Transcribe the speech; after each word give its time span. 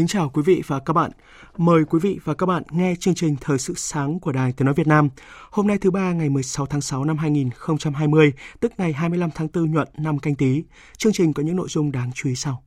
Kính 0.00 0.06
chào 0.06 0.28
quý 0.28 0.42
vị 0.42 0.62
và 0.66 0.78
các 0.78 0.92
bạn. 0.92 1.10
Mời 1.56 1.84
quý 1.84 1.98
vị 2.02 2.18
và 2.24 2.34
các 2.34 2.46
bạn 2.46 2.62
nghe 2.70 2.94
chương 3.00 3.14
trình 3.14 3.36
Thời 3.40 3.58
sự 3.58 3.74
sáng 3.76 4.20
của 4.20 4.32
Đài 4.32 4.52
Tiếng 4.52 4.66
Nói 4.66 4.74
Việt 4.74 4.86
Nam. 4.86 5.08
Hôm 5.50 5.66
nay 5.66 5.78
thứ 5.78 5.90
ba 5.90 6.12
ngày 6.12 6.28
16 6.28 6.66
tháng 6.66 6.80
6 6.80 7.04
năm 7.04 7.18
2020, 7.18 8.32
tức 8.60 8.72
ngày 8.78 8.92
25 8.92 9.30
tháng 9.34 9.48
4 9.54 9.72
nhuận 9.72 9.88
năm 9.98 10.18
canh 10.18 10.34
tí. 10.34 10.62
Chương 10.96 11.12
trình 11.12 11.32
có 11.32 11.42
những 11.42 11.56
nội 11.56 11.68
dung 11.70 11.92
đáng 11.92 12.10
chú 12.14 12.28
ý 12.28 12.34
sau. 12.34 12.62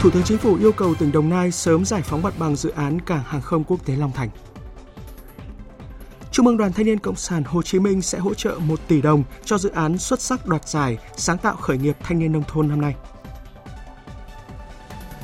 Thủ 0.00 0.10
tướng 0.10 0.22
Chính 0.24 0.38
phủ 0.38 0.56
yêu 0.56 0.72
cầu 0.72 0.94
tỉnh 0.94 1.12
Đồng 1.12 1.28
Nai 1.28 1.52
sớm 1.52 1.84
giải 1.84 2.02
phóng 2.02 2.22
mặt 2.22 2.34
bằng 2.38 2.56
dự 2.56 2.70
án 2.70 3.00
cảng 3.00 3.22
hàng 3.26 3.42
không 3.42 3.64
quốc 3.64 3.86
tế 3.86 3.96
Long 3.96 4.12
Thành. 4.12 4.28
Trung 6.36 6.46
mừng 6.46 6.56
Đoàn 6.56 6.72
Thanh 6.72 6.86
niên 6.86 6.98
Cộng 6.98 7.16
sản 7.16 7.44
Hồ 7.44 7.62
Chí 7.62 7.78
Minh 7.78 8.02
sẽ 8.02 8.18
hỗ 8.18 8.34
trợ 8.34 8.58
1 8.58 8.80
tỷ 8.88 9.02
đồng 9.02 9.24
cho 9.44 9.58
dự 9.58 9.70
án 9.70 9.98
xuất 9.98 10.20
sắc 10.20 10.46
đoạt 10.46 10.68
giải 10.68 10.98
sáng 11.16 11.38
tạo 11.38 11.56
khởi 11.56 11.78
nghiệp 11.78 11.96
thanh 12.00 12.18
niên 12.18 12.32
nông 12.32 12.42
thôn 12.48 12.68
năm 12.68 12.80
nay. 12.80 12.94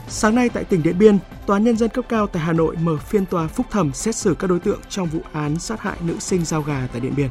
Sáng 0.08 0.34
nay 0.34 0.48
tại 0.48 0.64
tỉnh 0.64 0.82
Điện 0.82 0.98
Biên, 0.98 1.18
Tòa 1.46 1.56
án 1.56 1.64
Nhân 1.64 1.76
dân 1.76 1.90
cấp 1.90 2.04
cao 2.08 2.26
tại 2.26 2.42
Hà 2.42 2.52
Nội 2.52 2.76
mở 2.76 2.96
phiên 2.96 3.26
tòa 3.26 3.46
phúc 3.46 3.66
thẩm 3.70 3.92
xét 3.92 4.16
xử 4.16 4.34
các 4.38 4.46
đối 4.46 4.60
tượng 4.60 4.80
trong 4.88 5.06
vụ 5.06 5.20
án 5.32 5.58
sát 5.58 5.80
hại 5.80 5.96
nữ 6.00 6.16
sinh 6.18 6.44
giao 6.44 6.62
gà 6.62 6.88
tại 6.92 7.00
Điện 7.00 7.14
Biên. 7.16 7.28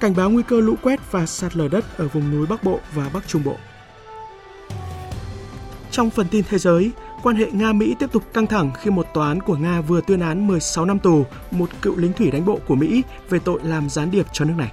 Cảnh 0.00 0.16
báo 0.16 0.30
nguy 0.30 0.42
cơ 0.42 0.60
lũ 0.60 0.74
quét 0.82 1.12
và 1.12 1.26
sạt 1.26 1.56
lở 1.56 1.68
đất 1.68 1.98
ở 1.98 2.08
vùng 2.08 2.30
núi 2.30 2.46
Bắc 2.46 2.64
Bộ 2.64 2.80
và 2.94 3.10
Bắc 3.12 3.28
Trung 3.28 3.44
Bộ. 3.44 3.56
Trong 5.90 6.10
phần 6.10 6.26
tin 6.30 6.44
thế 6.48 6.58
giới, 6.58 6.90
quan 7.22 7.36
hệ 7.36 7.50
Nga-Mỹ 7.50 7.94
tiếp 7.98 8.12
tục 8.12 8.22
căng 8.34 8.46
thẳng 8.46 8.70
khi 8.80 8.90
một 8.90 9.06
tòa 9.14 9.28
án 9.28 9.40
của 9.40 9.56
Nga 9.56 9.80
vừa 9.80 10.00
tuyên 10.00 10.20
án 10.20 10.46
16 10.46 10.84
năm 10.84 10.98
tù 10.98 11.26
một 11.50 11.70
cựu 11.82 11.96
lính 11.96 12.12
thủy 12.12 12.30
đánh 12.30 12.44
bộ 12.44 12.58
của 12.66 12.74
Mỹ 12.74 13.02
về 13.30 13.38
tội 13.38 13.60
làm 13.62 13.88
gián 13.88 14.10
điệp 14.10 14.26
cho 14.32 14.44
nước 14.44 14.54
này. 14.58 14.72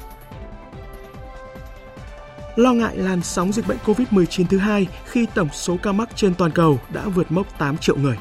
Lo 2.56 2.74
ngại 2.74 2.98
làn 2.98 3.22
sóng 3.22 3.52
dịch 3.52 3.68
bệnh 3.68 3.78
COVID-19 3.86 4.46
thứ 4.50 4.58
hai 4.58 4.88
khi 5.06 5.26
tổng 5.34 5.50
số 5.54 5.78
ca 5.84 5.92
mắc 5.92 6.10
trên 6.16 6.34
toàn 6.34 6.52
cầu 6.52 6.80
đã 6.94 7.08
vượt 7.08 7.32
mốc 7.32 7.58
8 7.58 7.78
triệu 7.78 7.96
người. 7.96 8.18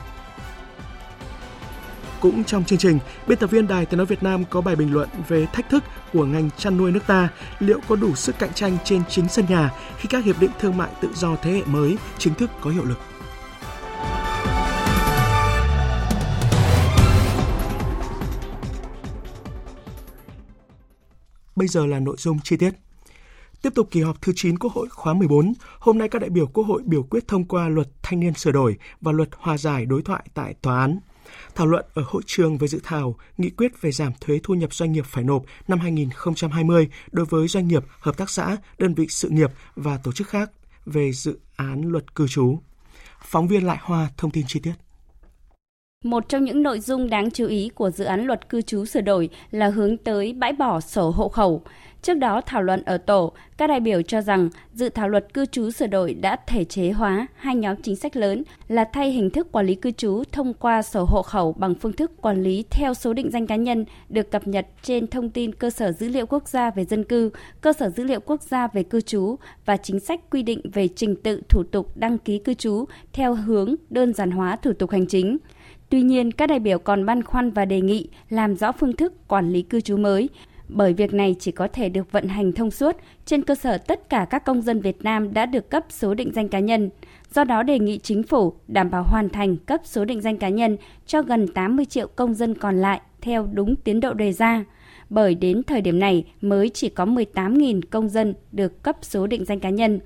Cũng 2.21 2.45
trong 2.45 2.65
chương 2.65 2.79
trình, 2.79 2.99
biên 3.27 3.39
tập 3.39 3.51
viên 3.51 3.69
Đài 3.69 3.87
Tiếng 3.87 3.99
Nói 3.99 4.07
Việt 4.07 4.23
Nam 4.23 4.45
có 4.45 4.61
bài 4.61 4.77
bình 4.77 4.93
luận 4.93 5.09
về 5.29 5.47
thách 5.47 5.71
thức 5.71 5.85
của 6.13 6.25
ngành 6.25 6.51
chăn 6.57 6.77
nuôi 6.77 6.91
nước 6.91 7.07
ta 7.07 7.29
liệu 7.59 7.81
có 7.89 7.97
đủ 7.97 8.15
sức 8.15 8.39
cạnh 8.39 8.53
tranh 8.55 8.79
trên 8.85 9.03
chính 9.09 9.29
sân 9.29 9.47
nhà 9.49 9.71
khi 9.99 10.09
các 10.09 10.25
hiệp 10.25 10.41
định 10.41 10.51
thương 10.61 10.77
mại 10.77 10.91
tự 11.01 11.09
do 11.15 11.37
thế 11.43 11.53
hệ 11.53 11.63
mới 11.67 11.97
chính 12.19 12.35
thức 12.35 12.51
có 12.61 12.71
hiệu 12.71 12.85
lực. 12.85 12.99
Bây 21.63 21.69
giờ 21.69 21.87
là 21.87 21.99
nội 21.99 22.17
dung 22.19 22.39
chi 22.45 22.57
tiết. 22.57 22.71
Tiếp 23.63 23.73
tục 23.75 23.89
kỳ 23.91 24.01
họp 24.01 24.23
thứ 24.23 24.33
9 24.37 24.59
Quốc 24.59 24.73
hội 24.73 24.89
khóa 24.91 25.15
14, 25.15 25.53
hôm 25.79 25.99
nay 25.99 26.09
các 26.09 26.19
đại 26.19 26.31
biểu 26.31 26.47
Quốc 26.47 26.65
hội 26.65 26.83
biểu 26.85 27.03
quyết 27.03 27.29
thông 27.29 27.45
qua 27.45 27.69
luật 27.69 27.89
thanh 28.03 28.21
niên 28.21 28.35
sửa 28.35 28.51
đổi 28.51 28.77
và 29.01 29.13
luật 29.13 29.29
hòa 29.33 29.59
giải 29.59 29.87
đối 29.87 30.03
thoại 30.03 30.25
tại 30.35 30.55
tòa 30.63 30.81
án. 30.81 30.99
Thảo 31.55 31.67
luận 31.67 31.85
ở 31.95 32.05
hội 32.07 32.23
trường 32.27 32.59
về 32.59 32.69
dự 32.69 32.81
thảo 32.85 33.17
nghị 33.39 33.51
quyết 33.51 33.81
về 33.81 33.93
giảm 33.93 34.13
thuế 34.21 34.41
thu 34.43 34.55
nhập 34.55 34.75
doanh 34.75 34.93
nghiệp 34.93 35.05
phải 35.07 35.25
nộp 35.25 35.43
năm 35.69 35.79
2020 35.79 36.89
đối 37.13 37.27
với 37.27 37.49
doanh 37.49 37.69
nghiệp, 37.69 37.85
hợp 38.01 38.17
tác 38.17 38.31
xã, 38.31 38.57
đơn 38.79 38.95
vị 38.95 39.07
sự 39.09 39.29
nghiệp 39.29 39.51
và 39.77 39.99
tổ 39.99 40.13
chức 40.13 40.29
khác 40.29 40.51
về 40.87 41.13
dự 41.13 41.39
án 41.57 41.83
luật 41.83 42.15
cư 42.15 42.29
trú. 42.29 42.59
Phóng 43.25 43.49
viên 43.49 43.67
Lại 43.67 43.79
Hoa 43.81 44.09
thông 44.17 44.31
tin 44.31 44.45
chi 44.49 44.61
tiết. 44.61 44.75
Một 46.03 46.29
trong 46.29 46.45
những 46.45 46.63
nội 46.63 46.81
dung 46.81 47.11
đáng 47.11 47.31
chú 47.31 47.47
ý 47.47 47.69
của 47.69 47.91
dự 47.91 48.05
án 48.05 48.27
luật 48.27 48.49
cư 48.49 48.63
trú 48.63 48.85
sửa 48.85 49.01
đổi 49.01 49.29
là 49.51 49.69
hướng 49.69 49.97
tới 49.97 50.33
bãi 50.33 50.53
bỏ 50.53 50.81
sổ 50.81 51.11
hộ 51.11 51.29
khẩu. 51.29 51.63
Trước 52.03 52.15
đó 52.15 52.41
thảo 52.47 52.63
luận 52.63 52.83
ở 52.85 52.99
tổ, 52.99 53.33
các 53.57 53.67
đại 53.67 53.81
biểu 53.81 54.03
cho 54.03 54.21
rằng 54.21 54.49
dự 54.75 54.89
thảo 54.89 55.09
luật 55.09 55.35
cư 55.35 55.47
trú 55.47 55.71
sửa 55.71 55.87
đổi 55.87 56.15
đã 56.15 56.37
thể 56.47 56.65
chế 56.65 56.91
hóa 56.91 57.27
hai 57.37 57.57
nhóm 57.57 57.77
chính 57.83 57.97
sách 57.97 58.17
lớn 58.17 58.43
là 58.69 58.85
thay 58.93 59.11
hình 59.11 59.31
thức 59.31 59.53
quản 59.53 59.67
lý 59.67 59.75
cư 59.75 59.91
trú 59.91 60.23
thông 60.33 60.55
qua 60.55 60.83
sổ 60.83 61.05
hộ 61.05 61.23
khẩu 61.23 61.53
bằng 61.53 61.75
phương 61.75 61.93
thức 61.93 62.23
quản 62.23 62.43
lý 62.43 62.65
theo 62.71 62.95
số 62.95 63.13
định 63.13 63.31
danh 63.31 63.47
cá 63.47 63.57
nhân 63.57 63.85
được 64.09 64.31
cập 64.31 64.47
nhật 64.47 64.67
trên 64.83 65.07
thông 65.07 65.31
tin 65.31 65.55
cơ 65.55 65.71
sở 65.71 65.93
dữ 65.93 66.09
liệu 66.09 66.27
quốc 66.27 66.49
gia 66.49 66.71
về 66.71 66.85
dân 66.85 67.05
cư, 67.05 67.31
cơ 67.61 67.73
sở 67.73 67.91
dữ 67.91 68.05
liệu 68.05 68.21
quốc 68.21 68.43
gia 68.43 68.67
về 68.67 68.83
cư 68.83 69.01
trú 69.01 69.37
và 69.65 69.77
chính 69.77 70.01
sách 70.01 70.21
quy 70.31 70.43
định 70.43 70.61
về 70.73 70.89
trình 70.89 71.17
tự 71.17 71.43
thủ 71.49 71.63
tục 71.63 71.97
đăng 71.97 72.19
ký 72.19 72.39
cư 72.39 72.55
trú 72.55 72.85
theo 73.13 73.35
hướng 73.35 73.75
đơn 73.91 74.13
giản 74.13 74.31
hóa 74.31 74.57
thủ 74.57 74.73
tục 74.73 74.91
hành 74.91 75.07
chính. 75.07 75.39
Tuy 75.93 76.03
nhiên, 76.03 76.33
các 76.33 76.47
đại 76.47 76.59
biểu 76.59 76.79
còn 76.79 77.07
băn 77.07 77.23
khoăn 77.23 77.51
và 77.51 77.65
đề 77.65 77.81
nghị 77.81 78.09
làm 78.29 78.57
rõ 78.57 78.73
phương 78.73 78.97
thức 78.97 79.29
quản 79.29 79.51
lý 79.51 79.63
cư 79.63 79.81
trú 79.81 79.97
mới, 79.97 80.29
bởi 80.69 80.93
việc 80.93 81.15
này 81.15 81.37
chỉ 81.39 81.53
có 81.53 81.69
thể 81.69 81.89
được 81.89 82.13
vận 82.13 82.29
hành 82.29 82.53
thông 82.53 82.71
suốt 82.71 82.97
trên 83.25 83.43
cơ 83.43 83.55
sở 83.55 83.79
tất 83.79 84.11
cả 84.11 84.27
các 84.31 84.45
công 84.45 84.63
dân 84.63 84.81
Việt 84.81 85.05
Nam 85.05 85.35
đã 85.35 85.47
được 85.47 85.71
cấp 85.71 85.85
số 85.89 86.15
định 86.15 86.33
danh 86.35 86.49
cá 86.49 86.59
nhân. 86.59 86.91
Do 87.35 87.45
đó 87.45 87.63
đề 87.63 87.79
nghị 87.79 87.99
chính 87.99 88.23
phủ 88.23 88.53
đảm 88.69 88.91
bảo 88.91 89.03
hoàn 89.03 89.29
thành 89.29 89.57
cấp 89.57 89.81
số 89.85 90.05
định 90.05 90.21
danh 90.21 90.37
cá 90.37 90.49
nhân 90.49 90.77
cho 91.07 91.23
gần 91.23 91.49
80 91.49 91.85
triệu 91.85 92.07
công 92.07 92.35
dân 92.35 92.55
còn 92.55 92.77
lại 92.77 93.01
theo 93.21 93.49
đúng 93.53 93.77
tiến 93.77 94.01
độ 94.01 94.15
đề 94.15 94.33
ra. 94.33 94.65
Bởi 95.11 95.35
đến 95.35 95.63
thời 95.63 95.81
điểm 95.81 95.99
này 95.99 96.25
mới 96.41 96.69
chỉ 96.69 96.89
có 96.89 97.05
18.000 97.05 97.81
công 97.91 98.09
dân 98.09 98.35
được 98.53 98.83
cấp 98.83 98.97
số 99.03 99.27
định 99.27 99.45
danh 99.45 99.61
cá 99.61 99.71
nhân, 99.71 100.01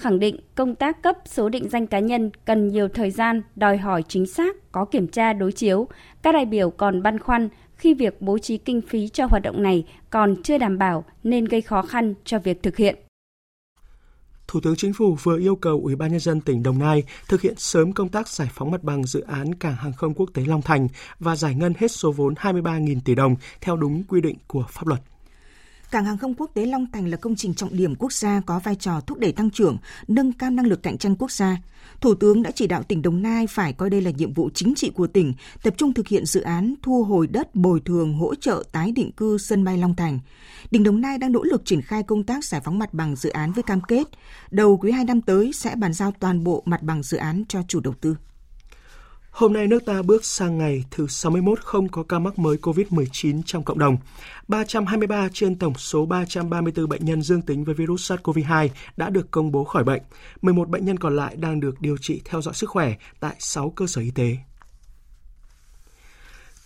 khẳng 0.00 0.18
định 0.18 0.36
công 0.54 0.74
tác 0.74 1.02
cấp 1.02 1.16
số 1.24 1.48
định 1.48 1.68
danh 1.68 1.86
cá 1.86 1.98
nhân 1.98 2.30
cần 2.44 2.68
nhiều 2.68 2.88
thời 2.88 3.10
gian, 3.10 3.42
đòi 3.56 3.76
hỏi 3.76 4.02
chính 4.08 4.26
xác, 4.26 4.72
có 4.72 4.84
kiểm 4.84 5.08
tra 5.08 5.32
đối 5.32 5.52
chiếu. 5.52 5.88
Các 6.22 6.32
đại 6.32 6.44
biểu 6.44 6.70
còn 6.70 7.02
băn 7.02 7.18
khoăn 7.18 7.48
khi 7.76 7.94
việc 7.94 8.20
bố 8.20 8.38
trí 8.38 8.58
kinh 8.58 8.80
phí 8.80 9.08
cho 9.08 9.26
hoạt 9.26 9.42
động 9.42 9.62
này 9.62 9.84
còn 10.10 10.42
chưa 10.42 10.58
đảm 10.58 10.78
bảo 10.78 11.04
nên 11.24 11.44
gây 11.44 11.60
khó 11.60 11.82
khăn 11.82 12.14
cho 12.24 12.38
việc 12.38 12.62
thực 12.62 12.76
hiện. 12.76 12.96
Thủ 14.48 14.60
tướng 14.60 14.76
Chính 14.76 14.92
phủ 14.92 15.16
vừa 15.22 15.38
yêu 15.38 15.56
cầu 15.56 15.80
Ủy 15.84 15.96
ban 15.96 16.10
nhân 16.10 16.20
dân 16.20 16.40
tỉnh 16.40 16.62
Đồng 16.62 16.78
Nai 16.78 17.02
thực 17.28 17.40
hiện 17.40 17.54
sớm 17.56 17.92
công 17.92 18.08
tác 18.08 18.28
giải 18.28 18.48
phóng 18.52 18.70
mặt 18.70 18.82
bằng 18.82 19.04
dự 19.04 19.20
án 19.20 19.54
cảng 19.54 19.76
hàng 19.76 19.92
không 19.92 20.14
quốc 20.14 20.30
tế 20.34 20.42
Long 20.46 20.62
Thành 20.62 20.88
và 21.18 21.36
giải 21.36 21.54
ngân 21.54 21.74
hết 21.78 21.90
số 21.90 22.12
vốn 22.12 22.34
23.000 22.34 23.00
tỷ 23.04 23.14
đồng 23.14 23.36
theo 23.60 23.76
đúng 23.76 24.02
quy 24.08 24.20
định 24.20 24.36
của 24.46 24.64
pháp 24.70 24.86
luật. 24.86 25.00
Cảng 25.90 26.04
hàng 26.04 26.18
không 26.18 26.34
quốc 26.34 26.50
tế 26.54 26.66
Long 26.66 26.86
Thành 26.92 27.08
là 27.08 27.16
công 27.16 27.36
trình 27.36 27.54
trọng 27.54 27.76
điểm 27.76 27.94
quốc 27.94 28.12
gia 28.12 28.40
có 28.46 28.60
vai 28.64 28.74
trò 28.74 29.00
thúc 29.00 29.18
đẩy 29.18 29.32
tăng 29.32 29.50
trưởng, 29.50 29.76
nâng 30.08 30.32
cao 30.32 30.50
năng 30.50 30.66
lực 30.66 30.82
cạnh 30.82 30.98
tranh 30.98 31.16
quốc 31.16 31.30
gia. 31.30 31.56
Thủ 32.00 32.14
tướng 32.14 32.42
đã 32.42 32.50
chỉ 32.50 32.66
đạo 32.66 32.82
tỉnh 32.82 33.02
Đồng 33.02 33.22
Nai 33.22 33.46
phải 33.46 33.72
coi 33.72 33.90
đây 33.90 34.00
là 34.00 34.10
nhiệm 34.10 34.32
vụ 34.32 34.50
chính 34.54 34.74
trị 34.74 34.90
của 34.90 35.06
tỉnh, 35.06 35.32
tập 35.62 35.74
trung 35.76 35.94
thực 35.94 36.08
hiện 36.08 36.26
dự 36.26 36.40
án 36.40 36.74
thu 36.82 37.04
hồi 37.04 37.26
đất 37.26 37.54
bồi 37.54 37.80
thường 37.84 38.14
hỗ 38.14 38.34
trợ 38.34 38.64
tái 38.72 38.92
định 38.92 39.12
cư 39.12 39.38
sân 39.38 39.64
bay 39.64 39.78
Long 39.78 39.96
Thành. 39.96 40.18
Tỉnh 40.70 40.82
Đồng 40.82 41.00
Nai 41.00 41.18
đang 41.18 41.32
nỗ 41.32 41.42
lực 41.42 41.62
triển 41.64 41.82
khai 41.82 42.02
công 42.02 42.24
tác 42.24 42.44
giải 42.44 42.60
phóng 42.64 42.78
mặt 42.78 42.94
bằng 42.94 43.16
dự 43.16 43.30
án 43.30 43.52
với 43.52 43.62
cam 43.62 43.80
kết 43.80 44.08
đầu 44.50 44.76
quý 44.76 44.92
2 44.92 45.04
năm 45.04 45.20
tới 45.20 45.52
sẽ 45.52 45.74
bàn 45.76 45.92
giao 45.92 46.12
toàn 46.20 46.44
bộ 46.44 46.62
mặt 46.66 46.82
bằng 46.82 47.02
dự 47.02 47.16
án 47.16 47.44
cho 47.48 47.60
chủ 47.68 47.80
đầu 47.80 47.94
tư. 48.00 48.16
Hôm 49.30 49.52
nay 49.52 49.66
nước 49.66 49.84
ta 49.84 50.02
bước 50.02 50.24
sang 50.24 50.58
ngày 50.58 50.84
thứ 50.90 51.06
61 51.06 51.60
không 51.60 51.88
có 51.88 52.02
ca 52.02 52.18
mắc 52.18 52.38
mới 52.38 52.56
COVID-19 52.56 53.42
trong 53.46 53.64
cộng 53.64 53.78
đồng. 53.78 53.96
323 54.48 55.28
trên 55.32 55.58
tổng 55.58 55.74
số 55.74 56.06
334 56.06 56.88
bệnh 56.88 57.04
nhân 57.04 57.22
dương 57.22 57.42
tính 57.42 57.64
với 57.64 57.74
virus 57.74 58.12
SARS-CoV-2 58.12 58.68
đã 58.96 59.10
được 59.10 59.30
công 59.30 59.52
bố 59.52 59.64
khỏi 59.64 59.84
bệnh. 59.84 60.02
11 60.42 60.68
bệnh 60.68 60.84
nhân 60.84 60.98
còn 60.98 61.16
lại 61.16 61.36
đang 61.36 61.60
được 61.60 61.80
điều 61.80 61.96
trị 61.96 62.20
theo 62.24 62.42
dõi 62.42 62.54
sức 62.54 62.70
khỏe 62.70 62.94
tại 63.20 63.36
6 63.38 63.70
cơ 63.70 63.86
sở 63.86 64.00
y 64.02 64.10
tế. 64.10 64.36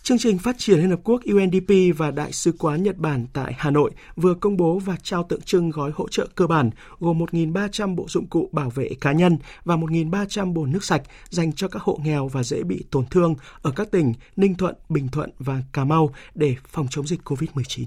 Chương 0.05 0.17
trình 0.17 0.37
Phát 0.37 0.57
triển 0.57 0.79
Liên 0.79 0.89
Hợp 0.89 0.99
Quốc 1.03 1.21
UNDP 1.25 1.97
và 1.97 2.11
Đại 2.11 2.31
sứ 2.31 2.51
quán 2.59 2.83
Nhật 2.83 2.97
Bản 2.97 3.27
tại 3.33 3.53
Hà 3.57 3.71
Nội 3.71 3.91
vừa 4.15 4.33
công 4.33 4.57
bố 4.57 4.79
và 4.79 4.95
trao 5.03 5.23
tượng 5.23 5.41
trưng 5.41 5.69
gói 5.69 5.91
hỗ 5.95 6.07
trợ 6.07 6.27
cơ 6.35 6.47
bản 6.47 6.69
gồm 6.99 7.19
1.300 7.19 7.95
bộ 7.95 8.05
dụng 8.07 8.27
cụ 8.27 8.49
bảo 8.51 8.69
vệ 8.69 8.89
cá 9.01 9.11
nhân 9.11 9.37
và 9.63 9.75
1.300 9.75 10.53
bồn 10.53 10.71
nước 10.71 10.83
sạch 10.83 11.01
dành 11.29 11.53
cho 11.53 11.67
các 11.67 11.81
hộ 11.81 11.99
nghèo 12.03 12.27
và 12.27 12.43
dễ 12.43 12.63
bị 12.63 12.85
tổn 12.91 13.05
thương 13.05 13.35
ở 13.61 13.71
các 13.71 13.91
tỉnh 13.91 14.13
Ninh 14.35 14.55
Thuận, 14.55 14.75
Bình 14.89 15.07
Thuận 15.07 15.29
và 15.39 15.61
Cà 15.73 15.85
Mau 15.85 16.13
để 16.35 16.55
phòng 16.67 16.87
chống 16.89 17.07
dịch 17.07 17.19
COVID-19. 17.25 17.85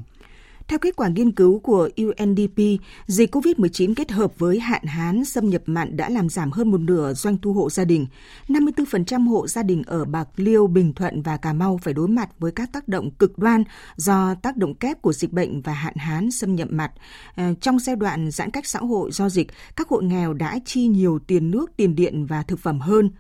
Theo 0.68 0.78
kết 0.78 0.96
quả 0.96 1.08
nghiên 1.08 1.32
cứu 1.32 1.58
của 1.58 1.88
UNDP, 1.96 2.58
dịch 3.06 3.34
COVID-19 3.34 3.94
kết 3.96 4.10
hợp 4.10 4.38
với 4.38 4.60
hạn 4.60 4.84
hán 4.84 5.24
xâm 5.24 5.50
nhập 5.50 5.62
mặn 5.66 5.96
đã 5.96 6.08
làm 6.08 6.28
giảm 6.28 6.50
hơn 6.50 6.70
một 6.70 6.80
nửa 6.80 7.14
doanh 7.14 7.38
thu 7.38 7.52
hộ 7.52 7.70
gia 7.70 7.84
đình. 7.84 8.06
54% 8.48 9.28
hộ 9.28 9.46
gia 9.46 9.62
đình 9.62 9.82
ở 9.86 10.04
Bạc 10.04 10.28
Liêu, 10.36 10.66
Bình 10.66 10.92
Thuận 10.92 11.22
và 11.22 11.36
Cà 11.36 11.52
Mau 11.52 11.80
phải 11.82 11.94
đối 11.94 12.08
mặt 12.08 12.28
với 12.38 12.52
các 12.52 12.72
tác 12.72 12.88
động 12.88 13.10
cực 13.10 13.38
đoan 13.38 13.64
do 13.96 14.34
tác 14.34 14.56
động 14.56 14.74
kép 14.74 15.02
của 15.02 15.12
dịch 15.12 15.32
bệnh 15.32 15.62
và 15.62 15.72
hạn 15.72 15.94
hán 15.96 16.30
xâm 16.30 16.54
nhập 16.54 16.68
mặn. 16.70 16.90
Ờ, 17.34 17.54
trong 17.60 17.78
giai 17.78 17.96
đoạn 17.96 18.30
giãn 18.30 18.50
cách 18.50 18.66
xã 18.66 18.78
hội 18.78 19.10
do 19.12 19.28
dịch, 19.28 19.48
các 19.76 19.88
hộ 19.88 20.00
nghèo 20.00 20.34
đã 20.34 20.58
chi 20.64 20.86
nhiều 20.86 21.18
tiền 21.18 21.50
nước, 21.50 21.76
tiền 21.76 21.94
điện 21.94 22.26
và 22.26 22.42
thực 22.42 22.58
phẩm 22.58 22.80
hơn. 22.80 23.10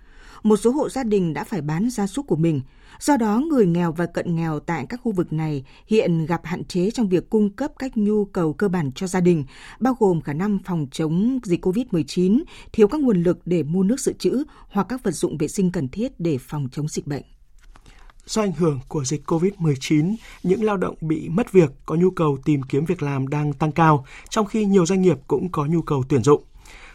Một 0.42 0.56
số 0.56 0.70
hộ 0.70 0.88
gia 0.88 1.04
đình 1.04 1.34
đã 1.34 1.44
phải 1.44 1.62
bán 1.62 1.90
gia 1.90 2.06
súc 2.06 2.26
của 2.26 2.36
mình– 2.36 2.60
Do 3.00 3.16
đó, 3.16 3.42
người 3.50 3.66
nghèo 3.66 3.92
và 3.92 4.06
cận 4.06 4.36
nghèo 4.36 4.60
tại 4.60 4.86
các 4.88 5.00
khu 5.02 5.12
vực 5.12 5.32
này 5.32 5.64
hiện 5.86 6.26
gặp 6.26 6.40
hạn 6.44 6.64
chế 6.64 6.90
trong 6.90 7.08
việc 7.08 7.30
cung 7.30 7.50
cấp 7.50 7.72
các 7.78 7.96
nhu 7.96 8.24
cầu 8.24 8.52
cơ 8.52 8.68
bản 8.68 8.92
cho 8.92 9.06
gia 9.06 9.20
đình, 9.20 9.44
bao 9.80 9.96
gồm 9.98 10.20
khả 10.20 10.32
năng 10.32 10.58
phòng 10.64 10.86
chống 10.90 11.38
dịch 11.44 11.64
COVID-19, 11.66 12.42
thiếu 12.72 12.88
các 12.88 13.00
nguồn 13.00 13.22
lực 13.22 13.38
để 13.44 13.62
mua 13.62 13.82
nước 13.82 14.00
dự 14.00 14.12
trữ 14.12 14.44
hoặc 14.68 14.86
các 14.88 15.02
vật 15.02 15.10
dụng 15.10 15.38
vệ 15.38 15.48
sinh 15.48 15.72
cần 15.72 15.88
thiết 15.88 16.20
để 16.20 16.38
phòng 16.38 16.68
chống 16.72 16.88
dịch 16.88 17.06
bệnh. 17.06 17.22
Do 18.26 18.42
ảnh 18.42 18.52
hưởng 18.52 18.80
của 18.88 19.04
dịch 19.04 19.30
COVID-19, 19.30 20.14
những 20.42 20.64
lao 20.64 20.76
động 20.76 20.94
bị 21.00 21.28
mất 21.28 21.52
việc 21.52 21.70
có 21.86 21.94
nhu 21.94 22.10
cầu 22.10 22.38
tìm 22.44 22.62
kiếm 22.62 22.84
việc 22.84 23.02
làm 23.02 23.28
đang 23.28 23.52
tăng 23.52 23.72
cao, 23.72 24.04
trong 24.30 24.46
khi 24.46 24.64
nhiều 24.64 24.86
doanh 24.86 25.02
nghiệp 25.02 25.16
cũng 25.28 25.48
có 25.52 25.66
nhu 25.66 25.82
cầu 25.82 26.02
tuyển 26.08 26.22
dụng. 26.22 26.42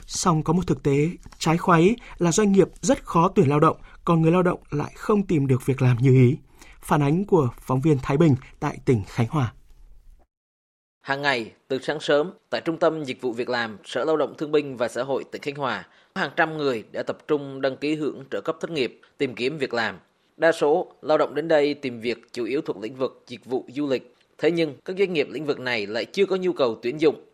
Song 0.08 0.44
có 0.44 0.54
một 0.54 0.68
thực 0.68 0.84
tế 0.84 1.10
trái 1.38 1.58
khoáy 1.58 1.96
là 2.18 2.32
doanh 2.32 2.52
nghiệp 2.52 2.68
rất 2.82 3.06
khó 3.06 3.28
tuyển 3.36 3.50
lao 3.50 3.60
động 3.60 3.78
còn 4.06 4.22
người 4.22 4.32
lao 4.32 4.44
động 4.44 4.60
lại 4.72 4.92
không 4.96 5.28
tìm 5.28 5.48
được 5.48 5.66
việc 5.66 5.82
làm 5.82 5.98
như 5.98 6.14
ý. 6.14 6.38
Phản 6.82 7.02
ánh 7.02 7.26
của 7.26 7.50
phóng 7.60 7.82
viên 7.82 7.98
Thái 8.04 8.18
Bình 8.18 8.36
tại 8.60 8.78
tỉnh 8.86 9.02
Khánh 9.08 9.28
Hòa. 9.28 9.54
Hàng 11.02 11.22
ngày, 11.22 11.52
từ 11.68 11.80
sáng 11.82 12.00
sớm, 12.00 12.32
tại 12.50 12.62
Trung 12.66 12.78
tâm 12.78 13.04
Dịch 13.04 13.22
vụ 13.22 13.34
Việc 13.34 13.50
làm, 13.50 13.78
Sở 13.84 14.06
Lao 14.06 14.18
động 14.18 14.34
Thương 14.38 14.52
binh 14.52 14.78
và 14.78 14.88
Xã 14.88 15.04
hội 15.04 15.24
tỉnh 15.32 15.42
Khánh 15.42 15.56
Hòa, 15.56 15.88
hàng 16.16 16.32
trăm 16.36 16.58
người 16.58 16.84
đã 16.92 17.04
tập 17.04 17.18
trung 17.28 17.62
đăng 17.62 17.78
ký 17.78 17.96
hưởng 17.96 18.24
trợ 18.32 18.42
cấp 18.42 18.58
thất 18.62 18.72
nghiệp, 18.72 19.02
tìm 19.18 19.36
kiếm 19.36 19.58
việc 19.58 19.74
làm. 19.74 20.00
Đa 20.38 20.52
số 20.52 20.94
lao 21.02 21.18
động 21.18 21.36
đến 21.36 21.48
đây 21.48 21.74
tìm 21.74 22.02
việc 22.02 22.18
chủ 22.32 22.46
yếu 22.46 22.62
thuộc 22.62 22.78
lĩnh 22.78 22.96
vực 22.96 23.24
dịch 23.28 23.46
vụ 23.46 23.66
du 23.68 23.88
lịch. 23.88 24.16
Thế 24.38 24.52
nhưng, 24.52 24.76
các 24.86 24.96
doanh 25.00 25.14
nghiệp 25.14 25.28
lĩnh 25.32 25.46
vực 25.46 25.60
này 25.60 25.88
lại 25.88 26.06
chưa 26.06 26.26
có 26.26 26.36
nhu 26.36 26.54
cầu 26.54 26.80
tuyển 26.82 27.02
dụng. 27.02 27.26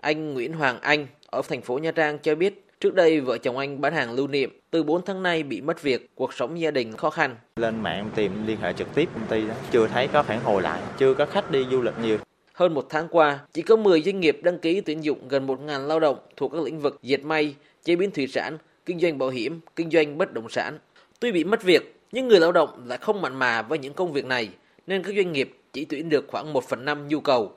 Anh 0.00 0.34
Nguyễn 0.34 0.52
Hoàng 0.52 0.80
Anh 0.80 1.06
ở 1.26 1.42
thành 1.48 1.62
phố 1.62 1.78
Nha 1.78 1.92
Trang 1.92 2.18
cho 2.18 2.34
biết 2.34 2.67
Trước 2.80 2.94
đây, 2.94 3.20
vợ 3.20 3.38
chồng 3.38 3.58
anh 3.58 3.80
bán 3.80 3.94
hàng 3.94 4.12
lưu 4.12 4.26
niệm, 4.26 4.60
từ 4.70 4.82
4 4.82 5.04
tháng 5.04 5.22
nay 5.22 5.42
bị 5.42 5.60
mất 5.60 5.82
việc, 5.82 6.10
cuộc 6.14 6.34
sống 6.34 6.60
gia 6.60 6.70
đình 6.70 6.92
khó 6.92 7.10
khăn. 7.10 7.36
Lên 7.56 7.82
mạng 7.82 8.10
tìm 8.14 8.46
liên 8.46 8.56
hệ 8.60 8.72
trực 8.72 8.94
tiếp 8.94 9.08
công 9.14 9.26
ty 9.26 9.46
đó, 9.46 9.54
chưa 9.70 9.86
thấy 9.86 10.08
có 10.08 10.22
phản 10.22 10.40
hồi 10.40 10.62
lại, 10.62 10.82
chưa 10.98 11.14
có 11.14 11.26
khách 11.26 11.50
đi 11.50 11.64
du 11.70 11.82
lịch 11.82 11.94
nhiều. 12.02 12.18
Hơn 12.52 12.74
một 12.74 12.86
tháng 12.88 13.08
qua, 13.10 13.38
chỉ 13.52 13.62
có 13.62 13.76
10 13.76 14.02
doanh 14.02 14.20
nghiệp 14.20 14.38
đăng 14.42 14.58
ký 14.58 14.80
tuyển 14.80 15.04
dụng 15.04 15.28
gần 15.28 15.46
1.000 15.46 15.86
lao 15.86 16.00
động 16.00 16.18
thuộc 16.36 16.52
các 16.52 16.62
lĩnh 16.62 16.80
vực 16.80 16.98
dệt 17.02 17.24
may, 17.24 17.54
chế 17.84 17.96
biến 17.96 18.10
thủy 18.10 18.26
sản, 18.26 18.58
kinh 18.86 19.00
doanh 19.00 19.18
bảo 19.18 19.28
hiểm, 19.28 19.60
kinh 19.76 19.90
doanh 19.90 20.18
bất 20.18 20.32
động 20.32 20.48
sản. 20.48 20.78
Tuy 21.20 21.32
bị 21.32 21.44
mất 21.44 21.62
việc, 21.62 21.94
nhưng 22.12 22.28
người 22.28 22.40
lao 22.40 22.52
động 22.52 22.84
lại 22.86 22.98
không 22.98 23.22
mặn 23.22 23.36
mà 23.36 23.62
với 23.62 23.78
những 23.78 23.94
công 23.94 24.12
việc 24.12 24.24
này, 24.24 24.48
nên 24.86 25.02
các 25.02 25.14
doanh 25.16 25.32
nghiệp 25.32 25.56
chỉ 25.72 25.84
tuyển 25.84 26.08
được 26.08 26.24
khoảng 26.28 26.52
1 26.52 26.64
phần 26.68 26.84
5 26.84 27.08
nhu 27.08 27.20
cầu. 27.20 27.52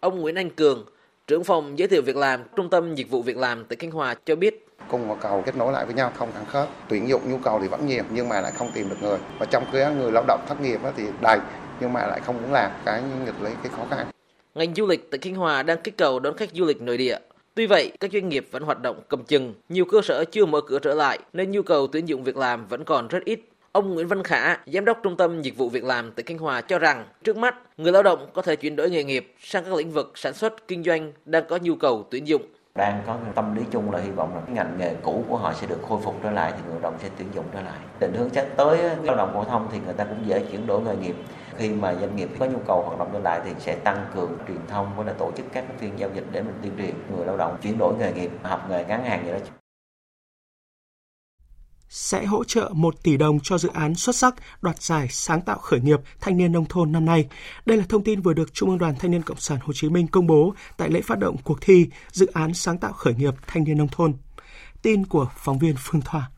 Ông 0.00 0.20
Nguyễn 0.20 0.34
Anh 0.34 0.50
Cường, 0.50 0.86
trưởng 1.26 1.44
phòng 1.44 1.78
giới 1.78 1.88
thiệu 1.88 2.02
việc 2.02 2.16
làm, 2.16 2.40
Trung 2.56 2.70
tâm 2.70 2.94
Dịch 2.94 3.10
vụ 3.10 3.22
Việc 3.22 3.36
làm 3.36 3.64
tại 3.64 3.76
Khánh 3.76 3.90
Hòa 3.90 4.14
cho 4.24 4.36
biết 4.36 4.65
cung 4.88 5.08
và 5.08 5.14
cầu 5.14 5.42
kết 5.46 5.56
nối 5.56 5.72
lại 5.72 5.84
với 5.84 5.94
nhau 5.94 6.12
không 6.16 6.32
thẳng 6.34 6.46
khớp. 6.46 6.68
Tuyển 6.88 7.08
dụng 7.08 7.30
nhu 7.30 7.38
cầu 7.38 7.58
thì 7.62 7.68
vẫn 7.68 7.86
nhiều 7.86 8.04
nhưng 8.10 8.28
mà 8.28 8.40
lại 8.40 8.52
không 8.58 8.70
tìm 8.74 8.88
được 8.88 8.96
người. 9.02 9.18
Và 9.38 9.46
trong 9.46 9.64
cái 9.72 9.94
người 9.94 10.12
lao 10.12 10.24
động 10.28 10.40
thất 10.48 10.60
nghiệp 10.60 10.80
thì 10.96 11.04
đầy 11.22 11.38
nhưng 11.80 11.92
mà 11.92 12.06
lại 12.06 12.20
không 12.20 12.42
muốn 12.42 12.52
làm. 12.52 12.70
Cái 12.84 13.02
nghịch 13.24 13.42
lấy 13.42 13.52
cái 13.62 13.72
khó 13.76 13.82
khăn. 13.90 14.06
Ngành 14.54 14.74
du 14.74 14.86
lịch 14.86 15.10
tại 15.10 15.18
Khánh 15.22 15.34
Hòa 15.34 15.62
đang 15.62 15.78
kích 15.82 15.96
cầu 15.96 16.20
đón 16.20 16.36
khách 16.36 16.50
du 16.52 16.64
lịch 16.64 16.82
nội 16.82 16.96
địa. 16.96 17.18
Tuy 17.54 17.66
vậy, 17.66 17.92
các 18.00 18.10
doanh 18.12 18.28
nghiệp 18.28 18.48
vẫn 18.50 18.62
hoạt 18.62 18.82
động 18.82 19.02
cầm 19.08 19.24
chừng, 19.24 19.54
nhiều 19.68 19.84
cơ 19.84 20.00
sở 20.02 20.24
chưa 20.24 20.46
mở 20.46 20.60
cửa 20.60 20.78
trở 20.78 20.94
lại 20.94 21.18
nên 21.32 21.50
nhu 21.50 21.62
cầu 21.62 21.86
tuyển 21.86 22.08
dụng 22.08 22.24
việc 22.24 22.36
làm 22.36 22.66
vẫn 22.66 22.84
còn 22.84 23.08
rất 23.08 23.24
ít. 23.24 23.40
Ông 23.72 23.94
Nguyễn 23.94 24.08
Văn 24.08 24.22
Khả, 24.22 24.56
giám 24.66 24.84
đốc 24.84 24.98
Trung 25.02 25.16
tâm 25.16 25.42
Dịch 25.42 25.56
vụ 25.56 25.68
Việc 25.68 25.84
làm 25.84 26.12
tại 26.12 26.22
Khánh 26.26 26.38
Hòa 26.38 26.60
cho 26.60 26.78
rằng, 26.78 27.06
trước 27.24 27.36
mắt, 27.36 27.54
người 27.76 27.92
lao 27.92 28.02
động 28.02 28.30
có 28.32 28.42
thể 28.42 28.56
chuyển 28.56 28.76
đổi 28.76 28.90
nghề 28.90 29.04
nghiệp 29.04 29.34
sang 29.40 29.64
các 29.64 29.74
lĩnh 29.74 29.90
vực 29.90 30.12
sản 30.14 30.34
xuất, 30.34 30.68
kinh 30.68 30.82
doanh 30.82 31.12
đang 31.24 31.44
có 31.48 31.58
nhu 31.62 31.74
cầu 31.74 32.06
tuyển 32.10 32.28
dụng 32.28 32.42
đang 32.76 33.02
có 33.06 33.16
tâm 33.34 33.54
lý 33.54 33.62
chung 33.70 33.92
là 33.92 33.98
hy 34.00 34.10
vọng 34.10 34.34
là 34.34 34.40
cái 34.46 34.54
ngành 34.54 34.78
nghề 34.78 34.94
cũ 35.02 35.24
của 35.28 35.36
họ 35.36 35.52
sẽ 35.52 35.66
được 35.66 35.78
khôi 35.88 35.98
phục 36.02 36.14
trở 36.22 36.30
lại, 36.30 36.52
thì 36.56 36.58
người 36.64 36.72
lao 36.72 36.80
động 36.80 36.94
sẽ 37.02 37.08
tuyển 37.18 37.28
dụng 37.34 37.44
trở 37.52 37.60
lại. 37.60 37.78
Định 38.00 38.14
hướng 38.14 38.30
chắc 38.30 38.46
tới 38.56 38.78
lao 39.02 39.16
động 39.16 39.30
phổ 39.34 39.44
thông 39.44 39.68
thì 39.72 39.78
người 39.84 39.94
ta 39.94 40.04
cũng 40.04 40.26
dễ 40.26 40.40
chuyển 40.40 40.66
đổi 40.66 40.80
nghề 40.82 40.96
nghiệp. 40.96 41.16
Khi 41.56 41.70
mà 41.70 41.94
doanh 41.94 42.16
nghiệp 42.16 42.28
có 42.38 42.46
nhu 42.46 42.58
cầu 42.66 42.82
hoạt 42.82 42.98
động 42.98 43.08
trở 43.12 43.18
lại 43.18 43.40
thì 43.44 43.50
sẽ 43.58 43.76
tăng 43.84 44.06
cường 44.14 44.38
truyền 44.48 44.66
thông, 44.68 44.96
với 44.96 45.06
là 45.06 45.12
tổ 45.12 45.30
chức 45.36 45.46
các 45.52 45.64
phiên 45.78 45.98
giao 45.98 46.10
dịch 46.14 46.24
để 46.32 46.42
mình 46.42 46.54
tuyên 46.62 46.72
truyền. 46.78 46.94
Người 47.16 47.26
lao 47.26 47.36
động 47.36 47.56
chuyển 47.62 47.78
đổi 47.78 47.94
nghề 47.98 48.12
nghiệp, 48.12 48.30
học 48.42 48.70
nghề 48.70 48.84
ngắn 48.84 49.04
hàng 49.04 49.22
vậy 49.24 49.32
đó 49.32 49.38
sẽ 51.88 52.24
hỗ 52.26 52.44
trợ 52.44 52.70
1 52.74 53.02
tỷ 53.02 53.16
đồng 53.16 53.40
cho 53.40 53.58
dự 53.58 53.68
án 53.68 53.94
xuất 53.94 54.16
sắc 54.16 54.34
đoạt 54.62 54.82
giải 54.82 55.08
sáng 55.10 55.40
tạo 55.40 55.58
khởi 55.58 55.80
nghiệp 55.80 56.00
thanh 56.20 56.36
niên 56.36 56.52
nông 56.52 56.64
thôn 56.68 56.92
năm 56.92 57.04
nay. 57.04 57.28
Đây 57.66 57.76
là 57.76 57.84
thông 57.88 58.04
tin 58.04 58.20
vừa 58.20 58.32
được 58.32 58.54
Trung 58.54 58.68
ương 58.68 58.78
Đoàn 58.78 58.94
Thanh 58.98 59.10
niên 59.10 59.22
Cộng 59.22 59.40
sản 59.40 59.58
Hồ 59.62 59.72
Chí 59.72 59.88
Minh 59.88 60.06
công 60.06 60.26
bố 60.26 60.54
tại 60.76 60.90
lễ 60.90 61.00
phát 61.00 61.18
động 61.18 61.36
cuộc 61.44 61.58
thi 61.60 61.86
dự 62.12 62.26
án 62.26 62.54
sáng 62.54 62.78
tạo 62.78 62.92
khởi 62.92 63.14
nghiệp 63.14 63.34
thanh 63.46 63.64
niên 63.64 63.78
nông 63.78 63.88
thôn. 63.88 64.14
Tin 64.82 65.06
của 65.06 65.28
phóng 65.36 65.58
viên 65.58 65.74
Phương 65.78 66.00
Thoa. 66.00 66.30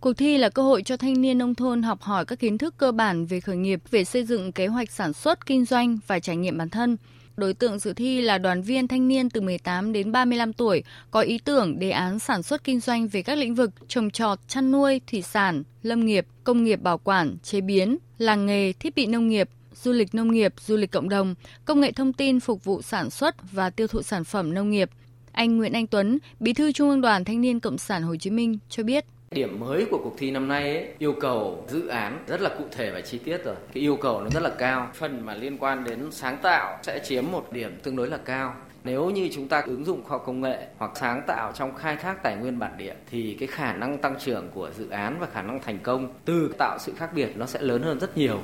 Cuộc 0.00 0.12
thi 0.12 0.38
là 0.38 0.48
cơ 0.48 0.62
hội 0.62 0.82
cho 0.82 0.96
thanh 0.96 1.20
niên 1.20 1.38
nông 1.38 1.54
thôn 1.54 1.82
học 1.82 2.02
hỏi 2.02 2.24
các 2.24 2.38
kiến 2.38 2.58
thức 2.58 2.74
cơ 2.76 2.92
bản 2.92 3.26
về 3.26 3.40
khởi 3.40 3.56
nghiệp, 3.56 3.80
về 3.90 4.04
xây 4.04 4.24
dựng 4.24 4.52
kế 4.52 4.66
hoạch 4.66 4.90
sản 4.90 5.12
xuất, 5.12 5.46
kinh 5.46 5.64
doanh 5.64 5.98
và 6.06 6.18
trải 6.18 6.36
nghiệm 6.36 6.58
bản 6.58 6.70
thân. 6.70 6.96
Đối 7.36 7.54
tượng 7.54 7.78
dự 7.78 7.92
thi 7.92 8.20
là 8.20 8.38
đoàn 8.38 8.62
viên 8.62 8.88
thanh 8.88 9.08
niên 9.08 9.30
từ 9.30 9.40
18 9.40 9.92
đến 9.92 10.12
35 10.12 10.52
tuổi, 10.52 10.82
có 11.10 11.20
ý 11.20 11.38
tưởng 11.38 11.78
đề 11.78 11.90
án 11.90 12.18
sản 12.18 12.42
xuất 12.42 12.64
kinh 12.64 12.80
doanh 12.80 13.08
về 13.08 13.22
các 13.22 13.38
lĩnh 13.38 13.54
vực 13.54 13.70
trồng 13.88 14.10
trọt, 14.10 14.38
chăn 14.48 14.72
nuôi, 14.72 15.00
thủy 15.10 15.22
sản, 15.22 15.62
lâm 15.82 16.04
nghiệp, 16.04 16.26
công 16.44 16.64
nghiệp 16.64 16.82
bảo 16.82 16.98
quản, 16.98 17.36
chế 17.42 17.60
biến, 17.60 17.98
làng 18.18 18.46
nghề, 18.46 18.72
thiết 18.72 18.94
bị 18.94 19.06
nông 19.06 19.28
nghiệp, 19.28 19.48
du 19.74 19.92
lịch 19.92 20.14
nông 20.14 20.32
nghiệp, 20.32 20.54
du 20.66 20.76
lịch 20.76 20.90
cộng 20.90 21.08
đồng, 21.08 21.34
công 21.64 21.80
nghệ 21.80 21.92
thông 21.92 22.12
tin 22.12 22.40
phục 22.40 22.64
vụ 22.64 22.82
sản 22.82 23.10
xuất 23.10 23.52
và 23.52 23.70
tiêu 23.70 23.86
thụ 23.86 24.02
sản 24.02 24.24
phẩm 24.24 24.54
nông 24.54 24.70
nghiệp. 24.70 24.90
Anh 25.32 25.56
Nguyễn 25.56 25.72
Anh 25.72 25.86
Tuấn, 25.86 26.18
Bí 26.40 26.52
thư 26.52 26.72
Trung 26.72 26.90
ương 26.90 27.00
Đoàn 27.00 27.24
Thanh 27.24 27.40
niên 27.40 27.60
Cộng 27.60 27.78
sản 27.78 28.02
Hồ 28.02 28.16
Chí 28.16 28.30
Minh 28.30 28.58
cho 28.68 28.82
biết. 28.82 29.04
Điểm 29.34 29.60
mới 29.60 29.86
của 29.90 30.00
cuộc 30.04 30.14
thi 30.18 30.30
năm 30.30 30.48
nay 30.48 30.76
ấy, 30.76 30.88
yêu 30.98 31.14
cầu 31.20 31.64
dự 31.68 31.86
án 31.86 32.24
rất 32.26 32.40
là 32.40 32.50
cụ 32.58 32.64
thể 32.72 32.90
và 32.90 33.00
chi 33.00 33.18
tiết 33.18 33.44
rồi. 33.44 33.54
Cái 33.74 33.82
yêu 33.82 33.96
cầu 33.96 34.20
nó 34.20 34.30
rất 34.30 34.42
là 34.42 34.50
cao. 34.58 34.88
Phần 34.94 35.26
mà 35.26 35.34
liên 35.34 35.58
quan 35.58 35.84
đến 35.84 36.08
sáng 36.10 36.36
tạo 36.42 36.78
sẽ 36.82 36.98
chiếm 37.04 37.24
một 37.32 37.52
điểm 37.52 37.78
tương 37.82 37.96
đối 37.96 38.08
là 38.08 38.16
cao. 38.16 38.54
Nếu 38.84 39.10
như 39.10 39.28
chúng 39.32 39.48
ta 39.48 39.62
ứng 39.66 39.84
dụng 39.84 40.04
khoa 40.04 40.18
công 40.18 40.40
nghệ 40.40 40.66
hoặc 40.78 40.90
sáng 40.94 41.22
tạo 41.26 41.52
trong 41.54 41.74
khai 41.74 41.96
thác 41.96 42.22
tài 42.22 42.36
nguyên 42.36 42.58
bản 42.58 42.72
địa 42.78 42.94
thì 43.10 43.36
cái 43.40 43.46
khả 43.46 43.72
năng 43.72 43.98
tăng 43.98 44.14
trưởng 44.18 44.48
của 44.54 44.70
dự 44.78 44.90
án 44.90 45.16
và 45.20 45.26
khả 45.32 45.42
năng 45.42 45.60
thành 45.60 45.78
công 45.82 46.12
từ 46.24 46.54
tạo 46.58 46.78
sự 46.80 46.92
khác 46.96 47.10
biệt 47.14 47.36
nó 47.36 47.46
sẽ 47.46 47.60
lớn 47.60 47.82
hơn 47.82 48.00
rất 48.00 48.16
nhiều. 48.16 48.40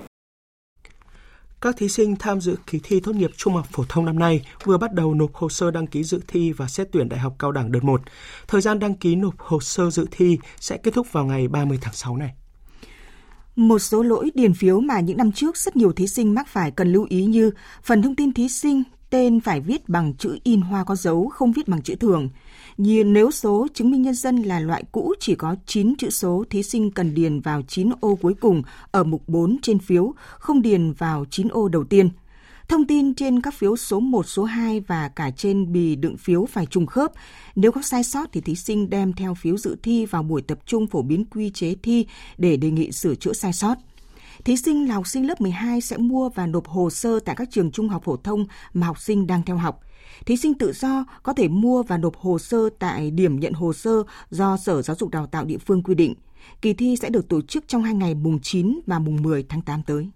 Các 1.61 1.77
thí 1.77 1.89
sinh 1.89 2.17
tham 2.17 2.41
dự 2.41 2.57
kỳ 2.67 2.81
thi 2.83 3.01
tốt 3.01 3.15
nghiệp 3.15 3.31
trung 3.37 3.55
học 3.55 3.67
phổ 3.73 3.85
thông 3.89 4.05
năm 4.05 4.19
nay 4.19 4.47
vừa 4.65 4.79
bắt 4.79 4.93
đầu 4.93 5.15
nộp 5.15 5.35
hồ 5.35 5.49
sơ 5.49 5.71
đăng 5.71 5.87
ký 5.87 6.05
dự 6.05 6.21
thi 6.29 6.53
và 6.53 6.69
xét 6.69 6.89
tuyển 6.93 7.09
đại 7.09 7.21
học 7.21 7.35
cao 7.39 7.53
đẳng 7.53 7.73
đợt 7.73 7.85
1. 7.85 8.01
Thời 8.49 8.61
gian 8.61 8.79
đăng 8.79 8.95
ký 8.95 9.17
nộp 9.17 9.39
hồ 9.39 9.61
sơ 9.61 9.91
dự 9.91 10.07
thi 10.11 10.39
sẽ 10.61 10.77
kết 10.77 10.95
thúc 10.95 11.13
vào 11.13 11.25
ngày 11.25 11.49
30 11.49 11.79
tháng 11.81 11.95
6 11.95 12.17
này. 12.17 12.35
Một 13.57 13.79
số 13.79 14.03
lỗi 14.03 14.31
điền 14.35 14.55
phiếu 14.55 14.81
mà 14.81 15.01
những 15.01 15.17
năm 15.17 15.33
trước 15.33 15.57
rất 15.57 15.77
nhiều 15.77 15.93
thí 15.93 16.07
sinh 16.07 16.35
mắc 16.35 16.49
phải 16.49 16.71
cần 16.71 16.93
lưu 16.93 17.07
ý 17.09 17.25
như 17.25 17.51
phần 17.83 18.03
thông 18.03 18.17
tin 18.17 18.33
thí 18.33 18.49
sinh, 18.49 18.83
tên 19.11 19.41
phải 19.41 19.61
viết 19.61 19.89
bằng 19.89 20.15
chữ 20.15 20.39
in 20.43 20.61
hoa 20.61 20.85
có 20.85 20.97
dấu, 20.97 21.29
không 21.29 21.53
viết 21.53 21.69
bằng 21.69 21.83
chữ 21.83 21.95
thường. 21.95 22.29
Như 22.79 23.05
nếu 23.05 23.31
số 23.31 23.67
chứng 23.75 23.91
minh 23.91 24.03
nhân 24.03 24.15
dân 24.15 24.37
là 24.37 24.61
loại 24.61 24.85
cũ 24.93 25.15
chỉ 25.21 25.35
có 25.35 25.57
9 25.67 25.95
chữ 25.97 26.11
số, 26.11 26.45
thí 26.51 26.63
sinh 26.63 26.91
cần 26.91 27.15
điền 27.15 27.41
vào 27.41 27.63
9 27.63 27.91
ô 28.01 28.15
cuối 28.15 28.35
cùng 28.35 28.63
ở 28.91 29.05
mục 29.05 29.23
4 29.27 29.57
trên 29.63 29.79
phiếu, 29.79 30.15
không 30.39 30.63
điền 30.63 30.93
vào 30.93 31.25
9 31.31 31.49
ô 31.49 31.69
đầu 31.69 31.85
tiên. 31.85 32.11
Thông 32.69 32.87
tin 32.87 33.15
trên 33.15 33.41
các 33.41 33.55
phiếu 33.55 33.77
số 33.77 34.01
1, 34.01 34.27
số 34.27 34.45
2 34.45 34.81
và 34.81 35.09
cả 35.09 35.31
trên 35.31 35.73
bì 35.73 35.97
đựng 35.97 36.17
phiếu 36.17 36.47
phải 36.47 36.67
trùng 36.67 36.87
khớp. 36.87 37.13
Nếu 37.55 37.73
có 37.73 37.83
sai 37.83 38.05
sót 38.05 38.29
thì 38.33 38.41
thí 38.41 38.55
sinh 38.55 38.91
đem 38.91 39.13
theo 39.13 39.35
phiếu 39.35 39.57
dự 39.57 39.77
thi 39.83 40.07
vào 40.07 40.23
buổi 40.23 40.43
tập 40.43 40.59
trung 40.67 40.87
phổ 40.87 41.03
biến 41.03 41.25
quy 41.25 41.51
chế 41.51 41.75
thi 41.83 42.07
để 42.39 42.57
đề 42.57 42.71
nghị 42.71 42.93
sửa 42.93 43.15
chữa 43.15 43.33
sai 43.33 43.53
sót. 43.53 43.75
Thí 44.45 44.57
sinh 44.57 44.89
là 44.89 44.95
học 44.95 45.07
sinh 45.07 45.27
lớp 45.27 45.41
12 45.41 45.81
sẽ 45.81 45.97
mua 45.97 46.29
và 46.29 46.47
nộp 46.47 46.69
hồ 46.69 46.91
sơ 46.91 47.21
tại 47.21 47.37
các 47.37 47.49
trường 47.51 47.71
trung 47.71 47.89
học 47.89 48.03
phổ 48.05 48.17
thông 48.17 48.47
mà 48.75 48.87
học 48.87 49.01
sinh 49.01 49.27
đang 49.27 49.43
theo 49.43 49.57
học. 49.57 49.81
Thí 50.29 50.37
sinh 50.37 50.55
tự 50.55 50.73
do 50.73 51.05
có 51.23 51.33
thể 51.33 51.49
mua 51.49 51.83
và 51.83 51.99
nộp 51.99 52.17
hồ 52.17 52.39
sơ 52.39 52.59
tại 52.79 53.11
điểm 53.11 53.41
nhận 53.41 53.53
hồ 53.53 53.73
sơ 53.73 54.03
do 54.31 54.57
Sở 54.57 54.83
Giáo 54.83 54.97
dục 54.97 55.11
Đào 55.11 55.27
tạo 55.27 55.45
địa 55.45 55.59
phương 55.59 55.83
quy 55.83 55.95
định. 55.95 56.15
Kỳ 56.63 56.75
thi 56.75 56.97
sẽ 56.97 57.11
được 57.11 57.29
tổ 57.29 57.41
chức 57.41 57.65
trong 57.69 57.83
hai 57.83 57.95
ngày 57.95 58.15
mùng 58.15 58.41
9 58.41 58.81
và 58.87 58.99
mùng 58.99 59.23
10 59.23 59.45
tháng 59.49 59.63
8 59.63 59.83
tới. 59.83 60.11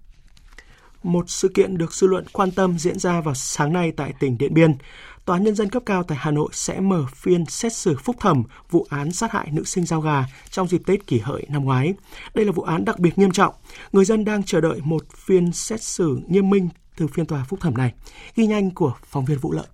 Một 1.02 1.30
sự 1.30 1.48
kiện 1.48 1.78
được 1.78 1.94
dư 1.94 2.06
luận 2.06 2.24
quan 2.32 2.50
tâm 2.50 2.78
diễn 2.78 2.98
ra 2.98 3.20
vào 3.20 3.34
sáng 3.34 3.72
nay 3.72 3.92
tại 3.96 4.12
tỉnh 4.20 4.38
Điện 4.38 4.54
Biên. 4.54 4.74
Tòa 5.24 5.36
án 5.36 5.44
Nhân 5.44 5.54
dân 5.54 5.70
cấp 5.70 5.82
cao 5.86 6.02
tại 6.02 6.18
Hà 6.20 6.30
Nội 6.30 6.48
sẽ 6.52 6.80
mở 6.80 7.04
phiên 7.14 7.46
xét 7.46 7.72
xử 7.72 7.96
phúc 8.04 8.16
thẩm 8.20 8.42
vụ 8.70 8.86
án 8.90 9.12
sát 9.12 9.32
hại 9.32 9.48
nữ 9.52 9.64
sinh 9.64 9.86
giao 9.86 10.00
gà 10.00 10.24
trong 10.50 10.68
dịp 10.68 10.82
Tết 10.86 11.06
kỷ 11.06 11.18
hợi 11.18 11.46
năm 11.48 11.64
ngoái. 11.64 11.94
Đây 12.34 12.44
là 12.44 12.52
vụ 12.52 12.62
án 12.62 12.84
đặc 12.84 12.98
biệt 12.98 13.18
nghiêm 13.18 13.30
trọng. 13.30 13.54
Người 13.92 14.04
dân 14.04 14.24
đang 14.24 14.42
chờ 14.42 14.60
đợi 14.60 14.80
một 14.84 15.02
phiên 15.16 15.52
xét 15.52 15.82
xử 15.82 16.20
nghiêm 16.28 16.50
minh 16.50 16.68
từ 16.96 17.06
phiên 17.06 17.26
tòa 17.26 17.44
phúc 17.48 17.60
thẩm 17.60 17.74
này. 17.76 17.92
Ghi 18.34 18.46
nhanh 18.46 18.70
của 18.70 18.94
phóng 19.04 19.24
viên 19.24 19.38
Vũ 19.38 19.52
Lợi. 19.52 19.66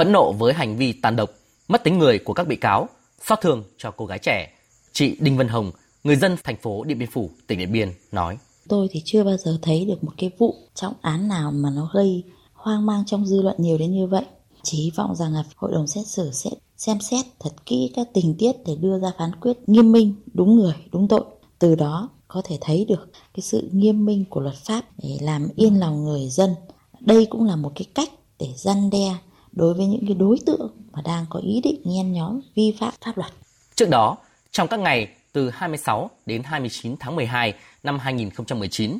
Phẫn 0.00 0.12
nộ 0.12 0.32
với 0.32 0.52
hành 0.52 0.76
vi 0.76 0.92
tàn 0.92 1.16
độc, 1.16 1.30
mất 1.68 1.84
tính 1.84 1.98
người 1.98 2.18
của 2.18 2.32
các 2.32 2.46
bị 2.46 2.56
cáo, 2.56 2.88
xót 3.26 3.38
thương 3.40 3.64
cho 3.78 3.90
cô 3.90 4.06
gái 4.06 4.18
trẻ, 4.18 4.52
chị 4.92 5.16
Đinh 5.20 5.36
Vân 5.36 5.48
Hồng, 5.48 5.70
người 6.04 6.16
dân 6.16 6.36
thành 6.44 6.56
phố 6.62 6.84
Điện 6.84 6.98
Biên 6.98 7.10
Phủ, 7.10 7.30
tỉnh 7.46 7.58
Điện 7.58 7.72
Biên 7.72 7.92
nói. 8.12 8.38
Tôi 8.68 8.88
thì 8.90 9.02
chưa 9.04 9.24
bao 9.24 9.36
giờ 9.36 9.58
thấy 9.62 9.84
được 9.84 10.04
một 10.04 10.12
cái 10.18 10.30
vụ 10.38 10.54
trọng 10.74 10.92
án 11.00 11.28
nào 11.28 11.52
mà 11.52 11.68
nó 11.70 11.90
gây 11.94 12.24
hoang 12.52 12.86
mang 12.86 13.04
trong 13.06 13.26
dư 13.26 13.42
luận 13.42 13.56
nhiều 13.58 13.78
đến 13.78 13.92
như 13.92 14.06
vậy. 14.06 14.24
Chỉ 14.62 14.78
hy 14.78 14.90
vọng 14.96 15.16
rằng 15.16 15.32
là 15.32 15.44
hội 15.56 15.72
đồng 15.72 15.86
xét 15.86 16.06
xử 16.06 16.30
sẽ 16.32 16.50
xem 16.76 17.00
xét 17.00 17.26
thật 17.40 17.52
kỹ 17.66 17.92
các 17.94 18.08
tình 18.14 18.34
tiết 18.38 18.52
để 18.66 18.76
đưa 18.80 18.98
ra 18.98 19.12
phán 19.18 19.30
quyết 19.40 19.68
nghiêm 19.68 19.92
minh, 19.92 20.14
đúng 20.32 20.56
người, 20.56 20.74
đúng 20.92 21.08
tội. 21.08 21.24
Từ 21.58 21.74
đó 21.74 22.08
có 22.28 22.42
thể 22.44 22.58
thấy 22.60 22.84
được 22.84 23.10
cái 23.34 23.42
sự 23.42 23.68
nghiêm 23.72 24.04
minh 24.04 24.24
của 24.30 24.40
luật 24.40 24.56
pháp 24.56 24.84
để 25.02 25.18
làm 25.20 25.48
yên 25.56 25.80
lòng 25.80 26.04
người 26.04 26.28
dân. 26.28 26.54
Đây 27.00 27.26
cũng 27.30 27.44
là 27.44 27.56
một 27.56 27.72
cái 27.74 27.86
cách 27.94 28.10
để 28.38 28.48
răn 28.56 28.90
đe 28.90 29.14
đối 29.52 29.74
với 29.74 29.86
những 29.86 30.04
cái 30.06 30.14
đối 30.14 30.38
tượng 30.46 30.70
mà 30.92 31.02
đang 31.04 31.26
có 31.30 31.40
ý 31.40 31.60
định 31.64 31.80
nhen 31.84 32.12
nhóm 32.12 32.40
vi 32.54 32.76
phạm 32.80 32.92
pháp 33.04 33.18
luật. 33.18 33.32
Trước 33.74 33.88
đó, 33.88 34.16
trong 34.50 34.68
các 34.68 34.80
ngày 34.80 35.08
từ 35.32 35.50
26 35.50 36.10
đến 36.26 36.42
29 36.42 36.96
tháng 37.00 37.16
12 37.16 37.54
năm 37.82 37.98
2019, 37.98 38.98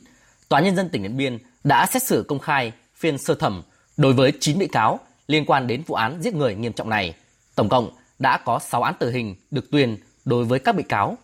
Tòa 0.48 0.60
Nhân 0.60 0.76
dân 0.76 0.88
tỉnh 0.88 1.02
Điện 1.02 1.16
Biên 1.16 1.38
đã 1.64 1.86
xét 1.86 2.02
xử 2.02 2.24
công 2.28 2.38
khai 2.38 2.72
phiên 2.94 3.18
sơ 3.18 3.34
thẩm 3.34 3.62
đối 3.96 4.12
với 4.12 4.32
9 4.40 4.58
bị 4.58 4.66
cáo 4.66 5.00
liên 5.26 5.44
quan 5.46 5.66
đến 5.66 5.82
vụ 5.86 5.94
án 5.94 6.22
giết 6.22 6.34
người 6.34 6.54
nghiêm 6.54 6.72
trọng 6.72 6.88
này. 6.88 7.14
Tổng 7.54 7.68
cộng 7.68 7.90
đã 8.18 8.38
có 8.44 8.58
6 8.58 8.82
án 8.82 8.94
tử 8.98 9.10
hình 9.10 9.36
được 9.50 9.70
tuyên 9.70 9.96
đối 10.24 10.44
với 10.44 10.58
các 10.58 10.76
bị 10.76 10.82
cáo. 10.82 11.16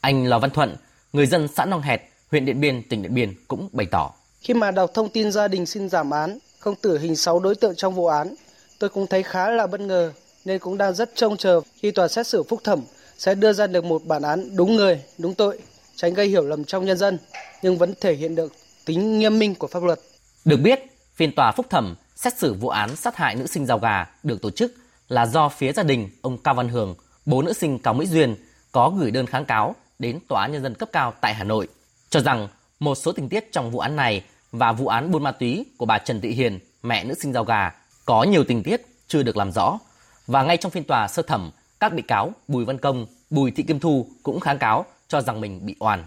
Anh 0.00 0.26
Lò 0.26 0.38
Văn 0.38 0.50
Thuận, 0.50 0.76
người 1.12 1.26
dân 1.26 1.48
xã 1.48 1.64
Nong 1.64 1.82
Hẹt, 1.82 2.02
huyện 2.30 2.44
Điện 2.44 2.60
Biên, 2.60 2.82
tỉnh 2.82 3.02
Điện 3.02 3.14
Biên 3.14 3.34
cũng 3.48 3.68
bày 3.72 3.86
tỏ. 3.86 4.12
Khi 4.40 4.54
mà 4.54 4.70
đọc 4.70 4.90
thông 4.94 5.08
tin 5.08 5.32
gia 5.32 5.48
đình 5.48 5.66
xin 5.66 5.88
giảm 5.88 6.10
án, 6.10 6.38
không 6.58 6.74
tử 6.82 6.98
hình 6.98 7.16
6 7.16 7.40
đối 7.40 7.54
tượng 7.54 7.74
trong 7.76 7.94
vụ 7.94 8.06
án, 8.06 8.34
tôi 8.78 8.90
cũng 8.90 9.06
thấy 9.06 9.22
khá 9.22 9.50
là 9.50 9.66
bất 9.66 9.80
ngờ 9.80 10.12
nên 10.44 10.58
cũng 10.58 10.78
đang 10.78 10.94
rất 10.94 11.10
trông 11.14 11.36
chờ 11.36 11.60
khi 11.76 11.90
tòa 11.90 12.08
xét 12.08 12.26
xử 12.26 12.42
phúc 12.42 12.60
thẩm 12.64 12.80
sẽ 13.18 13.34
đưa 13.34 13.52
ra 13.52 13.66
được 13.66 13.84
một 13.84 14.02
bản 14.04 14.22
án 14.22 14.56
đúng 14.56 14.76
người, 14.76 15.02
đúng 15.18 15.34
tội, 15.34 15.58
tránh 15.96 16.14
gây 16.14 16.26
hiểu 16.26 16.42
lầm 16.42 16.64
trong 16.64 16.84
nhân 16.84 16.98
dân, 16.98 17.18
nhưng 17.62 17.78
vẫn 17.78 17.94
thể 18.00 18.14
hiện 18.14 18.34
được 18.34 18.52
tính 18.84 19.18
nghiêm 19.18 19.38
minh 19.38 19.54
của 19.54 19.66
pháp 19.66 19.82
luật. 19.82 20.00
Được 20.44 20.56
biết, 20.56 20.80
phiên 21.14 21.34
tòa 21.34 21.52
phúc 21.52 21.66
thẩm 21.70 21.94
xét 22.16 22.38
xử 22.38 22.54
vụ 22.54 22.68
án 22.68 22.96
sát 22.96 23.16
hại 23.16 23.34
nữ 23.34 23.46
sinh 23.46 23.66
rào 23.66 23.78
gà 23.78 24.06
được 24.22 24.42
tổ 24.42 24.50
chức 24.50 24.74
là 25.08 25.26
do 25.26 25.48
phía 25.48 25.72
gia 25.72 25.82
đình 25.82 26.10
ông 26.22 26.38
Cao 26.38 26.54
Văn 26.54 26.68
Hường, 26.68 26.94
bố 27.26 27.42
nữ 27.42 27.52
sinh 27.52 27.78
Cao 27.78 27.94
Mỹ 27.94 28.06
Duyên 28.06 28.36
có 28.72 28.90
gửi 28.98 29.10
đơn 29.10 29.26
kháng 29.26 29.44
cáo 29.44 29.74
đến 29.98 30.18
Tòa 30.28 30.42
án 30.42 30.52
Nhân 30.52 30.62
dân 30.62 30.74
cấp 30.74 30.88
cao 30.92 31.14
tại 31.20 31.34
Hà 31.34 31.44
Nội, 31.44 31.68
cho 32.10 32.20
rằng 32.20 32.48
một 32.78 32.94
số 32.94 33.12
tình 33.12 33.28
tiết 33.28 33.52
trong 33.52 33.70
vụ 33.70 33.78
án 33.78 33.96
này 33.96 34.24
và 34.52 34.72
vụ 34.72 34.86
án 34.86 35.10
buôn 35.10 35.22
ma 35.22 35.32
túy 35.32 35.66
của 35.76 35.86
bà 35.86 35.98
Trần 35.98 36.20
Thị 36.20 36.28
Hiền, 36.28 36.58
mẹ 36.82 37.04
nữ 37.04 37.14
sinh 37.14 37.32
rau 37.32 37.44
gà, 37.44 37.72
có 38.06 38.22
nhiều 38.22 38.44
tình 38.44 38.62
tiết 38.62 38.82
chưa 39.08 39.22
được 39.22 39.36
làm 39.36 39.52
rõ. 39.52 39.78
Và 40.26 40.42
ngay 40.42 40.56
trong 40.56 40.72
phiên 40.72 40.84
tòa 40.84 41.08
sơ 41.08 41.22
thẩm, 41.22 41.50
các 41.80 41.94
bị 41.94 42.02
cáo 42.02 42.32
Bùi 42.48 42.64
Văn 42.64 42.78
Công, 42.78 43.06
Bùi 43.30 43.50
Thị 43.50 43.62
Kim 43.62 43.80
Thu 43.80 44.06
cũng 44.22 44.40
kháng 44.40 44.58
cáo 44.58 44.84
cho 45.08 45.20
rằng 45.20 45.40
mình 45.40 45.66
bị 45.66 45.76
oan. 45.78 46.04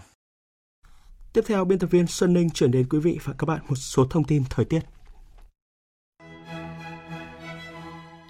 Tiếp 1.32 1.44
theo, 1.46 1.64
biên 1.64 1.78
tập 1.78 1.86
viên 1.86 2.06
Xuân 2.06 2.32
Ninh 2.32 2.50
chuyển 2.50 2.70
đến 2.70 2.86
quý 2.90 2.98
vị 2.98 3.18
và 3.24 3.32
các 3.38 3.44
bạn 3.46 3.60
một 3.68 3.76
số 3.76 4.06
thông 4.10 4.24
tin 4.24 4.44
thời 4.50 4.64
tiết. 4.64 4.80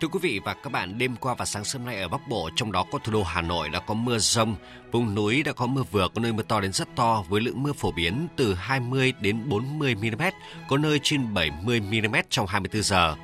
Thưa 0.01 0.09
quý 0.09 0.19
vị 0.23 0.41
và 0.45 0.55
các 0.55 0.73
bạn, 0.73 0.99
đêm 0.99 1.17
qua 1.17 1.35
và 1.35 1.45
sáng 1.45 1.65
sớm 1.65 1.87
nay 1.87 2.01
ở 2.01 2.09
Bắc 2.09 2.29
Bộ, 2.29 2.51
trong 2.57 2.73
đó 2.73 2.87
có 2.93 2.99
thủ 3.05 3.13
đô 3.13 3.23
Hà 3.23 3.41
Nội 3.41 3.69
đã 3.69 3.81
có 3.81 3.95
mưa 3.95 4.19
rông, 4.19 4.57
vùng 4.93 5.15
núi 5.15 5.43
đã 5.43 5.53
có 5.53 5.67
mưa 5.67 5.83
vừa, 5.91 6.09
có 6.15 6.21
nơi 6.21 6.33
mưa 6.33 6.43
to 6.43 6.61
đến 6.61 6.73
rất 6.73 6.89
to 6.97 7.25
với 7.29 7.41
lượng 7.41 7.63
mưa 7.63 7.73
phổ 7.73 7.93
biến 7.93 8.29
từ 8.37 8.55
20 8.55 9.13
đến 9.21 9.49
40 9.49 9.95
mm, 9.95 10.23
có 10.69 10.77
nơi 10.77 11.01
trên 11.03 11.35
70 11.35 11.81
mm 11.81 12.17
trong 12.31 12.47
24 12.47 12.83
giờ. 12.83 13.17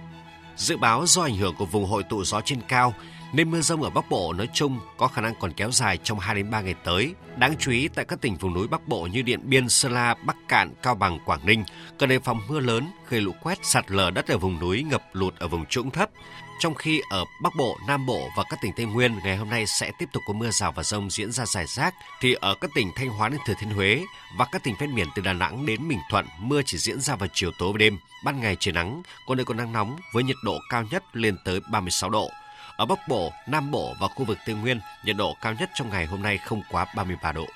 Dự 0.57 0.77
báo 0.77 1.07
do 1.07 1.23
ảnh 1.23 1.37
hưởng 1.37 1.55
của 1.55 1.67
vùng 1.67 1.87
hội 1.87 2.03
tụ 2.03 2.25
gió 2.25 2.41
trên 2.41 2.61
cao, 2.69 2.95
nên 3.33 3.51
mưa 3.51 3.61
rông 3.61 3.83
ở 3.83 3.91
Bắc 3.91 4.11
Bộ 4.11 4.33
nói 4.33 4.49
chung 4.55 4.79
có 4.97 5.09
khả 5.09 5.23
năng 5.23 5.35
còn 5.41 5.53
kéo 5.53 5.71
dài 5.71 5.99
trong 6.03 6.19
2 6.19 6.35
đến 6.35 6.51
3 6.51 6.61
ngày 6.61 6.75
tới. 6.85 7.15
Đáng 7.37 7.55
chú 7.59 7.71
ý 7.71 7.89
tại 7.89 8.05
các 8.05 8.21
tỉnh 8.21 8.37
vùng 8.37 8.55
núi 8.55 8.69
Bắc 8.69 8.89
Bộ 8.89 9.07
như 9.07 9.23
Điện 9.23 9.41
Biên, 9.45 9.69
Sơn 9.69 9.93
La, 9.93 10.15
Bắc 10.25 10.37
Cạn, 10.49 10.75
Cao 10.83 10.95
Bằng, 10.95 11.19
Quảng 11.25 11.47
Ninh 11.47 11.65
cần 11.99 12.09
đề 12.09 12.19
phòng 12.19 12.41
mưa 12.49 12.61
lớn 12.61 12.91
gây 13.09 13.21
lũ 13.21 13.33
quét, 13.43 13.59
sạt 13.63 13.91
lở 13.91 14.11
đất 14.11 14.29
ở 14.29 14.39
vùng 14.39 14.61
núi, 14.61 14.83
ngập 14.83 15.03
lụt 15.13 15.37
ở 15.39 15.49
vùng 15.49 15.67
trũng 15.67 15.91
thấp. 15.91 16.11
Trong 16.59 16.75
khi 16.75 17.03
ở 17.09 17.25
Bắc 17.41 17.55
Bộ, 17.57 17.79
Nam 17.87 18.07
Bộ 18.07 18.31
và 18.37 18.45
các 18.51 18.61
tỉnh 18.61 18.73
Tây 18.73 18.87
Nguyên 18.87 19.19
ngày 19.25 19.37
hôm 19.37 19.51
nay 19.51 19.67
sẽ 19.67 19.93
tiếp 19.99 20.09
tục 20.13 20.23
có 20.27 20.33
mưa 20.33 20.51
rào 20.51 20.73
và 20.73 20.83
rông 20.83 21.11
diễn 21.11 21.33
ra 21.33 21.47
rải 21.47 21.67
rác, 21.67 21.95
thì 22.21 22.35
ở 22.35 22.55
các 22.55 22.71
tỉnh 22.75 22.93
Thanh 22.97 23.09
Hóa 23.09 23.29
đến 23.29 23.41
Thừa 23.47 23.55
Thiên 23.61 23.71
Huế 23.71 24.03
và 24.39 24.47
các 24.53 24.63
tỉnh 24.63 24.75
ven 24.79 24.95
biển 24.95 25.07
từ 25.15 25.23
Đà 25.23 25.33
Nẵng 25.33 25.67
đến 25.67 25.89
Bình 25.89 25.99
Thuận, 26.11 26.27
mưa 26.39 26.63
chỉ 26.63 26.79
diễn 26.79 27.01
ra 27.01 27.17
vào 27.17 27.29
chiều 27.33 27.51
tối 27.59 27.73
và 27.73 27.79
đêm. 27.79 27.99
Ban 28.25 28.41
ngày 28.41 28.57
trời 28.61 28.73
nắng, 28.73 29.03
có 29.27 29.35
nơi 29.35 29.45
có 29.45 29.55
nắng 29.55 29.73
nóng 29.73 29.97
với 30.13 30.23
nhiệt 30.23 30.37
độ 30.45 30.59
cao 30.71 30.85
nhất 30.91 31.05
lên 31.13 31.37
tới 31.45 31.61
36 31.71 32.11
độ. 32.11 32.31
Ở 32.77 32.87
Bắc 32.87 33.09
Bộ, 33.09 33.33
Nam 33.49 33.71
Bộ 33.71 33.95
và 34.01 34.09
khu 34.09 34.25
vực 34.25 34.39
Tây 34.47 34.55
Nguyên, 34.55 34.81
nhiệt 35.05 35.17
độ 35.17 35.37
cao 35.41 35.55
nhất 35.61 35.71
trong 35.75 35.91
ngày 35.91 36.07
hôm 36.07 36.23
nay 36.23 36.39
không 36.39 36.63
quá 36.71 36.87
33 36.97 37.33
độ. 37.33 37.47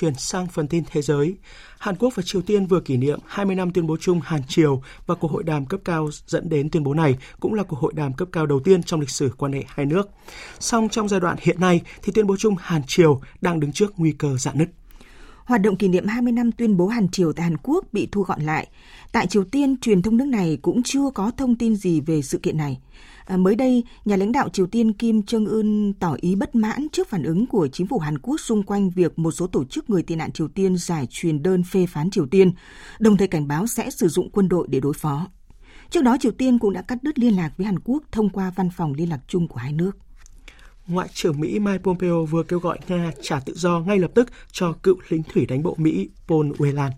Chuyển 0.00 0.14
sang 0.14 0.46
phần 0.46 0.68
tin 0.68 0.84
thế 0.90 1.02
giới, 1.02 1.36
Hàn 1.78 1.96
Quốc 1.96 2.14
và 2.14 2.22
Triều 2.26 2.42
Tiên 2.42 2.66
vừa 2.66 2.80
kỷ 2.80 2.96
niệm 2.96 3.18
20 3.26 3.56
năm 3.56 3.70
tuyên 3.72 3.86
bố 3.86 3.96
chung 4.00 4.20
Hàn 4.24 4.42
Triều 4.48 4.82
và 5.06 5.14
cuộc 5.14 5.30
hội 5.30 5.42
đàm 5.42 5.66
cấp 5.66 5.80
cao 5.84 6.08
dẫn 6.26 6.48
đến 6.48 6.70
tuyên 6.70 6.82
bố 6.82 6.94
này 6.94 7.18
cũng 7.40 7.54
là 7.54 7.62
cuộc 7.62 7.78
hội 7.78 7.92
đàm 7.96 8.12
cấp 8.12 8.28
cao 8.32 8.46
đầu 8.46 8.60
tiên 8.60 8.82
trong 8.82 9.00
lịch 9.00 9.10
sử 9.10 9.30
quan 9.36 9.52
hệ 9.52 9.64
hai 9.66 9.86
nước. 9.86 10.10
Song 10.60 10.88
trong 10.88 11.08
giai 11.08 11.20
đoạn 11.20 11.36
hiện 11.40 11.60
nay 11.60 11.80
thì 12.02 12.12
tuyên 12.12 12.26
bố 12.26 12.36
chung 12.36 12.56
Hàn 12.58 12.82
Triều 12.86 13.20
đang 13.40 13.60
đứng 13.60 13.72
trước 13.72 13.92
nguy 13.96 14.12
cơ 14.12 14.36
rạn 14.36 14.58
nứt. 14.58 14.68
Hoạt 15.44 15.60
động 15.60 15.76
kỷ 15.76 15.88
niệm 15.88 16.06
20 16.06 16.32
năm 16.32 16.52
tuyên 16.52 16.76
bố 16.76 16.86
Hàn 16.86 17.08
Triều 17.08 17.32
tại 17.32 17.44
Hàn 17.44 17.56
Quốc 17.56 17.84
bị 17.92 18.08
thu 18.12 18.22
gọn 18.22 18.42
lại. 18.42 18.68
Tại 19.12 19.26
Triều 19.26 19.44
Tiên, 19.44 19.76
truyền 19.80 20.02
thông 20.02 20.16
nước 20.16 20.26
này 20.26 20.58
cũng 20.62 20.82
chưa 20.82 21.10
có 21.14 21.30
thông 21.36 21.56
tin 21.56 21.76
gì 21.76 22.00
về 22.00 22.22
sự 22.22 22.38
kiện 22.38 22.56
này. 22.56 22.78
À, 23.30 23.36
mới 23.36 23.54
đây, 23.54 23.84
nhà 24.04 24.16
lãnh 24.16 24.32
đạo 24.32 24.48
Triều 24.48 24.66
Tiên 24.66 24.92
Kim 24.92 25.20
Jong-un 25.20 25.92
tỏ 26.00 26.16
ý 26.20 26.34
bất 26.34 26.54
mãn 26.54 26.88
trước 26.92 27.08
phản 27.08 27.22
ứng 27.22 27.46
của 27.46 27.68
chính 27.68 27.86
phủ 27.86 27.98
Hàn 27.98 28.18
Quốc 28.18 28.40
xung 28.40 28.62
quanh 28.62 28.90
việc 28.90 29.18
một 29.18 29.30
số 29.30 29.46
tổ 29.46 29.64
chức 29.64 29.90
người 29.90 30.02
tị 30.02 30.14
nạn 30.14 30.32
Triều 30.32 30.48
Tiên 30.48 30.76
giải 30.76 31.06
truyền 31.10 31.42
đơn 31.42 31.62
phê 31.62 31.86
phán 31.86 32.10
Triều 32.10 32.26
Tiên, 32.26 32.52
đồng 32.98 33.16
thời 33.16 33.28
cảnh 33.28 33.48
báo 33.48 33.66
sẽ 33.66 33.90
sử 33.90 34.08
dụng 34.08 34.30
quân 34.30 34.48
đội 34.48 34.66
để 34.70 34.80
đối 34.80 34.92
phó. 34.92 35.28
Trước 35.90 36.02
đó, 36.02 36.16
Triều 36.20 36.32
Tiên 36.32 36.58
cũng 36.58 36.72
đã 36.72 36.82
cắt 36.82 37.02
đứt 37.02 37.18
liên 37.18 37.36
lạc 37.36 37.52
với 37.56 37.66
Hàn 37.66 37.78
Quốc 37.78 38.02
thông 38.12 38.28
qua 38.28 38.52
văn 38.56 38.70
phòng 38.76 38.94
liên 38.94 39.08
lạc 39.08 39.20
chung 39.28 39.48
của 39.48 39.56
hai 39.56 39.72
nước. 39.72 39.96
Ngoại 40.86 41.08
trưởng 41.14 41.40
Mỹ 41.40 41.58
Mike 41.58 41.78
Pompeo 41.78 42.24
vừa 42.24 42.42
kêu 42.42 42.58
gọi 42.58 42.78
Nga 42.88 43.10
trả 43.22 43.40
tự 43.40 43.54
do 43.56 43.80
ngay 43.80 43.98
lập 43.98 44.10
tức 44.14 44.30
cho 44.52 44.72
cựu 44.72 44.96
lính 45.08 45.22
thủy 45.32 45.46
đánh 45.46 45.62
bộ 45.62 45.74
Mỹ 45.78 46.08
Paul 46.28 46.50
Whelan. 46.50 46.90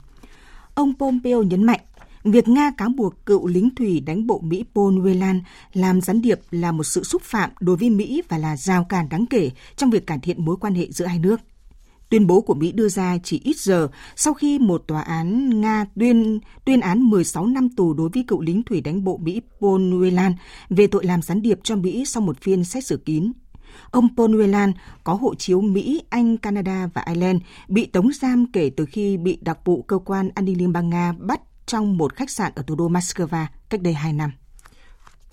Ông 0.75 0.93
Pompeo 0.99 1.43
nhấn 1.43 1.65
mạnh 1.65 1.81
Việc 2.25 2.49
Nga 2.49 2.71
cáo 2.71 2.88
buộc 2.88 3.26
cựu 3.26 3.47
lính 3.47 3.75
thủy 3.75 4.00
đánh 4.00 4.26
bộ 4.26 4.41
Mỹ 4.45 4.64
Paul 4.75 4.99
Whelan 4.99 5.41
làm 5.73 6.00
gián 6.00 6.23
điệp 6.23 6.41
là 6.50 6.73
một 6.73 6.85
sự 6.85 7.05
xúc 7.05 7.23
phạm 7.23 7.50
đối 7.61 7.76
với 7.76 7.91
Mỹ 7.91 8.23
và 8.29 8.38
là 8.38 8.57
rào 8.57 8.85
cản 8.85 9.09
đáng 9.09 9.26
kể 9.26 9.50
trong 9.76 9.91
việc 9.91 10.07
cải 10.07 10.19
thiện 10.19 10.45
mối 10.45 10.57
quan 10.61 10.75
hệ 10.75 10.87
giữa 10.91 11.07
hai 11.07 11.19
nước. 11.19 11.41
Tuyên 12.09 12.26
bố 12.26 12.41
của 12.41 12.55
Mỹ 12.55 12.73
đưa 12.73 12.88
ra 12.88 13.19
chỉ 13.25 13.41
ít 13.45 13.57
giờ 13.57 13.88
sau 14.17 14.35
khi 14.35 14.59
một 14.59 14.85
tòa 14.87 15.02
án 15.02 15.61
Nga 15.61 15.87
tuyên 15.95 16.41
tuyên 16.64 16.81
án 16.81 17.02
16 17.02 17.47
năm 17.47 17.69
tù 17.69 17.95
đối 17.95 18.09
với 18.14 18.25
cựu 18.29 18.41
lính 18.41 18.62
thủy 18.62 18.81
đánh 18.81 19.05
bộ 19.05 19.17
Mỹ 19.17 19.41
Paul 19.61 19.83
Whelan 19.83 20.33
về 20.71 20.87
tội 20.87 21.05
làm 21.05 21.23
gián 21.23 21.43
điệp 21.43 21.59
cho 21.62 21.76
Mỹ 21.76 22.05
sau 22.07 22.23
một 22.23 22.41
phiên 22.41 22.64
xét 22.64 22.85
xử 22.85 22.97
kín. 22.97 23.33
Ông 23.91 24.09
Paul 24.17 24.35
Whelan 24.35 24.73
có 25.05 25.14
hộ 25.14 25.35
chiếu 25.35 25.61
Mỹ, 25.61 26.02
Anh, 26.11 26.37
Canada 26.37 26.88
và 26.95 27.05
Ireland 27.07 27.43
bị 27.69 27.87
tống 27.87 28.12
giam 28.12 28.47
kể 28.52 28.71
từ 28.76 28.87
khi 28.87 29.17
bị 29.17 29.38
đặc 29.41 29.59
vụ 29.64 29.83
cơ 29.83 29.99
quan 29.99 30.31
an 30.35 30.45
ninh 30.45 30.59
Liên 30.59 30.73
bang 30.73 30.91
Nga 30.91 31.12
bắt 31.12 31.41
trong 31.73 31.99
một 31.99 32.14
khách 32.14 32.31
sạn 32.31 32.52
ở 32.55 32.62
thủ 32.67 32.75
đô 32.75 32.88
Moscow 32.88 33.47
cách 33.69 33.83
đây 33.83 33.95
2 33.95 34.12
năm. 34.12 34.33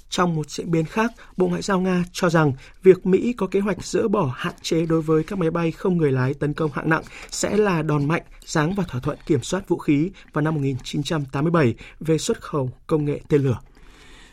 Trong 0.09 0.35
một 0.35 0.49
diễn 0.49 0.71
biến 0.71 0.85
khác, 0.85 1.11
Bộ 1.37 1.47
Ngoại 1.47 1.61
giao 1.61 1.79
Nga 1.79 2.03
cho 2.11 2.29
rằng 2.29 2.53
việc 2.83 3.05
Mỹ 3.05 3.33
có 3.33 3.47
kế 3.47 3.59
hoạch 3.59 3.85
dỡ 3.85 4.07
bỏ 4.07 4.33
hạn 4.35 4.53
chế 4.61 4.85
đối 4.85 5.01
với 5.01 5.23
các 5.23 5.39
máy 5.39 5.51
bay 5.51 5.71
không 5.71 5.97
người 5.97 6.11
lái 6.11 6.33
tấn 6.33 6.53
công 6.53 6.71
hạng 6.73 6.89
nặng 6.89 7.03
sẽ 7.29 7.57
là 7.57 7.81
đòn 7.81 8.05
mạnh 8.05 8.21
giáng 8.45 8.75
vào 8.75 8.85
thỏa 8.89 9.01
thuận 9.01 9.17
kiểm 9.25 9.43
soát 9.43 9.67
vũ 9.67 9.77
khí 9.77 10.09
vào 10.33 10.41
năm 10.41 10.55
1987 10.55 11.75
về 11.99 12.17
xuất 12.17 12.41
khẩu 12.41 12.71
công 12.87 13.05
nghệ 13.05 13.21
tên 13.29 13.41
lửa. 13.41 13.59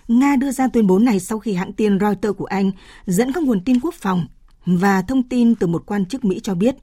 Nga 0.09 0.37
đưa 0.37 0.51
ra 0.51 0.69
tuyên 0.69 0.87
bố 0.87 0.99
này 0.99 1.21
sau 1.21 1.39
khi 1.39 1.55
hãng 1.55 1.73
tin 1.73 2.01
Reuters 2.01 2.37
của 2.37 2.45
Anh 2.45 2.71
dẫn 3.07 3.33
các 3.33 3.43
nguồn 3.43 3.65
tin 3.65 3.81
quốc 3.81 3.95
phòng 3.95 4.27
và 4.67 5.03
thông 5.03 5.29
tin 5.29 5.55
từ 5.55 5.67
một 5.67 5.83
quan 5.87 6.07
chức 6.07 6.25
Mỹ 6.25 6.41
cho 6.43 6.55
biết 6.55 6.77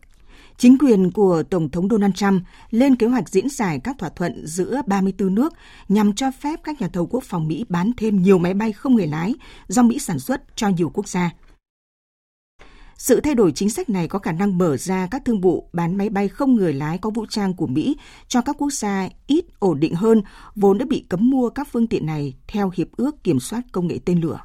Chính 0.58 0.78
quyền 0.78 1.12
của 1.12 1.44
Tổng 1.44 1.70
thống 1.70 1.90
Donald 1.90 2.14
Trump 2.14 2.44
lên 2.70 2.96
kế 2.96 3.08
hoạch 3.08 3.30
diễn 3.30 3.50
giải 3.50 3.80
các 3.84 3.98
thỏa 4.00 4.10
thuận 4.10 4.48
giữa 4.48 4.82
34 4.88 5.36
nước 5.36 5.54
nhằm 5.90 6.14
cho 6.14 6.32
phép 6.32 6.60
các 6.64 6.82
nhà 6.82 6.88
thầu 6.88 7.08
quốc 7.08 7.24
phòng 7.24 7.48
Mỹ 7.48 7.66
bán 7.70 7.92
thêm 7.98 8.22
nhiều 8.22 8.38
máy 8.38 8.54
bay 8.54 8.72
không 8.72 8.96
người 8.96 9.08
lái 9.08 9.36
do 9.68 9.84
Mỹ 9.84 10.00
sản 10.00 10.20
xuất 10.20 10.42
cho 10.56 10.68
nhiều 10.68 10.90
quốc 10.90 11.08
gia. 11.08 11.32
Sự 12.98 13.22
thay 13.22 13.36
đổi 13.36 13.52
chính 13.52 13.70
sách 13.70 13.90
này 13.90 14.08
có 14.08 14.20
khả 14.20 14.32
năng 14.32 14.58
mở 14.58 14.78
ra 14.78 15.08
các 15.12 15.26
thương 15.26 15.42
vụ 15.42 15.70
bán 15.74 15.98
máy 15.98 16.10
bay 16.10 16.28
không 16.28 16.56
người 16.56 16.74
lái 16.74 16.98
có 16.98 17.10
vũ 17.10 17.26
trang 17.30 17.54
của 17.54 17.68
Mỹ 17.68 17.98
cho 18.28 18.42
các 18.42 18.56
quốc 18.60 18.74
gia 18.74 19.10
ít 19.28 19.46
ổn 19.60 19.80
định 19.80 19.96
hơn, 19.96 20.22
vốn 20.56 20.78
đã 20.78 20.86
bị 20.90 21.06
cấm 21.10 21.30
mua 21.30 21.50
các 21.50 21.68
phương 21.72 21.88
tiện 21.88 22.06
này 22.06 22.34
theo 22.48 22.72
Hiệp 22.76 22.88
ước 22.98 23.24
Kiểm 23.24 23.40
soát 23.40 23.62
Công 23.72 23.88
nghệ 23.88 24.00
tên 24.06 24.22
lửa. 24.22 24.40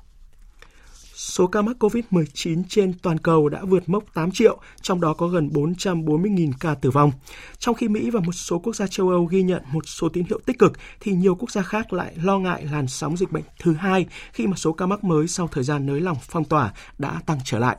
Số 1.18 1.46
ca 1.46 1.62
mắc 1.62 1.76
COVID-19 1.78 2.62
trên 2.68 2.92
toàn 3.02 3.18
cầu 3.18 3.48
đã 3.48 3.64
vượt 3.64 3.88
mốc 3.88 4.04
8 4.14 4.30
triệu, 4.30 4.58
trong 4.82 5.00
đó 5.00 5.14
có 5.14 5.28
gần 5.28 5.48
440.000 5.48 6.52
ca 6.60 6.75
tử 6.75 6.90
vong. 6.90 7.12
Trong 7.58 7.75
khi 7.75 7.88
Mỹ 7.88 8.10
và 8.10 8.20
một 8.20 8.32
số 8.32 8.58
quốc 8.58 8.76
gia 8.76 8.87
châu 8.87 9.08
Âu 9.08 9.25
ghi 9.25 9.42
nhận 9.42 9.62
một 9.72 9.88
số 9.88 10.08
tín 10.08 10.25
hiệu 10.28 10.38
tích 10.46 10.58
cực, 10.58 10.72
thì 11.00 11.12
nhiều 11.12 11.34
quốc 11.34 11.50
gia 11.50 11.62
khác 11.62 11.92
lại 11.92 12.12
lo 12.22 12.38
ngại 12.38 12.66
làn 12.72 12.88
sóng 12.88 13.16
dịch 13.16 13.32
bệnh 13.32 13.42
thứ 13.60 13.72
hai 13.72 14.06
khi 14.32 14.46
mà 14.46 14.56
số 14.56 14.72
ca 14.72 14.87
mắc 14.87 15.04
mới 15.04 15.28
sau 15.28 15.48
thời 15.48 15.64
gian 15.64 15.87
nới 15.87 16.00
lỏng 16.00 16.16
phong 16.20 16.44
tỏa 16.44 16.72
đã 16.98 17.20
tăng 17.26 17.38
trở 17.44 17.58
lại. 17.58 17.76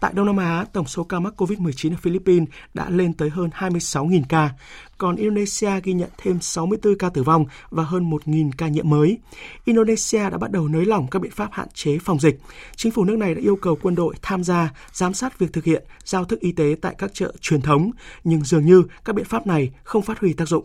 Tại 0.00 0.12
Đông 0.14 0.26
Nam 0.26 0.36
Á, 0.36 0.64
tổng 0.72 0.86
số 0.86 1.04
ca 1.04 1.20
mắc 1.20 1.42
COVID-19 1.42 1.92
ở 1.92 1.96
Philippines 2.00 2.48
đã 2.74 2.90
lên 2.90 3.12
tới 3.12 3.30
hơn 3.30 3.50
26.000 3.54 4.22
ca, 4.28 4.50
còn 4.98 5.16
Indonesia 5.16 5.80
ghi 5.82 5.92
nhận 5.92 6.10
thêm 6.18 6.40
64 6.40 6.98
ca 6.98 7.08
tử 7.08 7.22
vong 7.22 7.44
và 7.70 7.84
hơn 7.84 8.10
1.000 8.10 8.50
ca 8.58 8.68
nhiễm 8.68 8.90
mới. 8.90 9.18
Indonesia 9.64 10.30
đã 10.30 10.38
bắt 10.38 10.50
đầu 10.50 10.68
nới 10.68 10.84
lỏng 10.84 11.06
các 11.10 11.22
biện 11.22 11.32
pháp 11.32 11.48
hạn 11.52 11.68
chế 11.74 11.98
phòng 11.98 12.20
dịch. 12.20 12.40
Chính 12.76 12.92
phủ 12.92 13.04
nước 13.04 13.16
này 13.18 13.34
đã 13.34 13.40
yêu 13.40 13.56
cầu 13.56 13.78
quân 13.82 13.94
đội 13.94 14.14
tham 14.22 14.44
gia 14.44 14.70
giám 14.92 15.14
sát 15.14 15.38
việc 15.38 15.52
thực 15.52 15.64
hiện 15.64 15.84
giao 16.04 16.24
thức 16.24 16.40
y 16.40 16.52
tế 16.52 16.76
tại 16.82 16.94
các 16.98 17.10
chợ 17.14 17.32
truyền 17.40 17.62
thống, 17.62 17.90
nhưng 18.24 18.44
dường 18.44 18.66
như 18.66 18.82
các 19.04 19.16
biện 19.16 19.26
pháp 19.26 19.46
này 19.46 19.70
không 19.84 20.02
phát 20.02 20.18
huy 20.18 20.32
tác 20.32 20.48
dụng. 20.48 20.64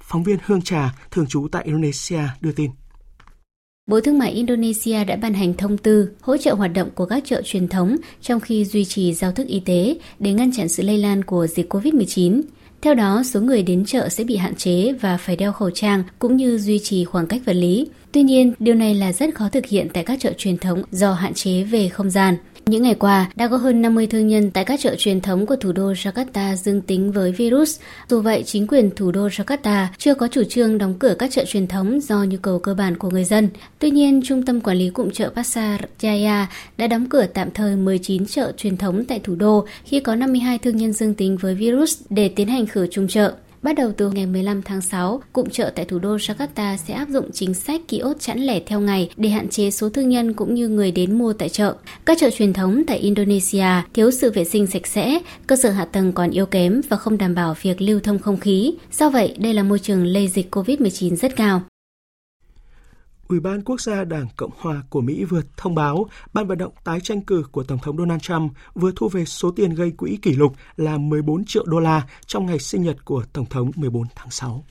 Phóng 0.00 0.22
viên 0.22 0.38
Hương 0.44 0.62
Trà, 0.62 0.94
thường 1.10 1.26
trú 1.26 1.48
tại 1.52 1.64
Indonesia, 1.64 2.22
đưa 2.40 2.52
tin. 2.52 2.70
Bộ 3.88 4.00
Thương 4.00 4.18
mại 4.18 4.32
Indonesia 4.32 5.04
đã 5.04 5.16
ban 5.16 5.34
hành 5.34 5.54
thông 5.54 5.78
tư 5.78 6.10
hỗ 6.20 6.36
trợ 6.36 6.54
hoạt 6.54 6.72
động 6.72 6.88
của 6.94 7.06
các 7.06 7.22
chợ 7.26 7.42
truyền 7.44 7.68
thống 7.68 7.96
trong 8.22 8.40
khi 8.40 8.64
duy 8.64 8.84
trì 8.84 9.14
giao 9.14 9.32
thức 9.32 9.46
y 9.46 9.60
tế 9.60 9.96
để 10.18 10.32
ngăn 10.32 10.52
chặn 10.52 10.68
sự 10.68 10.82
lây 10.82 10.98
lan 10.98 11.24
của 11.24 11.46
dịch 11.46 11.74
COVID-19. 11.74 12.42
Theo 12.82 12.94
đó, 12.94 13.22
số 13.24 13.40
người 13.40 13.62
đến 13.62 13.84
chợ 13.84 14.08
sẽ 14.08 14.24
bị 14.24 14.36
hạn 14.36 14.54
chế 14.54 14.92
và 14.92 15.16
phải 15.16 15.36
đeo 15.36 15.52
khẩu 15.52 15.70
trang 15.70 16.02
cũng 16.18 16.36
như 16.36 16.58
duy 16.58 16.78
trì 16.78 17.04
khoảng 17.04 17.26
cách 17.26 17.42
vật 17.44 17.52
lý. 17.52 17.86
Tuy 18.12 18.22
nhiên, 18.22 18.54
điều 18.58 18.74
này 18.74 18.94
là 18.94 19.12
rất 19.12 19.34
khó 19.34 19.48
thực 19.48 19.66
hiện 19.66 19.88
tại 19.92 20.04
các 20.04 20.20
chợ 20.20 20.32
truyền 20.38 20.58
thống 20.58 20.82
do 20.90 21.12
hạn 21.12 21.34
chế 21.34 21.62
về 21.62 21.88
không 21.88 22.10
gian. 22.10 22.36
Những 22.68 22.82
ngày 22.82 22.94
qua, 22.94 23.30
đã 23.36 23.48
có 23.48 23.56
hơn 23.56 23.82
50 23.82 24.06
thương 24.06 24.28
nhân 24.28 24.50
tại 24.50 24.64
các 24.64 24.80
chợ 24.80 24.94
truyền 24.98 25.20
thống 25.20 25.46
của 25.46 25.56
thủ 25.56 25.72
đô 25.72 25.92
Jakarta 25.92 26.54
dương 26.54 26.80
tính 26.80 27.12
với 27.12 27.32
virus. 27.32 27.80
Dù 28.08 28.20
vậy, 28.20 28.42
chính 28.46 28.66
quyền 28.66 28.90
thủ 28.96 29.10
đô 29.10 29.28
Jakarta 29.28 29.86
chưa 29.98 30.14
có 30.14 30.28
chủ 30.28 30.42
trương 30.44 30.78
đóng 30.78 30.94
cửa 30.98 31.14
các 31.18 31.30
chợ 31.30 31.44
truyền 31.44 31.66
thống 31.66 32.00
do 32.00 32.24
nhu 32.24 32.36
cầu 32.42 32.58
cơ 32.58 32.74
bản 32.74 32.96
của 32.96 33.10
người 33.10 33.24
dân. 33.24 33.48
Tuy 33.78 33.90
nhiên, 33.90 34.20
Trung 34.24 34.42
tâm 34.42 34.60
Quản 34.60 34.76
lý 34.76 34.90
Cụm 34.90 35.10
chợ 35.10 35.30
Pasar 35.36 35.80
Jaya 36.00 36.44
đã 36.78 36.86
đóng 36.86 37.06
cửa 37.06 37.26
tạm 37.34 37.50
thời 37.50 37.76
19 37.76 38.26
chợ 38.26 38.52
truyền 38.56 38.76
thống 38.76 39.04
tại 39.04 39.20
thủ 39.24 39.34
đô 39.34 39.66
khi 39.84 40.00
có 40.00 40.14
52 40.14 40.58
thương 40.58 40.76
nhân 40.76 40.92
dương 40.92 41.14
tính 41.14 41.36
với 41.36 41.54
virus 41.54 42.02
để 42.10 42.28
tiến 42.28 42.48
hành 42.48 42.66
khử 42.66 42.86
trùng 42.86 43.08
chợ. 43.08 43.34
Bắt 43.62 43.72
đầu 43.76 43.92
từ 43.96 44.10
ngày 44.10 44.26
15 44.26 44.62
tháng 44.62 44.80
6, 44.80 45.22
cụm 45.32 45.48
chợ 45.48 45.72
tại 45.74 45.84
thủ 45.84 45.98
đô 45.98 46.16
Jakarta 46.16 46.76
sẽ 46.76 46.94
áp 46.94 47.08
dụng 47.08 47.30
chính 47.32 47.54
sách 47.54 47.80
ký 47.88 47.98
ốt 47.98 48.14
chẵn 48.20 48.38
lẻ 48.38 48.60
theo 48.60 48.80
ngày 48.80 49.10
để 49.16 49.28
hạn 49.28 49.48
chế 49.48 49.70
số 49.70 49.88
thương 49.88 50.08
nhân 50.08 50.32
cũng 50.32 50.54
như 50.54 50.68
người 50.68 50.90
đến 50.90 51.18
mua 51.18 51.32
tại 51.32 51.48
chợ. 51.48 51.74
Các 52.04 52.18
chợ 52.20 52.30
truyền 52.30 52.52
thống 52.52 52.82
tại 52.86 52.98
Indonesia 52.98 53.66
thiếu 53.94 54.10
sự 54.10 54.30
vệ 54.30 54.44
sinh 54.44 54.66
sạch 54.66 54.86
sẽ, 54.86 55.18
cơ 55.46 55.56
sở 55.56 55.70
hạ 55.70 55.84
tầng 55.84 56.12
còn 56.12 56.30
yếu 56.30 56.46
kém 56.46 56.80
và 56.88 56.96
không 56.96 57.18
đảm 57.18 57.34
bảo 57.34 57.54
việc 57.62 57.80
lưu 57.80 58.00
thông 58.00 58.18
không 58.18 58.40
khí. 58.40 58.74
Do 58.92 59.10
vậy, 59.10 59.34
đây 59.38 59.54
là 59.54 59.62
môi 59.62 59.78
trường 59.78 60.06
lây 60.06 60.28
dịch 60.28 60.54
COVID-19 60.54 61.16
rất 61.16 61.36
cao. 61.36 61.62
Ủy 63.28 63.40
ban 63.40 63.62
Quốc 63.62 63.80
gia 63.80 64.04
Đảng 64.04 64.26
Cộng 64.36 64.50
hòa 64.58 64.82
của 64.90 65.00
Mỹ 65.00 65.24
vừa 65.24 65.42
thông 65.56 65.74
báo 65.74 66.06
ban 66.32 66.46
vận 66.46 66.58
động 66.58 66.72
tái 66.84 67.00
tranh 67.00 67.20
cử 67.20 67.42
của 67.52 67.62
Tổng 67.62 67.78
thống 67.82 67.98
Donald 67.98 68.20
Trump 68.20 68.52
vừa 68.74 68.92
thu 68.96 69.08
về 69.08 69.24
số 69.24 69.50
tiền 69.50 69.74
gây 69.74 69.90
quỹ 69.90 70.18
kỷ 70.22 70.32
lục 70.32 70.52
là 70.76 70.98
14 70.98 71.44
triệu 71.44 71.64
đô 71.66 71.80
la 71.80 72.06
trong 72.26 72.46
ngày 72.46 72.58
sinh 72.58 72.82
nhật 72.82 73.04
của 73.04 73.24
Tổng 73.32 73.46
thống 73.46 73.70
14 73.74 74.06
tháng 74.14 74.30
6. 74.30 74.64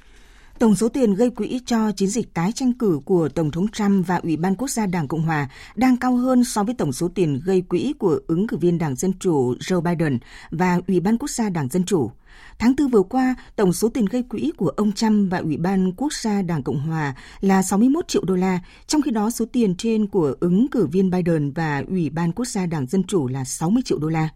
Tổng 0.59 0.75
số 0.75 0.89
tiền 0.89 1.13
gây 1.13 1.29
quỹ 1.29 1.61
cho 1.65 1.91
chiến 1.91 2.09
dịch 2.09 2.33
tái 2.33 2.51
tranh 2.51 2.73
cử 2.73 2.99
của 3.05 3.29
Tổng 3.29 3.51
thống 3.51 3.67
Trump 3.67 4.07
và 4.07 4.15
Ủy 4.15 4.37
ban 4.37 4.55
Quốc 4.55 4.67
gia 4.67 4.85
Đảng 4.85 5.07
Cộng 5.07 5.21
Hòa 5.21 5.49
đang 5.75 5.97
cao 5.97 6.15
hơn 6.15 6.43
so 6.43 6.63
với 6.63 6.75
tổng 6.77 6.93
số 6.93 7.07
tiền 7.15 7.41
gây 7.45 7.61
quỹ 7.61 7.93
của 7.99 8.19
ứng 8.27 8.47
cử 8.47 8.57
viên 8.57 8.77
Đảng 8.77 8.95
Dân 8.95 9.13
Chủ 9.19 9.55
Joe 9.59 9.81
Biden 9.81 10.19
và 10.51 10.79
Ủy 10.87 10.99
ban 10.99 11.17
Quốc 11.17 11.29
gia 11.29 11.49
Đảng 11.49 11.69
Dân 11.69 11.83
Chủ. 11.83 12.11
Tháng 12.59 12.75
tư 12.75 12.87
vừa 12.87 13.01
qua, 13.01 13.35
tổng 13.55 13.73
số 13.73 13.89
tiền 13.89 14.05
gây 14.05 14.23
quỹ 14.23 14.51
của 14.57 14.69
ông 14.69 14.91
Trump 14.91 15.31
và 15.31 15.37
Ủy 15.37 15.57
ban 15.57 15.91
Quốc 15.97 16.13
gia 16.13 16.41
Đảng 16.41 16.63
Cộng 16.63 16.79
Hòa 16.79 17.15
là 17.41 17.61
61 17.61 18.07
triệu 18.07 18.23
đô 18.25 18.35
la, 18.35 18.59
trong 18.87 19.01
khi 19.01 19.11
đó 19.11 19.29
số 19.29 19.45
tiền 19.45 19.75
trên 19.75 20.07
của 20.07 20.35
ứng 20.39 20.67
cử 20.71 20.87
viên 20.87 21.11
Biden 21.11 21.51
và 21.51 21.83
Ủy 21.87 22.09
ban 22.09 22.31
Quốc 22.31 22.45
gia 22.45 22.65
Đảng 22.65 22.87
Dân 22.87 23.03
Chủ 23.03 23.27
là 23.27 23.43
60 23.43 23.83
triệu 23.85 23.97
đô 23.99 24.09
la. 24.09 24.29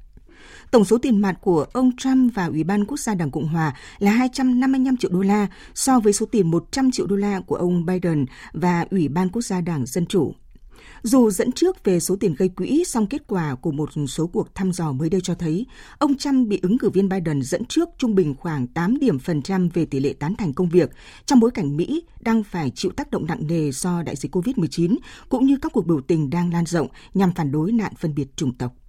Tổng 0.72 0.86
số 0.86 0.98
tiền 0.98 1.22
mặt 1.22 1.38
của 1.42 1.66
ông 1.74 1.92
Trump 1.98 2.36
và 2.36 2.46
Ủy 2.46 2.64
ban 2.64 2.86
Quốc 2.86 3.00
gia 3.00 3.16
Đảng 3.16 3.32
Cộng 3.32 3.48
Hòa 3.48 3.76
là 4.00 4.12
255 4.12 4.98
triệu 4.98 5.12
đô 5.12 5.22
la 5.22 5.48
so 5.74 6.00
với 6.00 6.14
số 6.14 6.26
tiền 6.26 6.52
100 6.52 6.92
triệu 6.92 7.08
đô 7.08 7.16
la 7.16 7.40
của 7.40 7.56
ông 7.56 7.86
Biden 7.86 8.26
và 8.54 8.86
Ủy 8.92 9.08
ban 9.08 9.30
Quốc 9.30 9.42
gia 9.42 9.62
Đảng 9.62 9.86
Dân 9.86 10.06
Chủ. 10.06 10.34
Dù 11.04 11.30
dẫn 11.30 11.52
trước 11.52 11.84
về 11.84 12.00
số 12.00 12.16
tiền 12.16 12.36
gây 12.38 12.50
quỹ, 12.50 12.84
song 12.88 13.08
kết 13.08 13.22
quả 13.28 13.56
của 13.56 13.72
một 13.72 13.90
số 14.08 14.28
cuộc 14.28 14.56
thăm 14.56 14.72
dò 14.72 14.92
mới 14.92 15.10
đây 15.10 15.22
cho 15.22 15.36
thấy 15.36 15.66
ông 15.98 16.18
Trump 16.18 16.48
bị 16.48 16.60
ứng 16.62 16.78
cử 16.78 16.90
viên 16.90 17.10
Biden 17.10 17.42
dẫn 17.42 17.66
trước 17.66 17.90
trung 17.98 18.16
bình 18.16 18.36
khoảng 18.40 18.68
8 18.68 18.98
điểm 19.00 19.20
phần 19.20 19.42
trăm 19.42 19.70
về 19.70 19.86
tỷ 19.86 20.00
lệ 20.00 20.14
tán 20.14 20.36
thành 20.36 20.54
công 20.54 20.70
việc 20.70 20.90
trong 21.26 21.40
bối 21.40 21.52
cảnh 21.52 21.78
Mỹ 21.78 22.04
đang 22.20 22.44
phải 22.44 22.72
chịu 22.76 22.92
tác 22.92 23.12
động 23.12 23.26
nặng 23.26 23.48
nề 23.48 23.72
do 23.72 24.04
đại 24.04 24.16
dịch 24.16 24.36
COVID-19 24.36 24.98
cũng 25.30 25.46
như 25.46 25.58
các 25.62 25.72
cuộc 25.72 25.88
biểu 25.88 26.02
tình 26.02 26.30
đang 26.30 26.54
lan 26.54 26.66
rộng 26.66 26.88
nhằm 27.14 27.34
phản 27.36 27.52
đối 27.52 27.72
nạn 27.72 27.94
phân 28.00 28.16
biệt 28.16 28.28
chủng 28.36 28.54
tộc 28.54 28.81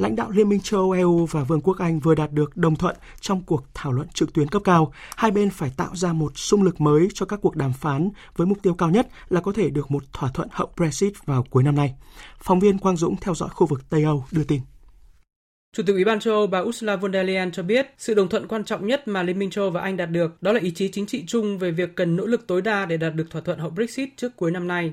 lãnh 0.00 0.16
đạo 0.16 0.30
Liên 0.30 0.48
minh 0.48 0.60
châu 0.60 0.80
Âu 0.80 0.90
EU 0.90 1.26
và 1.26 1.44
Vương 1.44 1.60
quốc 1.60 1.78
Anh 1.78 2.00
vừa 2.00 2.14
đạt 2.14 2.32
được 2.32 2.56
đồng 2.56 2.76
thuận 2.76 2.96
trong 3.20 3.42
cuộc 3.42 3.64
thảo 3.74 3.92
luận 3.92 4.08
trực 4.14 4.32
tuyến 4.32 4.48
cấp 4.48 4.62
cao. 4.64 4.92
Hai 5.16 5.30
bên 5.30 5.50
phải 5.50 5.70
tạo 5.76 5.96
ra 5.96 6.12
một 6.12 6.38
xung 6.38 6.62
lực 6.62 6.80
mới 6.80 7.08
cho 7.14 7.26
các 7.26 7.40
cuộc 7.42 7.56
đàm 7.56 7.72
phán 7.72 8.10
với 8.36 8.46
mục 8.46 8.58
tiêu 8.62 8.74
cao 8.74 8.90
nhất 8.90 9.08
là 9.28 9.40
có 9.40 9.52
thể 9.52 9.70
được 9.70 9.90
một 9.90 10.02
thỏa 10.12 10.30
thuận 10.34 10.48
hậu 10.52 10.72
Brexit 10.76 11.12
vào 11.26 11.44
cuối 11.50 11.62
năm 11.62 11.74
nay. 11.74 11.94
Phóng 12.38 12.60
viên 12.60 12.78
Quang 12.78 12.96
Dũng 12.96 13.16
theo 13.16 13.34
dõi 13.34 13.48
khu 13.48 13.66
vực 13.66 13.90
Tây 13.90 14.02
Âu 14.02 14.24
đưa 14.32 14.44
tin. 14.44 14.60
Chủ 15.76 15.82
tịch 15.86 15.94
Ủy 15.94 16.04
ban 16.04 16.20
châu 16.20 16.34
Âu 16.34 16.46
bà 16.46 16.58
Ursula 16.58 16.96
von 16.96 17.12
der 17.12 17.26
Leyen 17.26 17.52
cho 17.52 17.62
biết, 17.62 17.86
sự 17.98 18.14
đồng 18.14 18.28
thuận 18.28 18.48
quan 18.48 18.64
trọng 18.64 18.86
nhất 18.86 19.08
mà 19.08 19.22
Liên 19.22 19.38
minh 19.38 19.50
châu 19.50 19.64
Âu 19.64 19.70
và 19.70 19.80
Anh 19.80 19.96
đạt 19.96 20.10
được 20.10 20.42
đó 20.42 20.52
là 20.52 20.60
ý 20.60 20.70
chí 20.70 20.88
chính 20.88 21.06
trị 21.06 21.24
chung 21.26 21.58
về 21.58 21.70
việc 21.70 21.96
cần 21.96 22.16
nỗ 22.16 22.26
lực 22.26 22.46
tối 22.46 22.62
đa 22.62 22.86
để 22.86 22.96
đạt 22.96 23.14
được 23.14 23.30
thỏa 23.30 23.42
thuận 23.42 23.58
hậu 23.58 23.70
Brexit 23.70 24.08
trước 24.16 24.36
cuối 24.36 24.50
năm 24.50 24.68
nay. 24.68 24.92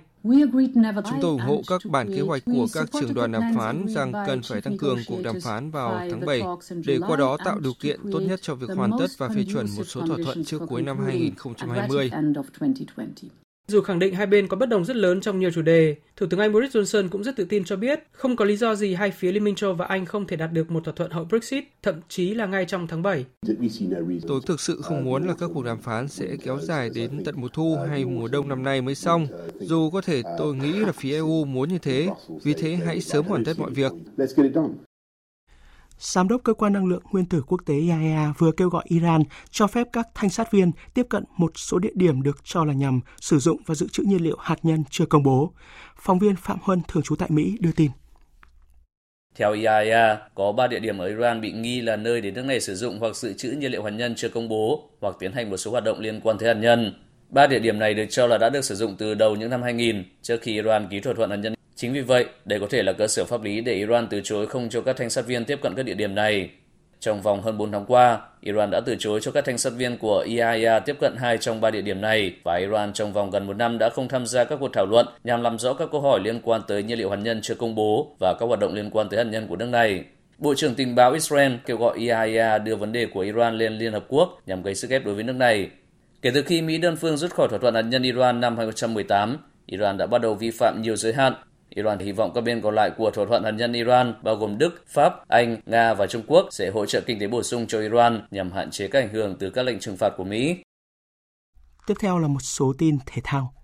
Chúng 1.10 1.20
tôi 1.22 1.32
ủng 1.32 1.40
hộ 1.40 1.62
các 1.68 1.82
bản 1.86 2.08
kế 2.16 2.22
hoạch 2.22 2.44
của 2.46 2.68
các 2.74 2.90
trường 3.02 3.14
đoàn 3.14 3.32
đàm 3.32 3.44
phán 3.56 3.86
rằng 3.88 4.12
cần 4.28 4.42
phải 4.42 4.62
tăng 4.62 4.78
cường 4.78 5.00
cuộc 5.08 5.22
đàm 5.24 5.36
phán 5.42 5.72
vào 5.72 6.08
tháng 6.12 6.26
7 6.26 6.42
để 6.86 7.00
qua 7.08 7.18
đó 7.18 7.38
tạo 7.46 7.60
điều 7.60 7.74
kiện 7.80 8.00
tốt 8.12 8.20
nhất 8.20 8.40
cho 8.44 8.56
việc 8.56 8.70
hoàn 8.76 8.92
tất 9.00 9.08
và 9.18 9.30
phê 9.30 9.46
chuẩn 9.54 9.66
một 9.78 9.84
số 9.84 10.08
thỏa 10.08 10.18
thuận 10.24 10.44
trước 10.46 10.62
cuối 10.70 10.82
năm 10.82 10.98
2020. 11.06 12.12
Dù 13.72 13.82
khẳng 13.82 14.00
định 14.00 14.14
hai 14.14 14.28
bên 14.28 14.48
có 14.48 14.58
bất 14.58 14.70
đồng 14.70 14.86
rất 14.86 14.96
lớn 14.96 15.22
trong 15.22 15.40
nhiều 15.40 15.52
chủ 15.52 15.62
đề, 15.62 15.96
Thủ 16.16 16.26
tướng 16.30 16.40
Anh 16.40 16.54
Boris 16.54 16.76
Johnson 16.76 17.10
cũng 17.10 17.24
rất 17.24 17.36
tự 17.36 17.44
tin 17.44 17.64
cho 17.64 17.76
biết 17.76 18.00
không 18.12 18.36
có 18.36 18.46
lý 18.46 18.58
do 18.58 18.76
gì 18.76 18.94
hai 18.94 19.12
phía 19.12 19.32
Liên 19.32 19.44
minh 19.44 19.56
châu 19.56 19.74
và 19.74 19.86
Anh 19.86 20.06
không 20.06 20.28
thể 20.28 20.36
đạt 20.36 20.52
được 20.54 20.72
một 20.72 20.84
thỏa 20.84 20.94
thuận 20.94 21.12
hậu 21.12 21.26
Brexit, 21.26 21.64
thậm 21.84 21.96
chí 22.10 22.34
là 22.34 22.46
ngay 22.46 22.66
trong 22.66 22.88
tháng 22.88 23.02
7. 23.02 23.26
Tôi 24.28 24.42
thực 24.46 24.60
sự 24.60 24.82
không 24.84 25.04
muốn 25.04 25.28
là 25.28 25.34
các 25.40 25.50
cuộc 25.54 25.66
đàm 25.66 25.82
phán 25.82 26.08
sẽ 26.08 26.36
kéo 26.44 26.60
dài 26.60 26.90
đến 26.96 27.24
tận 27.26 27.36
mùa 27.38 27.50
thu 27.54 27.78
hay 27.90 28.06
mùa 28.06 28.28
đông 28.28 28.50
năm 28.50 28.64
nay 28.64 28.82
mới 28.82 28.96
xong. 28.96 29.28
Dù 29.60 29.90
có 29.90 30.02
thể 30.02 30.22
tôi 30.38 30.56
nghĩ 30.56 30.74
là 30.74 30.92
phía 30.92 31.14
EU 31.14 31.46
muốn 31.46 31.70
như 31.70 31.78
thế, 31.78 32.10
vì 32.44 32.54
thế 32.54 32.76
hãy 32.86 33.02
sớm 33.02 33.26
hoàn 33.26 33.46
tất 33.46 33.60
mọi 33.60 33.72
việc. 33.72 33.92
Giám 36.00 36.28
đốc 36.28 36.42
Cơ 36.44 36.54
quan 36.54 36.74
Năng 36.74 36.86
lượng 36.86 37.04
Nguyên 37.12 37.26
tử 37.26 37.44
Quốc 37.48 37.62
tế 37.66 37.74
IAEA 37.74 38.34
vừa 38.38 38.52
kêu 38.52 38.70
gọi 38.70 38.84
Iran 38.88 39.22
cho 39.52 39.68
phép 39.68 39.88
các 39.94 40.08
thanh 40.16 40.30
sát 40.30 40.52
viên 40.52 40.72
tiếp 40.94 41.06
cận 41.10 41.24
một 41.38 41.52
số 41.56 41.80
địa 41.80 41.92
điểm 41.96 42.24
được 42.24 42.38
cho 42.44 42.66
là 42.66 42.74
nhằm 42.74 43.00
sử 43.22 43.40
dụng 43.40 43.62
và 43.66 43.76
dự 43.76 43.88
trữ 43.92 44.04
nhiên 44.04 44.24
liệu 44.24 44.38
hạt 44.40 44.60
nhân 44.64 44.84
chưa 44.90 45.06
công 45.06 45.24
bố. 45.24 45.54
Phóng 46.00 46.20
viên 46.20 46.36
Phạm 46.36 46.58
Huân, 46.62 46.82
thường 46.88 47.04
trú 47.04 47.16
tại 47.16 47.30
Mỹ, 47.32 47.58
đưa 47.60 47.72
tin. 47.72 47.92
Theo 49.36 49.54
IAEA, 49.54 50.18
có 50.36 50.52
3 50.52 50.68
địa 50.68 50.80
điểm 50.80 50.98
ở 50.98 51.08
Iran 51.08 51.42
bị 51.42 51.52
nghi 51.52 51.82
là 51.82 51.96
nơi 51.96 52.22
để 52.22 52.32
nước 52.32 52.46
này 52.46 52.62
sử 52.62 52.76
dụng 52.76 53.00
hoặc 53.00 53.16
dự 53.16 53.34
trữ 53.34 53.50
nhiên 53.50 53.72
liệu 53.72 53.84
hạt 53.84 53.92
nhân 53.92 54.16
chưa 54.16 54.30
công 54.30 54.50
bố 54.50 54.90
hoặc 55.02 55.16
tiến 55.20 55.32
hành 55.32 55.50
một 55.50 55.58
số 55.58 55.72
hoạt 55.72 55.84
động 55.84 56.00
liên 56.00 56.22
quan 56.24 56.38
tới 56.38 56.48
hạt 56.48 56.62
nhân. 56.62 56.94
Ba 57.30 57.48
địa 57.48 57.60
điểm 57.60 57.80
này 57.80 57.94
được 57.94 58.06
cho 58.10 58.28
là 58.28 58.38
đã 58.38 58.50
được 58.50 58.66
sử 58.66 58.76
dụng 58.76 58.96
từ 58.98 59.14
đầu 59.14 59.36
những 59.36 59.50
năm 59.50 59.62
2000 59.62 60.04
trước 60.22 60.42
khi 60.42 60.54
Iran 60.54 60.88
ký 60.90 61.00
thỏa 61.00 61.14
thuận 61.14 61.30
hạt 61.30 61.36
nhân 61.36 61.57
Chính 61.78 61.94
vì 61.94 62.02
vậy, 62.02 62.26
đây 62.46 62.60
có 62.60 62.68
thể 62.70 62.84
là 62.84 62.94
cơ 62.94 63.08
sở 63.08 63.26
pháp 63.26 63.44
lý 63.44 63.62
để 63.62 63.74
Iran 63.74 64.08
từ 64.10 64.22
chối 64.24 64.48
không 64.48 64.70
cho 64.70 64.82
các 64.82 64.98
thanh 64.98 65.10
sát 65.10 65.26
viên 65.26 65.46
tiếp 65.46 65.60
cận 65.62 65.76
các 65.76 65.84
địa 65.84 65.94
điểm 65.94 66.16
này. 66.16 66.50
Trong 67.00 67.22
vòng 67.22 67.42
hơn 67.42 67.58
4 67.58 67.72
tháng 67.72 67.86
qua, 67.86 68.20
Iran 68.42 68.70
đã 68.72 68.82
từ 68.86 68.96
chối 69.00 69.20
cho 69.22 69.32
các 69.32 69.46
thanh 69.46 69.58
sát 69.58 69.74
viên 69.78 69.98
của 69.98 70.24
IAEA 70.28 70.80
tiếp 70.80 70.98
cận 71.00 71.16
hai 71.18 71.38
trong 71.38 71.62
ba 71.62 71.72
địa 71.72 71.82
điểm 71.82 72.02
này 72.02 72.34
và 72.44 72.56
Iran 72.56 72.94
trong 72.94 73.14
vòng 73.14 73.32
gần 73.32 73.48
một 73.48 73.54
năm 73.54 73.78
đã 73.78 73.90
không 73.90 74.08
tham 74.08 74.26
gia 74.26 74.44
các 74.44 74.58
cuộc 74.60 74.74
thảo 74.74 74.86
luận 74.86 75.06
nhằm 75.24 75.42
làm 75.42 75.60
rõ 75.60 75.74
các 75.74 75.90
câu 75.92 76.02
hỏi 76.02 76.20
liên 76.24 76.42
quan 76.44 76.62
tới 76.68 76.84
nhiên 76.84 77.00
liệu 77.00 77.10
hạt 77.10 77.16
nhân 77.16 77.42
chưa 77.42 77.56
công 77.56 77.76
bố 77.76 78.16
và 78.20 78.34
các 78.40 78.46
hoạt 78.46 78.60
động 78.60 78.74
liên 78.74 78.90
quan 78.90 79.10
tới 79.10 79.24
hạt 79.24 79.32
nhân 79.32 79.48
của 79.48 79.56
nước 79.56 79.70
này. 79.70 80.04
Bộ 80.38 80.56
trưởng 80.56 80.76
tình 80.76 80.96
báo 80.96 81.14
Israel 81.14 81.54
kêu 81.66 81.78
gọi 81.78 81.98
IAEA 81.98 82.58
đưa 82.58 82.76
vấn 82.76 82.92
đề 82.92 83.06
của 83.06 83.20
Iran 83.20 83.58
lên 83.58 83.78
Liên 83.78 83.94
Hợp 83.94 84.06
Quốc 84.08 84.42
nhằm 84.46 84.64
gây 84.64 84.76
sức 84.76 84.92
ép 84.92 85.06
đối 85.06 85.16
với 85.16 85.24
nước 85.24 85.36
này. 85.36 85.70
Kể 86.22 86.32
từ 86.34 86.42
khi 86.42 86.62
Mỹ 86.62 86.78
đơn 86.78 86.96
phương 86.96 87.18
rút 87.18 87.32
khỏi 87.32 87.48
thỏa 87.48 87.60
thuận 87.60 87.76
hạt 87.76 87.82
nhân 87.82 88.04
Iran 88.04 88.42
năm 88.42 88.58
2018, 88.58 89.38
Iran 89.66 89.98
đã 89.98 90.08
bắt 90.08 90.22
đầu 90.22 90.36
vi 90.36 90.52
phạm 90.52 90.82
nhiều 90.82 90.96
giới 90.96 91.14
hạn 91.14 91.34
Iran 91.70 92.00
hy 92.00 92.12
vọng 92.12 92.32
các 92.36 92.42
bên 92.42 92.62
còn 92.62 92.76
lại 92.76 92.92
của 92.98 93.12
thỏa 93.12 93.26
thuận 93.26 93.44
hạt 93.44 93.52
nhân 93.52 93.74
Iran 93.74 94.14
bao 94.24 94.36
gồm 94.36 94.58
Đức, 94.58 94.84
Pháp, 94.88 95.28
Anh, 95.28 95.58
Nga 95.66 95.94
và 95.94 96.08
Trung 96.08 96.24
Quốc 96.28 96.48
sẽ 96.52 96.70
hỗ 96.70 96.86
trợ 96.86 97.02
kinh 97.02 97.20
tế 97.20 97.28
bổ 97.28 97.44
sung 97.44 97.68
cho 97.68 97.80
Iran 97.80 98.28
nhằm 98.32 98.52
hạn 98.52 98.72
chế 98.72 98.88
các 98.88 99.00
ảnh 99.00 99.14
hưởng 99.14 99.36
từ 99.40 99.50
các 99.50 99.64
lệnh 99.64 99.80
trừng 99.80 99.98
phạt 99.98 100.14
của 100.18 100.24
Mỹ. 100.24 100.58
Tiếp 101.88 101.94
theo 102.00 102.20
là 102.20 102.28
một 102.28 102.42
số 102.42 102.74
tin 102.78 102.98
thể 103.06 103.22
thao. 103.26 103.57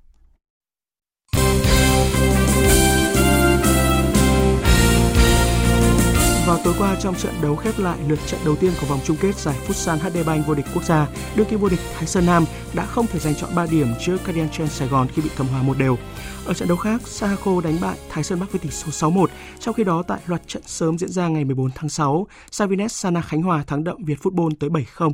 Vào 6.47 6.59
tối 6.63 6.73
qua 6.79 6.95
trong 6.95 7.15
trận 7.15 7.33
đấu 7.41 7.55
khép 7.55 7.79
lại 7.79 7.97
lượt 8.07 8.19
trận 8.27 8.39
đầu 8.45 8.55
tiên 8.55 8.71
của 8.81 8.87
vòng 8.87 8.99
chung 9.03 9.17
kết 9.21 9.35
giải 9.35 9.55
Futsal 9.67 9.97
HD 9.97 10.27
Bank 10.27 10.47
vô 10.47 10.53
địch 10.53 10.65
quốc 10.73 10.83
gia, 10.83 11.07
đương 11.35 11.47
kim 11.49 11.59
vô 11.59 11.69
địch 11.69 11.79
Thái 11.93 12.07
Sơn 12.07 12.25
Nam 12.25 12.45
đã 12.73 12.85
không 12.85 13.07
thể 13.07 13.19
giành 13.19 13.35
chọn 13.35 13.55
3 13.55 13.65
điểm 13.65 13.87
trước 14.05 14.17
Cardian 14.25 14.49
Sài 14.69 14.87
Gòn 14.87 15.07
khi 15.07 15.21
bị 15.21 15.29
cầm 15.37 15.47
hòa 15.47 15.63
một 15.63 15.77
đều. 15.77 15.97
Ở 16.45 16.53
trận 16.53 16.67
đấu 16.67 16.77
khác, 16.77 17.01
Sahako 17.07 17.61
đánh 17.63 17.77
bại 17.81 17.97
Thái 18.09 18.23
Sơn 18.23 18.39
Bắc 18.39 18.51
với 18.51 18.59
tỷ 18.59 18.69
số 18.69 19.09
6-1. 19.09 19.25
Trong 19.59 19.73
khi 19.73 19.83
đó 19.83 20.03
tại 20.07 20.19
loạt 20.25 20.41
trận 20.47 20.63
sớm 20.65 20.97
diễn 20.97 21.09
ra 21.09 21.27
ngày 21.27 21.45
14 21.45 21.69
tháng 21.75 21.89
6, 21.89 22.27
Savines 22.51 22.93
Sana 22.93 23.21
Khánh 23.21 23.41
Hòa 23.41 23.63
thắng 23.67 23.83
đậm 23.83 24.03
Việt 24.05 24.19
Football 24.23 24.51
tới 24.59 24.69
7-0. 24.69 25.11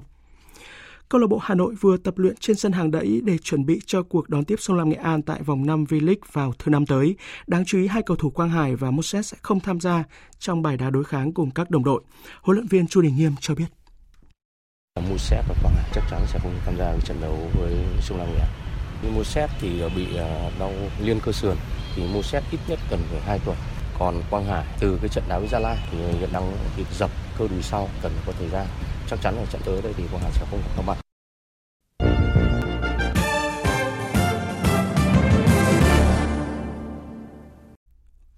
Câu 1.09 1.21
lạc 1.21 1.27
bộ 1.27 1.37
Hà 1.37 1.55
Nội 1.55 1.75
vừa 1.79 1.97
tập 1.97 2.17
luyện 2.17 2.35
trên 2.39 2.55
sân 2.55 2.71
hàng 2.71 2.91
đẫy 2.91 3.21
để 3.23 3.37
chuẩn 3.37 3.65
bị 3.65 3.79
cho 3.85 4.03
cuộc 4.03 4.29
đón 4.29 4.45
tiếp 4.45 4.55
Sông 4.59 4.77
Lam 4.77 4.89
Nghệ 4.89 4.95
An 4.95 5.21
tại 5.21 5.41
vòng 5.41 5.65
5 5.65 5.85
V-League 5.89 6.15
vào 6.31 6.53
thứ 6.59 6.69
năm 6.71 6.85
tới. 6.85 7.15
Đáng 7.47 7.65
chú 7.65 7.77
ý, 7.77 7.87
hai 7.87 8.03
cầu 8.03 8.17
thủ 8.17 8.29
Quang 8.29 8.49
Hải 8.49 8.75
và 8.75 8.91
Moses 8.91 9.31
sẽ 9.31 9.37
không 9.41 9.59
tham 9.59 9.79
gia 9.79 10.03
trong 10.39 10.61
bài 10.61 10.77
đá 10.77 10.89
đối 10.89 11.03
kháng 11.03 11.33
cùng 11.33 11.51
các 11.51 11.69
đồng 11.69 11.83
đội. 11.83 12.01
Huấn 12.41 12.57
luyện 12.57 12.67
viên 12.67 12.87
Chu 12.87 13.01
Đình 13.01 13.15
Nghiêm 13.17 13.31
cho 13.39 13.55
biết. 13.55 13.65
Moses 15.09 15.45
và 15.47 15.55
Quang 15.61 15.75
Hải 15.75 15.89
chắc 15.93 16.03
chắn 16.11 16.21
sẽ 16.27 16.39
không 16.43 16.53
tham 16.65 16.77
gia 16.77 16.97
trận 17.05 17.17
đấu 17.21 17.49
với 17.59 17.73
Sông 18.01 18.17
Lam 18.17 18.27
Nghệ 18.27 18.39
An. 18.39 18.49
Nhưng 19.03 19.15
Moses 19.15 19.49
thì 19.59 19.81
ờ, 19.81 19.89
bị 19.95 20.15
ờ, 20.15 20.51
đau 20.59 20.73
liên 21.03 21.19
cơ 21.25 21.31
sườn 21.31 21.55
thì 21.95 22.03
Moses 22.13 22.43
ít 22.51 22.59
nhất 22.67 22.79
cần 22.89 22.99
phải 23.11 23.21
2 23.21 23.39
tuần. 23.45 23.57
Còn 23.99 24.21
Quang 24.29 24.45
Hải, 24.45 24.65
từ 24.79 24.97
cái 25.01 25.09
trận 25.09 25.23
đá 25.29 25.39
với 25.39 25.47
Gia 25.47 25.59
Lai 25.59 25.77
thì 25.91 25.97
hiện 26.19 26.29
đang 26.33 26.51
bị 26.77 26.83
dập 26.91 27.09
cơ 27.37 27.47
đùi 27.47 27.61
sau, 27.61 27.89
cần 28.01 28.11
có 28.25 28.33
thời 28.39 28.49
gian 28.49 28.67
chắc 29.09 29.19
chắn 29.21 29.35
là 29.35 29.45
trận 29.51 29.61
tới 29.65 29.81
đây 29.81 29.93
thì 29.97 30.03
Quang 30.11 30.23
Hải 30.23 30.31
sẽ 30.31 30.45
không 30.51 30.59
có 30.77 30.83
mặt. 30.87 31.08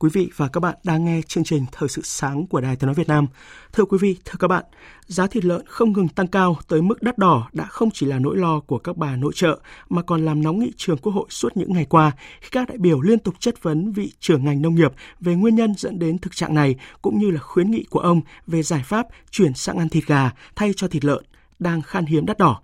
Quý 0.02 0.10
vị 0.14 0.30
và 0.36 0.48
các 0.48 0.60
bạn 0.60 0.76
đang 0.84 1.06
nghe 1.06 1.22
chương 1.28 1.44
trình 1.44 1.66
Thời 1.72 1.90
sự 1.90 2.02
sáng 2.04 2.48
của 2.48 2.62
Đài 2.62 2.76
Tiếng 2.76 2.88
Nói 2.88 2.96
Việt 2.96 3.08
Nam. 3.08 3.28
Thưa 3.74 3.86
quý 3.86 3.98
vị, 4.02 4.18
thưa 4.26 4.38
các 4.40 4.48
bạn, 4.48 4.66
giá 5.06 5.28
thịt 5.28 5.46
lợn 5.46 5.62
không 5.68 5.94
ngừng 5.94 6.08
tăng 6.08 6.28
cao 6.28 6.58
tới 6.68 6.82
mức 6.82 7.02
đắt 7.02 7.18
đỏ 7.18 7.50
đã 7.54 7.66
không 7.66 7.90
chỉ 7.94 8.06
là 8.06 8.20
nỗi 8.20 8.38
lo 8.38 8.60
của 8.60 8.78
các 8.78 8.98
bà 8.98 9.16
nội 9.16 9.32
trợ 9.36 9.60
mà 9.90 10.02
còn 10.02 10.26
làm 10.26 10.44
nóng 10.44 10.60
nghị 10.60 10.72
trường 10.78 10.98
Quốc 10.98 11.12
hội 11.14 11.26
suốt 11.30 11.58
những 11.58 11.74
ngày 11.74 11.86
qua 11.86 12.12
khi 12.42 12.50
các 12.52 12.68
đại 12.68 12.78
biểu 12.78 13.02
liên 13.02 13.20
tục 13.20 13.36
chất 13.40 13.64
vấn 13.64 13.92
vị 13.92 14.14
trưởng 14.20 14.46
ngành 14.46 14.62
nông 14.62 14.76
nghiệp 14.76 14.92
về 15.20 15.36
nguyên 15.36 15.56
nhân 15.56 15.74
dẫn 15.78 16.00
đến 16.00 16.18
thực 16.18 16.36
trạng 16.36 16.56
này 16.56 16.76
cũng 17.02 17.20
như 17.20 17.32
là 17.32 17.40
khuyến 17.40 17.72
nghị 17.72 17.84
của 17.90 18.00
ông 18.00 18.22
về 18.48 18.64
giải 18.64 18.84
pháp 18.86 19.08
chuyển 19.32 19.54
sang 19.54 19.78
ăn 19.78 19.90
thịt 19.90 20.08
gà 20.08 20.32
thay 20.56 20.72
cho 20.76 20.88
thịt 20.88 21.06
lợn 21.06 21.24
đang 21.60 21.82
khan 21.82 22.06
hiếm 22.06 22.26
đắt 22.26 22.38
đỏ. 22.38 22.62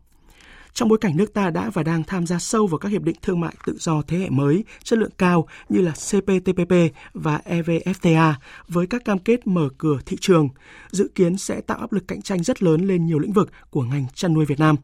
Trong 0.77 0.89
bối 0.89 0.97
cảnh 1.01 1.17
nước 1.17 1.33
ta 1.33 1.49
đã 1.49 1.69
và 1.69 1.83
đang 1.83 2.03
tham 2.03 2.27
gia 2.27 2.39
sâu 2.39 2.67
vào 2.67 2.77
các 2.77 2.89
hiệp 2.89 3.01
định 3.01 3.15
thương 3.21 3.39
mại 3.39 3.55
tự 3.65 3.77
do 3.79 4.01
thế 4.07 4.17
hệ 4.17 4.29
mới, 4.29 4.63
chất 4.83 4.99
lượng 4.99 5.11
cao 5.17 5.47
như 5.69 5.81
là 5.81 5.91
CPTPP 5.91 6.73
và 7.13 7.41
EVFTA 7.45 8.33
với 8.67 8.87
các 8.87 9.05
cam 9.05 9.19
kết 9.19 9.47
mở 9.47 9.69
cửa 9.77 9.99
thị 10.05 10.17
trường, 10.21 10.49
dự 10.91 11.09
kiến 11.15 11.37
sẽ 11.37 11.61
tạo 11.61 11.77
áp 11.77 11.93
lực 11.93 12.07
cạnh 12.07 12.21
tranh 12.21 12.43
rất 12.43 12.63
lớn 12.63 12.87
lên 12.87 13.05
nhiều 13.05 13.19
lĩnh 13.19 13.33
vực 13.33 13.51
của 13.69 13.81
ngành 13.83 14.05
chăn 14.13 14.33
nuôi 14.33 14.45
Việt 14.45 14.59
Nam. 14.59 14.75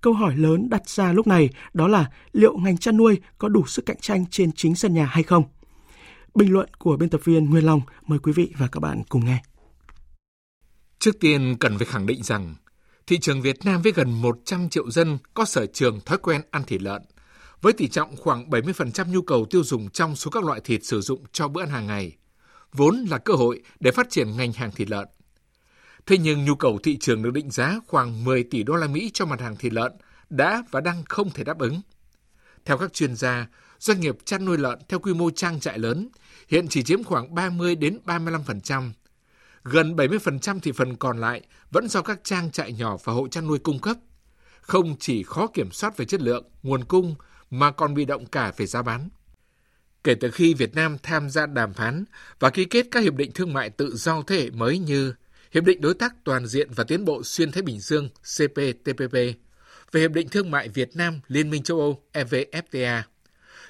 Câu 0.00 0.12
hỏi 0.12 0.36
lớn 0.36 0.70
đặt 0.70 0.88
ra 0.88 1.12
lúc 1.12 1.26
này 1.26 1.48
đó 1.74 1.88
là 1.88 2.10
liệu 2.32 2.56
ngành 2.56 2.78
chăn 2.78 2.96
nuôi 2.96 3.20
có 3.38 3.48
đủ 3.48 3.66
sức 3.66 3.86
cạnh 3.86 4.00
tranh 4.00 4.24
trên 4.30 4.52
chính 4.52 4.74
sân 4.74 4.94
nhà 4.94 5.06
hay 5.06 5.22
không? 5.22 5.44
Bình 6.34 6.52
luận 6.52 6.68
của 6.78 6.96
biên 6.96 7.08
tập 7.08 7.20
viên 7.24 7.50
Nguyên 7.50 7.64
Long 7.64 7.80
mời 8.06 8.18
quý 8.18 8.32
vị 8.32 8.52
và 8.58 8.68
các 8.68 8.80
bạn 8.80 9.02
cùng 9.08 9.24
nghe. 9.24 9.42
Trước 10.98 11.20
tiên 11.20 11.56
cần 11.60 11.78
phải 11.78 11.86
khẳng 11.86 12.06
định 12.06 12.22
rằng 12.22 12.54
thị 13.06 13.18
trường 13.18 13.42
Việt 13.42 13.64
Nam 13.64 13.82
với 13.82 13.92
gần 13.92 14.22
100 14.22 14.68
triệu 14.68 14.90
dân 14.90 15.18
có 15.34 15.44
sở 15.44 15.66
trường 15.66 16.00
thói 16.00 16.18
quen 16.18 16.42
ăn 16.50 16.64
thịt 16.64 16.82
lợn, 16.82 17.02
với 17.62 17.72
tỷ 17.72 17.88
trọng 17.88 18.16
khoảng 18.16 18.50
70% 18.50 19.12
nhu 19.12 19.22
cầu 19.22 19.46
tiêu 19.50 19.64
dùng 19.64 19.90
trong 19.90 20.16
số 20.16 20.30
các 20.30 20.44
loại 20.44 20.60
thịt 20.60 20.84
sử 20.84 21.00
dụng 21.00 21.24
cho 21.32 21.48
bữa 21.48 21.62
ăn 21.62 21.68
hàng 21.68 21.86
ngày, 21.86 22.16
vốn 22.72 23.06
là 23.10 23.18
cơ 23.18 23.34
hội 23.34 23.62
để 23.80 23.90
phát 23.90 24.10
triển 24.10 24.36
ngành 24.36 24.52
hàng 24.52 24.70
thịt 24.72 24.90
lợn. 24.90 25.08
Thế 26.06 26.18
nhưng 26.18 26.44
nhu 26.44 26.54
cầu 26.54 26.78
thị 26.82 26.96
trường 27.00 27.22
được 27.22 27.30
định 27.30 27.50
giá 27.50 27.80
khoảng 27.86 28.24
10 28.24 28.44
tỷ 28.44 28.62
đô 28.62 28.74
la 28.74 28.86
Mỹ 28.86 29.10
cho 29.14 29.26
mặt 29.26 29.40
hàng 29.40 29.56
thịt 29.56 29.72
lợn 29.72 29.92
đã 30.30 30.62
và 30.70 30.80
đang 30.80 31.02
không 31.08 31.30
thể 31.30 31.44
đáp 31.44 31.58
ứng. 31.58 31.80
Theo 32.64 32.78
các 32.78 32.92
chuyên 32.92 33.16
gia, 33.16 33.46
doanh 33.78 34.00
nghiệp 34.00 34.16
chăn 34.24 34.44
nuôi 34.44 34.58
lợn 34.58 34.78
theo 34.88 34.98
quy 34.98 35.14
mô 35.14 35.30
trang 35.30 35.60
trại 35.60 35.78
lớn 35.78 36.08
hiện 36.48 36.68
chỉ 36.68 36.82
chiếm 36.82 37.04
khoảng 37.04 37.34
30 37.34 37.74
đến 37.74 37.98
35%, 38.06 38.90
Gần 39.70 39.96
70% 39.96 40.60
thị 40.60 40.72
phần 40.72 40.96
còn 40.96 41.18
lại 41.18 41.42
vẫn 41.70 41.88
do 41.88 42.02
các 42.02 42.20
trang 42.24 42.50
trại 42.50 42.72
nhỏ 42.72 42.96
và 43.04 43.12
hộ 43.12 43.28
chăn 43.28 43.46
nuôi 43.46 43.58
cung 43.58 43.78
cấp. 43.78 43.96
Không 44.60 44.96
chỉ 44.98 45.22
khó 45.22 45.46
kiểm 45.46 45.70
soát 45.72 45.96
về 45.96 46.04
chất 46.04 46.20
lượng, 46.20 46.44
nguồn 46.62 46.84
cung 46.84 47.14
mà 47.50 47.70
còn 47.70 47.94
bị 47.94 48.04
động 48.04 48.26
cả 48.26 48.52
về 48.56 48.66
giá 48.66 48.82
bán. 48.82 49.08
Kể 50.04 50.14
từ 50.14 50.30
khi 50.30 50.54
Việt 50.54 50.74
Nam 50.74 50.96
tham 51.02 51.30
gia 51.30 51.46
đàm 51.46 51.74
phán 51.74 52.04
và 52.40 52.50
ký 52.50 52.64
kết 52.64 52.86
các 52.90 53.00
hiệp 53.00 53.14
định 53.14 53.32
thương 53.32 53.52
mại 53.52 53.70
tự 53.70 53.96
do 53.96 54.22
thế 54.26 54.36
hệ 54.36 54.50
mới 54.50 54.78
như 54.78 55.14
Hiệp 55.52 55.64
định 55.64 55.80
Đối 55.80 55.94
tác 55.94 56.14
Toàn 56.24 56.46
diện 56.46 56.68
và 56.74 56.84
Tiến 56.84 57.04
bộ 57.04 57.22
Xuyên 57.22 57.52
Thái 57.52 57.62
Bình 57.62 57.80
Dương 57.80 58.08
CPTPP 58.08 59.12
về 59.92 60.00
Hiệp 60.00 60.12
định 60.12 60.28
Thương 60.28 60.50
mại 60.50 60.68
Việt 60.68 60.96
Nam 60.96 61.20
Liên 61.28 61.50
minh 61.50 61.62
châu 61.62 61.80
Âu 61.80 62.02
EVFTA, 62.12 63.02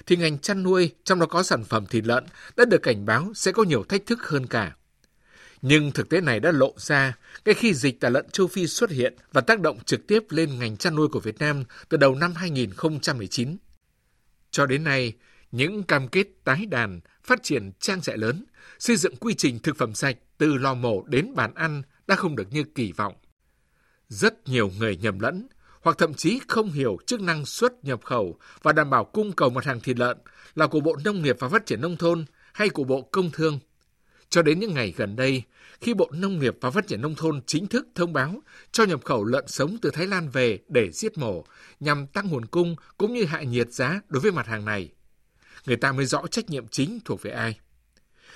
thì 0.05 0.15
ngành 0.15 0.39
chăn 0.39 0.63
nuôi, 0.63 0.91
trong 1.03 1.19
đó 1.19 1.25
có 1.25 1.43
sản 1.43 1.63
phẩm 1.63 1.85
thịt 1.85 2.05
lợn, 2.05 2.25
đã 2.57 2.65
được 2.65 2.83
cảnh 2.83 3.05
báo 3.05 3.31
sẽ 3.35 3.51
có 3.51 3.63
nhiều 3.63 3.83
thách 3.83 4.05
thức 4.05 4.19
hơn 4.21 4.47
cả. 4.47 4.75
Nhưng 5.61 5.91
thực 5.91 6.09
tế 6.09 6.21
này 6.21 6.39
đã 6.39 6.51
lộ 6.51 6.73
ra 6.77 7.17
ngay 7.45 7.55
khi 7.55 7.73
dịch 7.73 7.99
tả 7.99 8.09
lợn 8.09 8.29
châu 8.29 8.47
Phi 8.47 8.67
xuất 8.67 8.89
hiện 8.89 9.15
và 9.33 9.41
tác 9.41 9.59
động 9.59 9.79
trực 9.85 10.07
tiếp 10.07 10.23
lên 10.29 10.59
ngành 10.59 10.77
chăn 10.77 10.95
nuôi 10.95 11.07
của 11.07 11.19
Việt 11.19 11.39
Nam 11.39 11.63
từ 11.89 11.97
đầu 11.97 12.15
năm 12.15 12.33
2019. 12.33 13.57
Cho 14.51 14.65
đến 14.65 14.83
nay, 14.83 15.13
những 15.51 15.83
cam 15.83 16.07
kết 16.07 16.27
tái 16.43 16.65
đàn, 16.65 16.99
phát 17.23 17.43
triển 17.43 17.71
trang 17.79 18.01
trại 18.01 18.17
lớn, 18.17 18.45
xây 18.79 18.95
dựng 18.95 19.15
quy 19.15 19.33
trình 19.33 19.59
thực 19.59 19.77
phẩm 19.77 19.93
sạch 19.93 20.17
từ 20.37 20.53
lò 20.53 20.73
mổ 20.73 21.03
đến 21.07 21.35
bàn 21.35 21.53
ăn 21.53 21.81
đã 22.07 22.15
không 22.15 22.35
được 22.35 22.47
như 22.51 22.63
kỳ 22.63 22.91
vọng. 22.91 23.13
Rất 24.09 24.47
nhiều 24.47 24.71
người 24.79 24.97
nhầm 24.97 25.19
lẫn 25.19 25.47
hoặc 25.81 25.97
thậm 25.97 26.13
chí 26.13 26.39
không 26.47 26.71
hiểu 26.71 26.97
chức 27.05 27.21
năng 27.21 27.45
xuất 27.45 27.83
nhập 27.83 28.03
khẩu 28.03 28.37
và 28.61 28.73
đảm 28.73 28.89
bảo 28.89 29.05
cung 29.05 29.31
cầu 29.31 29.49
mặt 29.49 29.65
hàng 29.65 29.79
thịt 29.79 29.97
lợn 29.99 30.17
là 30.55 30.67
của 30.67 30.79
Bộ 30.79 30.97
Nông 31.05 31.21
nghiệp 31.21 31.35
và 31.39 31.49
Phát 31.49 31.65
triển 31.65 31.81
Nông 31.81 31.97
thôn 31.97 32.25
hay 32.53 32.69
của 32.69 32.83
Bộ 32.83 33.01
Công 33.01 33.31
Thương. 33.31 33.59
Cho 34.29 34.41
đến 34.41 34.59
những 34.59 34.73
ngày 34.73 34.93
gần 34.97 35.15
đây, 35.15 35.43
khi 35.81 35.93
Bộ 35.93 36.09
Nông 36.11 36.39
nghiệp 36.39 36.57
và 36.61 36.71
Phát 36.71 36.87
triển 36.87 37.01
Nông 37.01 37.15
thôn 37.15 37.41
chính 37.45 37.67
thức 37.67 37.87
thông 37.95 38.13
báo 38.13 38.41
cho 38.71 38.83
nhập 38.83 39.05
khẩu 39.05 39.23
lợn 39.23 39.47
sống 39.47 39.77
từ 39.81 39.89
Thái 39.91 40.07
Lan 40.07 40.29
về 40.29 40.59
để 40.67 40.91
giết 40.91 41.17
mổ 41.17 41.43
nhằm 41.79 42.07
tăng 42.07 42.27
nguồn 42.27 42.45
cung 42.45 42.75
cũng 42.97 43.13
như 43.13 43.25
hạ 43.25 43.41
nhiệt 43.41 43.73
giá 43.73 44.01
đối 44.09 44.21
với 44.21 44.31
mặt 44.31 44.47
hàng 44.47 44.65
này, 44.65 44.89
người 45.65 45.77
ta 45.77 45.91
mới 45.91 46.05
rõ 46.05 46.27
trách 46.31 46.49
nhiệm 46.49 46.67
chính 46.67 46.99
thuộc 47.05 47.21
về 47.21 47.31
ai. 47.31 47.59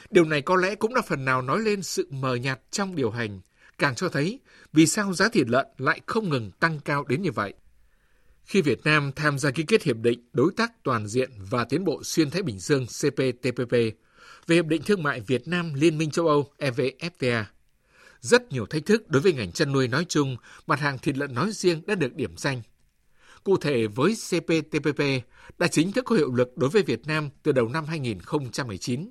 Điều 0.09 0.25
này 0.25 0.41
có 0.41 0.55
lẽ 0.55 0.75
cũng 0.75 0.93
đã 0.93 1.01
phần 1.01 1.25
nào 1.25 1.41
nói 1.41 1.59
lên 1.59 1.83
sự 1.83 2.07
mờ 2.09 2.35
nhạt 2.35 2.59
trong 2.71 2.95
điều 2.95 3.11
hành, 3.11 3.41
càng 3.77 3.95
cho 3.95 4.09
thấy 4.09 4.39
vì 4.73 4.87
sao 4.87 5.13
giá 5.13 5.29
thịt 5.29 5.47
lợn 5.49 5.65
lại 5.77 6.01
không 6.05 6.29
ngừng 6.29 6.51
tăng 6.51 6.79
cao 6.79 7.03
đến 7.03 7.21
như 7.21 7.31
vậy. 7.31 7.53
Khi 8.45 8.61
Việt 8.61 8.83
Nam 8.83 9.11
tham 9.15 9.39
gia 9.39 9.51
ký 9.51 9.63
kết 9.63 9.83
hiệp 9.83 9.97
định 9.97 10.29
đối 10.33 10.51
tác 10.57 10.83
toàn 10.83 11.07
diện 11.07 11.31
và 11.49 11.63
tiến 11.63 11.83
bộ 11.83 12.03
xuyên 12.03 12.29
Thái 12.29 12.41
Bình 12.41 12.59
Dương 12.59 12.85
CPTPP 12.85 13.75
về 14.47 14.55
Hiệp 14.55 14.65
định 14.65 14.81
Thương 14.85 15.03
mại 15.03 15.21
Việt 15.21 15.47
Nam 15.47 15.73
Liên 15.73 15.97
minh 15.97 16.11
châu 16.11 16.27
Âu 16.27 16.51
EVFTA. 16.57 17.43
Rất 18.21 18.51
nhiều 18.51 18.65
thách 18.65 18.85
thức 18.85 19.09
đối 19.09 19.21
với 19.21 19.33
ngành 19.33 19.51
chăn 19.51 19.71
nuôi 19.71 19.87
nói 19.87 20.05
chung, 20.09 20.37
mặt 20.67 20.79
hàng 20.79 20.97
thịt 20.97 21.17
lợn 21.17 21.33
nói 21.33 21.51
riêng 21.51 21.81
đã 21.87 21.95
được 21.95 22.15
điểm 22.15 22.37
danh. 22.37 22.61
Cụ 23.43 23.57
thể 23.57 23.87
với 23.87 24.15
CPTPP 24.29 25.01
đã 25.57 25.67
chính 25.67 25.91
thức 25.91 26.05
có 26.05 26.15
hiệu 26.15 26.33
lực 26.33 26.57
đối 26.57 26.69
với 26.69 26.83
Việt 26.83 27.07
Nam 27.07 27.29
từ 27.43 27.51
đầu 27.51 27.67
năm 27.69 27.85
2019. 27.85 29.09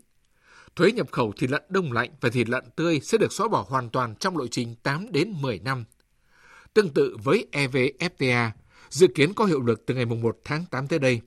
Thuế 0.76 0.92
nhập 0.92 1.12
khẩu 1.12 1.32
thịt 1.32 1.50
lợn 1.50 1.62
đông 1.68 1.92
lạnh 1.92 2.10
và 2.20 2.28
thịt 2.28 2.48
lợn 2.48 2.64
tươi 2.76 3.00
sẽ 3.00 3.18
được 3.18 3.32
xóa 3.32 3.48
bỏ 3.48 3.66
hoàn 3.68 3.90
toàn 3.90 4.14
trong 4.14 4.36
lộ 4.36 4.46
trình 4.46 4.74
8 4.82 5.12
đến 5.12 5.32
10 5.40 5.58
năm. 5.58 5.84
Tương 6.74 6.88
tự 6.88 7.16
với 7.22 7.46
EVFTA, 7.52 8.50
dự 8.90 9.06
kiến 9.14 9.34
có 9.34 9.44
hiệu 9.44 9.60
lực 9.60 9.86
từ 9.86 9.94
ngày 9.94 10.04
1 10.04 10.38
tháng 10.44 10.64
8 10.70 10.88
tới 10.88 10.98
đây. 10.98 11.20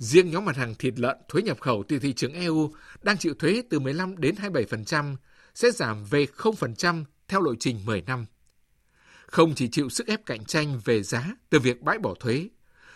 Riêng 0.00 0.30
nhóm 0.30 0.44
mặt 0.44 0.56
hàng 0.56 0.74
thịt 0.74 0.98
lợn 0.98 1.16
thuế 1.28 1.42
nhập 1.42 1.60
khẩu 1.60 1.84
từ 1.88 1.98
thị 1.98 2.12
trường 2.12 2.32
EU 2.32 2.72
đang 3.02 3.18
chịu 3.18 3.34
thuế 3.34 3.62
từ 3.70 3.78
15 3.78 4.16
đến 4.16 4.34
27% 4.34 5.16
sẽ 5.54 5.70
giảm 5.70 6.04
về 6.04 6.26
0% 6.36 7.04
theo 7.28 7.40
lộ 7.40 7.54
trình 7.60 7.80
10 7.84 8.02
năm. 8.02 8.26
Không 9.26 9.54
chỉ 9.54 9.68
chịu 9.68 9.88
sức 9.88 10.06
ép 10.06 10.26
cạnh 10.26 10.44
tranh 10.44 10.80
về 10.84 11.02
giá 11.02 11.34
từ 11.50 11.58
việc 11.58 11.82
bãi 11.82 11.98
bỏ 11.98 12.14
thuế, 12.20 12.48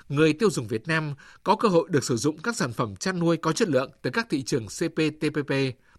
người 0.08 0.32
tiêu 0.32 0.50
dùng 0.50 0.66
Việt 0.66 0.88
Nam 0.88 1.14
có 1.42 1.56
cơ 1.56 1.68
hội 1.68 1.88
được 1.90 2.04
sử 2.04 2.16
dụng 2.16 2.38
các 2.38 2.56
sản 2.56 2.72
phẩm 2.72 2.96
chăn 2.96 3.18
nuôi 3.18 3.36
có 3.36 3.52
chất 3.52 3.68
lượng 3.68 3.90
từ 4.02 4.10
các 4.10 4.26
thị 4.30 4.42
trường 4.42 4.66
CPTPP 4.66 5.52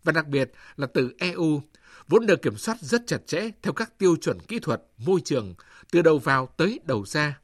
và 0.03 0.11
đặc 0.11 0.27
biệt 0.27 0.51
là 0.75 0.87
từ 0.93 1.13
EU, 1.17 1.61
vốn 2.07 2.25
được 2.25 2.41
kiểm 2.41 2.57
soát 2.57 2.77
rất 2.81 3.01
chặt 3.07 3.27
chẽ 3.27 3.49
theo 3.61 3.73
các 3.73 3.97
tiêu 3.97 4.15
chuẩn 4.21 4.39
kỹ 4.39 4.59
thuật, 4.59 4.81
môi 4.97 5.21
trường 5.25 5.53
từ 5.91 6.01
đầu 6.01 6.17
vào 6.19 6.49
tới 6.57 6.79
đầu 6.85 7.05
ra. 7.05 7.39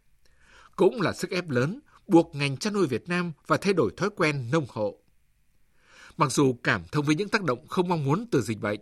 Cũng 0.75 1.01
là 1.01 1.13
sức 1.13 1.31
ép 1.31 1.49
lớn 1.49 1.79
buộc 2.11 2.35
ngành 2.35 2.57
chăn 2.57 2.73
nuôi 2.73 2.87
Việt 2.87 3.09
Nam 3.09 3.31
phải 3.45 3.57
thay 3.61 3.73
đổi 3.73 3.91
thói 3.97 4.09
quen 4.15 4.49
nông 4.51 4.65
hộ. 4.69 4.97
Mặc 6.17 6.31
dù 6.31 6.53
cảm 6.63 6.83
thông 6.91 7.05
với 7.05 7.15
những 7.15 7.29
tác 7.29 7.43
động 7.43 7.67
không 7.67 7.89
mong 7.89 8.05
muốn 8.05 8.25
từ 8.31 8.41
dịch 8.41 8.59
bệnh, 8.59 8.79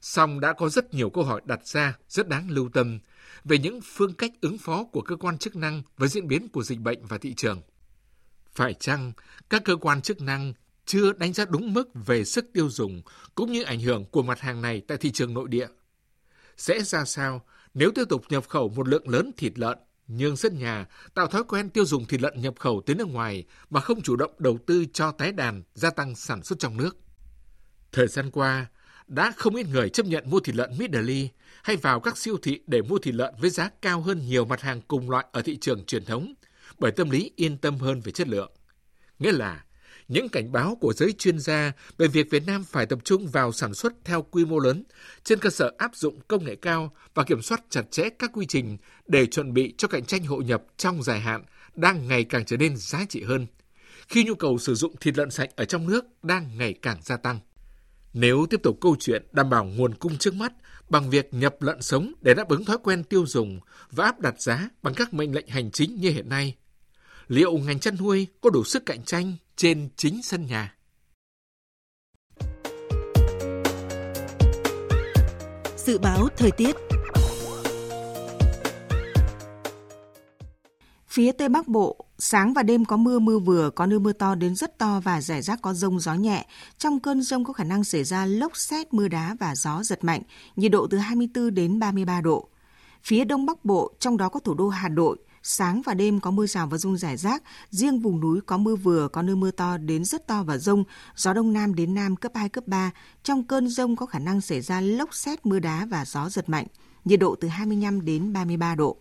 song 0.00 0.40
đã 0.40 0.52
có 0.52 0.68
rất 0.68 0.94
nhiều 0.94 1.10
câu 1.10 1.24
hỏi 1.24 1.40
đặt 1.44 1.66
ra 1.66 1.98
rất 2.08 2.28
đáng 2.28 2.50
lưu 2.50 2.68
tâm 2.72 2.98
về 3.44 3.58
những 3.58 3.80
phương 3.84 4.14
cách 4.14 4.32
ứng 4.40 4.58
phó 4.58 4.84
của 4.84 5.02
cơ 5.02 5.16
quan 5.16 5.38
chức 5.38 5.56
năng 5.56 5.82
với 5.96 6.08
diễn 6.08 6.28
biến 6.28 6.48
của 6.48 6.62
dịch 6.62 6.78
bệnh 6.78 7.06
và 7.06 7.18
thị 7.18 7.34
trường. 7.34 7.62
Phải 8.52 8.74
chăng 8.74 9.12
các 9.50 9.62
cơ 9.64 9.76
quan 9.76 10.02
chức 10.02 10.20
năng 10.20 10.52
chưa 10.86 11.12
đánh 11.12 11.32
giá 11.32 11.44
đúng 11.44 11.74
mức 11.74 11.88
về 11.94 12.24
sức 12.24 12.46
tiêu 12.52 12.70
dùng 12.70 13.02
cũng 13.34 13.52
như 13.52 13.62
ảnh 13.62 13.80
hưởng 13.80 14.04
của 14.04 14.22
mặt 14.22 14.40
hàng 14.40 14.62
này 14.62 14.82
tại 14.88 14.98
thị 14.98 15.10
trường 15.10 15.34
nội 15.34 15.48
địa? 15.48 15.66
Sẽ 16.56 16.82
ra 16.82 17.04
sao 17.04 17.44
nếu 17.74 17.90
tiếp 17.94 18.04
tục 18.08 18.24
nhập 18.28 18.48
khẩu 18.48 18.68
một 18.68 18.88
lượng 18.88 19.08
lớn 19.08 19.30
thịt 19.36 19.58
lợn, 19.58 19.78
nhưng 20.08 20.36
sân 20.36 20.58
nhà 20.58 20.86
tạo 21.14 21.26
thói 21.26 21.44
quen 21.44 21.70
tiêu 21.70 21.84
dùng 21.84 22.04
thịt 22.04 22.22
lợn 22.22 22.40
nhập 22.40 22.54
khẩu 22.58 22.82
tới 22.86 22.96
nước 22.96 23.08
ngoài 23.08 23.44
mà 23.70 23.80
không 23.80 24.02
chủ 24.02 24.16
động 24.16 24.34
đầu 24.38 24.58
tư 24.66 24.84
cho 24.92 25.12
tái 25.12 25.32
đàn, 25.32 25.62
gia 25.74 25.90
tăng 25.90 26.14
sản 26.14 26.42
xuất 26.42 26.58
trong 26.58 26.76
nước? 26.76 26.96
Thời 27.92 28.06
gian 28.06 28.30
qua, 28.30 28.66
đã 29.06 29.32
không 29.36 29.56
ít 29.56 29.66
người 29.68 29.88
chấp 29.88 30.06
nhận 30.06 30.30
mua 30.30 30.40
thịt 30.40 30.56
lợn 30.56 30.78
Middle 30.78 31.28
hay 31.62 31.76
vào 31.76 32.00
các 32.00 32.18
siêu 32.18 32.36
thị 32.42 32.60
để 32.66 32.82
mua 32.82 32.98
thịt 32.98 33.14
lợn 33.14 33.34
với 33.40 33.50
giá 33.50 33.70
cao 33.82 34.00
hơn 34.00 34.26
nhiều 34.26 34.44
mặt 34.44 34.60
hàng 34.60 34.80
cùng 34.88 35.10
loại 35.10 35.26
ở 35.32 35.42
thị 35.42 35.58
trường 35.60 35.84
truyền 35.84 36.04
thống, 36.04 36.34
bởi 36.78 36.92
tâm 36.92 37.10
lý 37.10 37.30
yên 37.36 37.58
tâm 37.58 37.78
hơn 37.78 38.00
về 38.00 38.12
chất 38.12 38.28
lượng. 38.28 38.52
Nghĩa 39.18 39.32
là, 39.32 39.64
những 40.08 40.28
cảnh 40.28 40.52
báo 40.52 40.78
của 40.80 40.92
giới 40.92 41.12
chuyên 41.12 41.38
gia 41.38 41.72
về 41.98 42.08
việc 42.08 42.30
Việt 42.30 42.46
Nam 42.46 42.64
phải 42.64 42.86
tập 42.86 42.98
trung 43.04 43.26
vào 43.26 43.52
sản 43.52 43.74
xuất 43.74 43.92
theo 44.04 44.22
quy 44.22 44.44
mô 44.44 44.58
lớn 44.58 44.84
trên 45.24 45.38
cơ 45.38 45.50
sở 45.50 45.72
áp 45.78 45.90
dụng 45.94 46.20
công 46.28 46.44
nghệ 46.44 46.56
cao 46.56 46.92
và 47.14 47.24
kiểm 47.24 47.42
soát 47.42 47.60
chặt 47.70 47.90
chẽ 47.90 48.08
các 48.18 48.30
quy 48.34 48.46
trình 48.46 48.76
để 49.06 49.26
chuẩn 49.26 49.54
bị 49.54 49.74
cho 49.78 49.88
cạnh 49.88 50.04
tranh 50.04 50.24
hội 50.24 50.44
nhập 50.44 50.62
trong 50.76 51.02
dài 51.02 51.20
hạn 51.20 51.44
đang 51.74 52.08
ngày 52.08 52.24
càng 52.24 52.44
trở 52.44 52.56
nên 52.56 52.76
giá 52.76 53.04
trị 53.08 53.22
hơn, 53.22 53.46
khi 54.08 54.24
nhu 54.24 54.34
cầu 54.34 54.58
sử 54.58 54.74
dụng 54.74 54.96
thịt 54.96 55.18
lợn 55.18 55.30
sạch 55.30 55.50
ở 55.56 55.64
trong 55.64 55.86
nước 55.86 56.04
đang 56.22 56.58
ngày 56.58 56.74
càng 56.82 56.98
gia 57.02 57.16
tăng. 57.16 57.38
Nếu 58.12 58.46
tiếp 58.50 58.60
tục 58.62 58.78
câu 58.80 58.96
chuyện 59.00 59.26
đảm 59.32 59.50
bảo 59.50 59.64
nguồn 59.64 59.94
cung 59.94 60.18
trước 60.18 60.34
mắt 60.34 60.52
bằng 60.88 61.10
việc 61.10 61.34
nhập 61.34 61.56
lợn 61.60 61.82
sống 61.82 62.12
để 62.20 62.34
đáp 62.34 62.48
ứng 62.48 62.64
thói 62.64 62.78
quen 62.82 63.04
tiêu 63.04 63.24
dùng 63.26 63.60
và 63.90 64.04
áp 64.04 64.20
đặt 64.20 64.40
giá 64.40 64.68
bằng 64.82 64.94
các 64.94 65.14
mệnh 65.14 65.34
lệnh 65.34 65.48
hành 65.48 65.70
chính 65.70 66.00
như 66.00 66.10
hiện 66.10 66.28
nay, 66.28 66.54
liệu 67.28 67.58
ngành 67.58 67.78
chăn 67.78 67.96
nuôi 68.00 68.26
có 68.40 68.50
đủ 68.50 68.64
sức 68.64 68.86
cạnh 68.86 69.02
tranh 69.04 69.32
trên 69.56 69.88
chính 69.96 70.22
sân 70.22 70.46
nhà? 70.46 70.74
Dự 75.76 75.98
báo 75.98 76.28
thời 76.36 76.50
tiết 76.50 76.76
Phía 81.08 81.32
Tây 81.32 81.48
Bắc 81.48 81.68
Bộ, 81.68 82.04
sáng 82.18 82.54
và 82.54 82.62
đêm 82.62 82.84
có 82.84 82.96
mưa 82.96 83.18
mưa 83.18 83.38
vừa, 83.38 83.70
có 83.70 83.86
nơi 83.86 83.98
mưa 83.98 84.12
to 84.12 84.34
đến 84.34 84.54
rất 84.54 84.78
to 84.78 85.00
và 85.00 85.20
rải 85.20 85.42
rác 85.42 85.62
có 85.62 85.74
rông 85.74 86.00
gió 86.00 86.14
nhẹ. 86.14 86.46
Trong 86.78 87.00
cơn 87.00 87.22
rông 87.22 87.44
có 87.44 87.52
khả 87.52 87.64
năng 87.64 87.84
xảy 87.84 88.04
ra 88.04 88.26
lốc 88.26 88.56
xét, 88.56 88.94
mưa 88.94 89.08
đá 89.08 89.36
và 89.40 89.54
gió 89.54 89.82
giật 89.82 90.04
mạnh, 90.04 90.22
nhiệt 90.56 90.72
độ 90.72 90.86
từ 90.90 90.98
24 90.98 91.54
đến 91.54 91.78
33 91.78 92.20
độ. 92.20 92.48
Phía 93.04 93.24
Đông 93.24 93.46
Bắc 93.46 93.64
Bộ, 93.64 93.92
trong 93.98 94.16
đó 94.16 94.28
có 94.28 94.40
thủ 94.40 94.54
đô 94.54 94.68
Hà 94.68 94.88
Nội, 94.88 95.16
sáng 95.48 95.82
và 95.82 95.94
đêm 95.94 96.20
có 96.20 96.30
mưa 96.30 96.46
rào 96.46 96.66
và 96.66 96.78
rông 96.78 96.96
rải 96.96 97.16
rác, 97.16 97.42
riêng 97.70 98.00
vùng 98.00 98.20
núi 98.20 98.40
có 98.46 98.58
mưa 98.58 98.76
vừa, 98.76 99.08
có 99.08 99.22
nơi 99.22 99.36
mưa 99.36 99.50
to 99.50 99.76
đến 99.78 100.04
rất 100.04 100.26
to 100.26 100.42
và 100.42 100.58
rông, 100.58 100.84
gió 101.16 101.32
đông 101.32 101.52
nam 101.52 101.74
đến 101.74 101.94
nam 101.94 102.16
cấp 102.16 102.32
2, 102.34 102.48
cấp 102.48 102.66
3. 102.66 102.90
Trong 103.22 103.44
cơn 103.44 103.68
rông 103.68 103.96
có 103.96 104.06
khả 104.06 104.18
năng 104.18 104.40
xảy 104.40 104.60
ra 104.60 104.80
lốc 104.80 105.14
xét, 105.14 105.46
mưa 105.46 105.58
đá 105.58 105.86
và 105.90 106.04
gió 106.04 106.28
giật 106.28 106.48
mạnh, 106.48 106.66
nhiệt 107.04 107.20
độ 107.20 107.36
từ 107.40 107.48
25 107.48 108.04
đến 108.04 108.32
33 108.32 108.74
độ. 108.74 108.96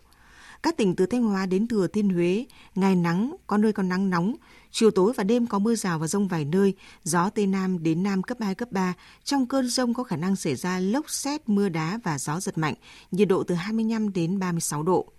Các 0.63 0.77
tỉnh 0.77 0.95
từ 0.95 1.05
Thanh 1.05 1.23
Hóa 1.23 1.45
đến 1.45 1.67
Thừa 1.67 1.87
Thiên 1.87 2.09
Huế, 2.09 2.45
ngày 2.75 2.95
nắng, 2.95 3.35
có 3.47 3.57
nơi 3.57 3.73
còn 3.73 3.89
nắng 3.89 4.09
nóng, 4.09 4.35
chiều 4.71 4.91
tối 4.91 5.13
và 5.15 5.23
đêm 5.23 5.47
có 5.47 5.59
mưa 5.59 5.75
rào 5.75 5.99
và 5.99 6.07
rông 6.07 6.27
vài 6.27 6.45
nơi, 6.45 6.73
gió 7.03 7.29
Tây 7.29 7.47
Nam 7.47 7.83
đến 7.83 8.03
Nam 8.03 8.23
cấp 8.23 8.37
2, 8.41 8.55
cấp 8.55 8.71
3. 8.71 8.93
Trong 9.23 9.45
cơn 9.45 9.67
rông 9.67 9.93
có 9.93 10.03
khả 10.03 10.15
năng 10.15 10.35
xảy 10.35 10.55
ra 10.55 10.79
lốc 10.79 11.09
xét, 11.09 11.49
mưa 11.49 11.69
đá 11.69 11.99
và 12.03 12.17
gió 12.19 12.39
giật 12.39 12.57
mạnh, 12.57 12.75
nhiệt 13.11 13.27
độ 13.27 13.43
từ 13.43 13.55
25 13.55 14.13
đến 14.13 14.39
36 14.39 14.83
độ. 14.83 15.11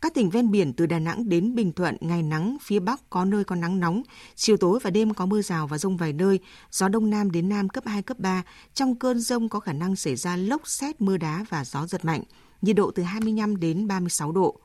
Các 0.00 0.14
tỉnh 0.14 0.30
ven 0.30 0.50
biển 0.50 0.72
từ 0.72 0.86
Đà 0.86 0.98
Nẵng 0.98 1.28
đến 1.28 1.54
Bình 1.54 1.72
Thuận, 1.72 1.96
ngày 2.00 2.22
nắng, 2.22 2.56
phía 2.62 2.80
Bắc 2.80 3.10
có 3.10 3.24
nơi 3.24 3.44
có 3.44 3.56
nắng 3.56 3.80
nóng, 3.80 4.02
chiều 4.34 4.56
tối 4.56 4.78
và 4.82 4.90
đêm 4.90 5.14
có 5.14 5.26
mưa 5.26 5.42
rào 5.42 5.66
và 5.66 5.78
rông 5.78 5.96
vài 5.96 6.12
nơi, 6.12 6.40
gió 6.70 6.88
Đông 6.88 7.10
Nam 7.10 7.30
đến 7.30 7.48
Nam 7.48 7.68
cấp 7.68 7.84
2, 7.86 8.02
cấp 8.02 8.18
3. 8.18 8.42
Trong 8.74 8.94
cơn 8.94 9.20
rông 9.20 9.48
có 9.48 9.60
khả 9.60 9.72
năng 9.72 9.96
xảy 9.96 10.16
ra 10.16 10.36
lốc 10.36 10.68
xét, 10.68 11.00
mưa 11.00 11.16
đá 11.16 11.44
và 11.48 11.64
gió 11.64 11.86
giật 11.86 12.04
mạnh, 12.04 12.22
nhiệt 12.62 12.76
độ 12.76 12.90
từ 12.90 13.02
25 13.02 13.60
đến 13.60 13.88
36 13.88 14.32
độ. 14.32 14.60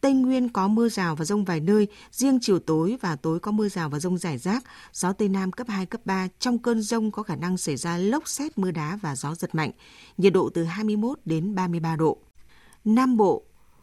Tây 0.00 0.12
Nguyên 0.12 0.48
có 0.48 0.68
mưa 0.68 0.88
rào 0.88 1.16
và 1.16 1.24
rông 1.24 1.44
vài 1.44 1.60
nơi, 1.60 1.86
riêng 2.12 2.38
chiều 2.42 2.58
tối 2.58 2.96
và 3.00 3.16
tối 3.16 3.40
có 3.40 3.52
mưa 3.52 3.68
rào 3.68 3.88
và 3.88 3.98
rông 3.98 4.18
rải 4.18 4.38
rác, 4.38 4.64
gió 4.92 5.12
Tây 5.12 5.28
Nam 5.28 5.52
cấp 5.52 5.68
2, 5.68 5.86
cấp 5.86 6.00
3. 6.04 6.28
Trong 6.38 6.58
cơn 6.58 6.82
rông 6.82 7.10
có 7.10 7.22
khả 7.22 7.36
năng 7.36 7.56
xảy 7.56 7.76
ra 7.76 7.96
lốc 7.96 8.28
xét, 8.28 8.58
mưa 8.58 8.70
đá 8.70 8.98
và 9.02 9.16
gió 9.16 9.34
giật 9.34 9.54
mạnh, 9.54 9.70
nhiệt 10.16 10.32
độ 10.32 10.50
từ 10.54 10.64
21 10.64 11.18
đến 11.24 11.54
33 11.54 11.96
độ. 11.96 12.18
Nam 12.84 13.16
Bộ 13.16 13.42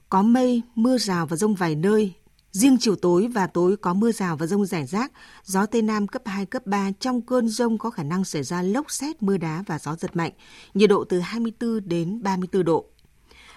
có 0.09 0.21
mây, 0.21 0.61
mưa 0.75 0.97
rào 0.97 1.25
và 1.25 1.37
rông 1.37 1.55
vài 1.55 1.75
nơi, 1.75 2.13
Riêng 2.51 2.77
chiều 2.79 2.95
tối 2.95 3.27
và 3.27 3.47
tối 3.47 3.77
có 3.77 3.93
mưa 3.93 4.11
rào 4.11 4.37
và 4.37 4.45
rông 4.45 4.65
rải 4.65 4.85
rác, 4.85 5.11
gió 5.43 5.65
Tây 5.65 5.81
Nam 5.81 6.07
cấp 6.07 6.21
2, 6.25 6.45
cấp 6.45 6.65
3. 6.65 6.91
Trong 6.99 7.21
cơn 7.21 7.49
rông 7.49 7.77
có 7.77 7.89
khả 7.89 8.03
năng 8.03 8.25
xảy 8.25 8.43
ra 8.43 8.61
lốc 8.61 8.91
xét, 8.91 9.23
mưa 9.23 9.37
đá 9.37 9.63
và 9.67 9.79
gió 9.79 9.95
giật 9.95 10.15
mạnh, 10.15 10.31
nhiệt 10.73 10.89
độ 10.89 11.03
từ 11.03 11.19
24 11.19 11.89
đến 11.89 12.23
34 12.23 12.63
độ. 12.63 12.85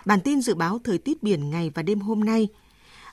Bản 0.05 0.21
tin 0.21 0.41
dự 0.43 0.55
báo 0.55 0.79
thời 0.85 0.99
tiết 0.99 1.23
biển 1.23 1.51
ngày 1.51 1.71
và 1.75 1.83
đêm 1.83 2.01
hôm 2.01 2.25
nay. 2.25 2.49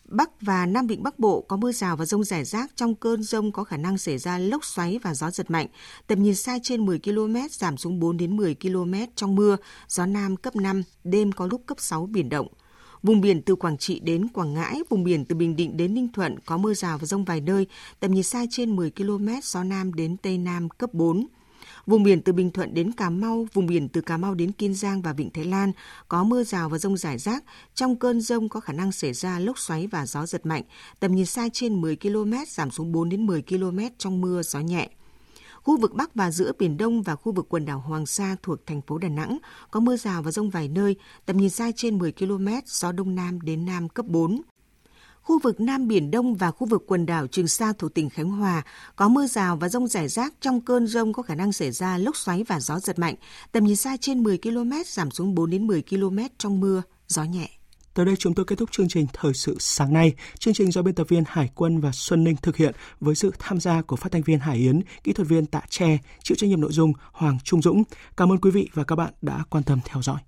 Bắc 0.06 0.42
và 0.42 0.66
Nam 0.66 0.88
Vịnh 0.88 1.04
Bắc 1.04 1.20
Bộ 1.20 1.42
có 1.42 1.58
mưa 1.58 1.72
rào 1.72 1.98
và 1.98 2.06
rông 2.06 2.24
rải 2.24 2.46
rác. 2.46 2.72
Trong 2.76 2.96
cơn 2.96 3.24
rông 3.24 3.52
có 3.52 3.64
khả 3.64 3.78
năng 3.78 3.98
xảy 3.98 4.18
ra 4.18 4.38
lốc 4.38 4.66
xoáy 4.66 5.00
và 5.04 5.14
gió 5.14 5.32
giật 5.32 5.52
mạnh. 5.52 5.68
Tầm 6.08 6.24
nhìn 6.24 6.36
xa 6.36 6.58
trên 6.64 6.86
10 6.86 7.00
km, 7.00 7.36
giảm 7.52 7.78
xuống 7.78 8.00
4 8.00 8.18
đến 8.18 8.38
10 8.38 8.56
km 8.56 8.94
trong 9.16 9.36
mưa. 9.36 9.58
Gió 9.88 10.06
Nam 10.06 10.38
cấp 10.38 10.56
5, 10.56 10.84
đêm 11.04 11.32
có 11.32 11.48
lúc 11.48 11.62
cấp 11.66 11.78
6 11.80 12.06
biển 12.06 12.30
động. 12.30 12.48
Vùng 13.04 13.22
biển 13.22 13.42
từ 13.42 13.56
Quảng 13.56 13.78
Trị 13.78 14.00
đến 14.00 14.28
Quảng 14.28 14.54
Ngãi, 14.54 14.82
vùng 14.90 15.04
biển 15.04 15.26
từ 15.26 15.36
Bình 15.36 15.56
Định 15.56 15.78
đến 15.78 15.94
Ninh 15.94 16.08
Thuận 16.14 16.40
có 16.40 16.58
mưa 16.58 16.74
rào 16.74 16.98
và 16.98 17.06
rông 17.06 17.26
vài 17.26 17.42
nơi, 17.42 17.68
tầm 18.00 18.12
nhìn 18.12 18.24
xa 18.24 18.46
trên 18.50 18.76
10 18.76 18.92
km, 18.92 19.28
gió 19.44 19.64
Nam 19.64 19.94
đến 19.94 20.18
Tây 20.18 20.38
Nam 20.38 20.70
cấp 20.70 20.94
4. 20.94 21.28
Vùng 21.86 22.04
biển 22.04 22.22
từ 22.22 22.34
Bình 22.34 22.52
Thuận 22.52 22.74
đến 22.74 22.92
Cà 22.92 23.10
Mau, 23.10 23.48
vùng 23.54 23.66
biển 23.66 23.90
từ 23.90 24.02
Cà 24.02 24.18
Mau 24.18 24.34
đến 24.34 24.52
Kiên 24.52 24.74
Giang 24.74 25.02
và 25.02 25.14
Vịnh 25.14 25.30
Thái 25.30 25.46
Lan 25.46 25.72
có 26.08 26.24
mưa 26.24 26.44
rào 26.44 26.70
và 26.70 26.78
rông 26.78 26.98
rải 26.98 27.18
rác. 27.18 27.44
Trong 27.76 27.96
cơn 27.96 28.22
rông 28.22 28.50
có 28.50 28.60
khả 28.60 28.74
năng 28.74 28.92
xảy 28.92 29.14
ra 29.14 29.40
lốc 29.40 29.60
xoáy 29.60 29.88
và 29.88 30.06
gió 30.06 30.26
giật 30.26 30.46
mạnh. 30.46 30.64
Tầm 31.00 31.16
nhìn 31.16 31.26
xa 31.26 31.50
trên 31.54 31.82
10 31.82 31.96
km, 31.96 32.34
giảm 32.48 32.72
xuống 32.72 32.92
4 32.92 33.10
đến 33.10 33.26
10 33.26 33.42
km 33.42 33.80
trong 33.98 34.22
mưa, 34.22 34.42
gió 34.44 34.60
nhẹ. 34.60 34.90
Khu 35.68 35.78
vực 35.78 35.94
Bắc 35.94 36.16
và 36.16 36.32
giữa 36.32 36.52
Biển 36.60 36.78
Đông 36.78 37.02
và 37.02 37.16
khu 37.16 37.32
vực 37.32 37.46
quần 37.50 37.66
đảo 37.66 37.80
Hoàng 37.80 38.06
Sa 38.06 38.36
thuộc 38.44 38.66
thành 38.66 38.82
phố 38.82 38.98
Đà 38.98 39.10
Nẵng 39.10 39.38
có 39.72 39.80
mưa 39.80 39.98
rào 39.98 40.24
và 40.24 40.32
rông 40.32 40.50
vài 40.50 40.68
nơi, 40.68 40.96
tầm 41.26 41.38
nhìn 41.38 41.50
xa 41.50 41.72
trên 41.76 41.98
10 41.98 42.12
km, 42.12 42.48
gió 42.66 42.92
Đông 42.92 43.16
Nam 43.16 43.42
đến 43.42 43.66
Nam 43.66 43.90
cấp 43.90 44.06
4. 44.06 44.42
Khu 45.22 45.40
vực 45.40 45.60
Nam 45.60 45.88
Biển 45.88 46.12
Đông 46.12 46.36
và 46.36 46.52
khu 46.52 46.68
vực 46.68 46.84
quần 46.88 47.06
đảo 47.06 47.28
Trường 47.28 47.48
Sa 47.48 47.74
thuộc 47.78 47.94
tỉnh 47.94 48.10
Khánh 48.10 48.30
Hòa 48.30 48.64
có 48.96 49.10
mưa 49.10 49.28
rào 49.28 49.56
và 49.56 49.70
rông 49.70 49.88
rải 49.88 50.08
rác. 50.08 50.34
Trong 50.42 50.62
cơn 50.62 50.88
rông 50.88 51.14
có 51.14 51.24
khả 51.24 51.36
năng 51.36 51.54
xảy 51.54 51.72
ra 51.72 51.98
lốc 51.98 52.18
xoáy 52.18 52.44
và 52.44 52.60
gió 52.60 52.80
giật 52.80 53.00
mạnh. 53.00 53.16
Tầm 53.52 53.66
nhìn 53.66 53.76
xa 53.76 53.98
trên 54.02 54.24
10 54.24 54.38
km, 54.38 54.72
giảm 54.86 55.12
xuống 55.12 55.36
4 55.36 55.50
đến 55.50 55.68
10 55.68 55.84
km 55.90 56.20
trong 56.38 56.60
mưa, 56.60 56.82
gió 57.08 57.24
nhẹ. 57.24 57.57
Tới 57.98 58.06
đây 58.06 58.16
chúng 58.16 58.34
tôi 58.34 58.46
kết 58.46 58.56
thúc 58.56 58.72
chương 58.72 58.88
trình 58.88 59.06
Thời 59.14 59.34
sự 59.34 59.58
sáng 59.60 59.94
nay. 59.94 60.14
Chương 60.40 60.54
trình 60.54 60.72
do 60.72 60.82
biên 60.82 60.96
tập 60.96 61.08
viên 61.10 61.24
Hải 61.28 61.50
Quân 61.56 61.80
và 61.80 61.92
Xuân 61.94 62.24
Ninh 62.24 62.36
thực 62.42 62.58
hiện 62.58 62.76
với 63.00 63.16
sự 63.16 63.32
tham 63.40 63.60
gia 63.60 63.82
của 63.82 63.96
phát 63.96 64.12
thanh 64.12 64.22
viên 64.22 64.40
Hải 64.40 64.58
Yến, 64.58 64.82
kỹ 65.04 65.14
thuật 65.14 65.28
viên 65.28 65.46
Tạ 65.46 65.62
Tre, 65.70 65.98
chịu 66.24 66.36
trách 66.36 66.50
nhiệm 66.50 66.62
nội 66.62 66.72
dung 66.72 66.94
Hoàng 67.12 67.38
Trung 67.44 67.62
Dũng. 67.62 67.84
Cảm 68.18 68.32
ơn 68.32 68.38
quý 68.38 68.52
vị 68.52 68.70
và 68.74 68.84
các 68.84 68.96
bạn 68.96 69.14
đã 69.22 69.44
quan 69.50 69.64
tâm 69.64 69.80
theo 69.86 70.02
dõi. 70.02 70.28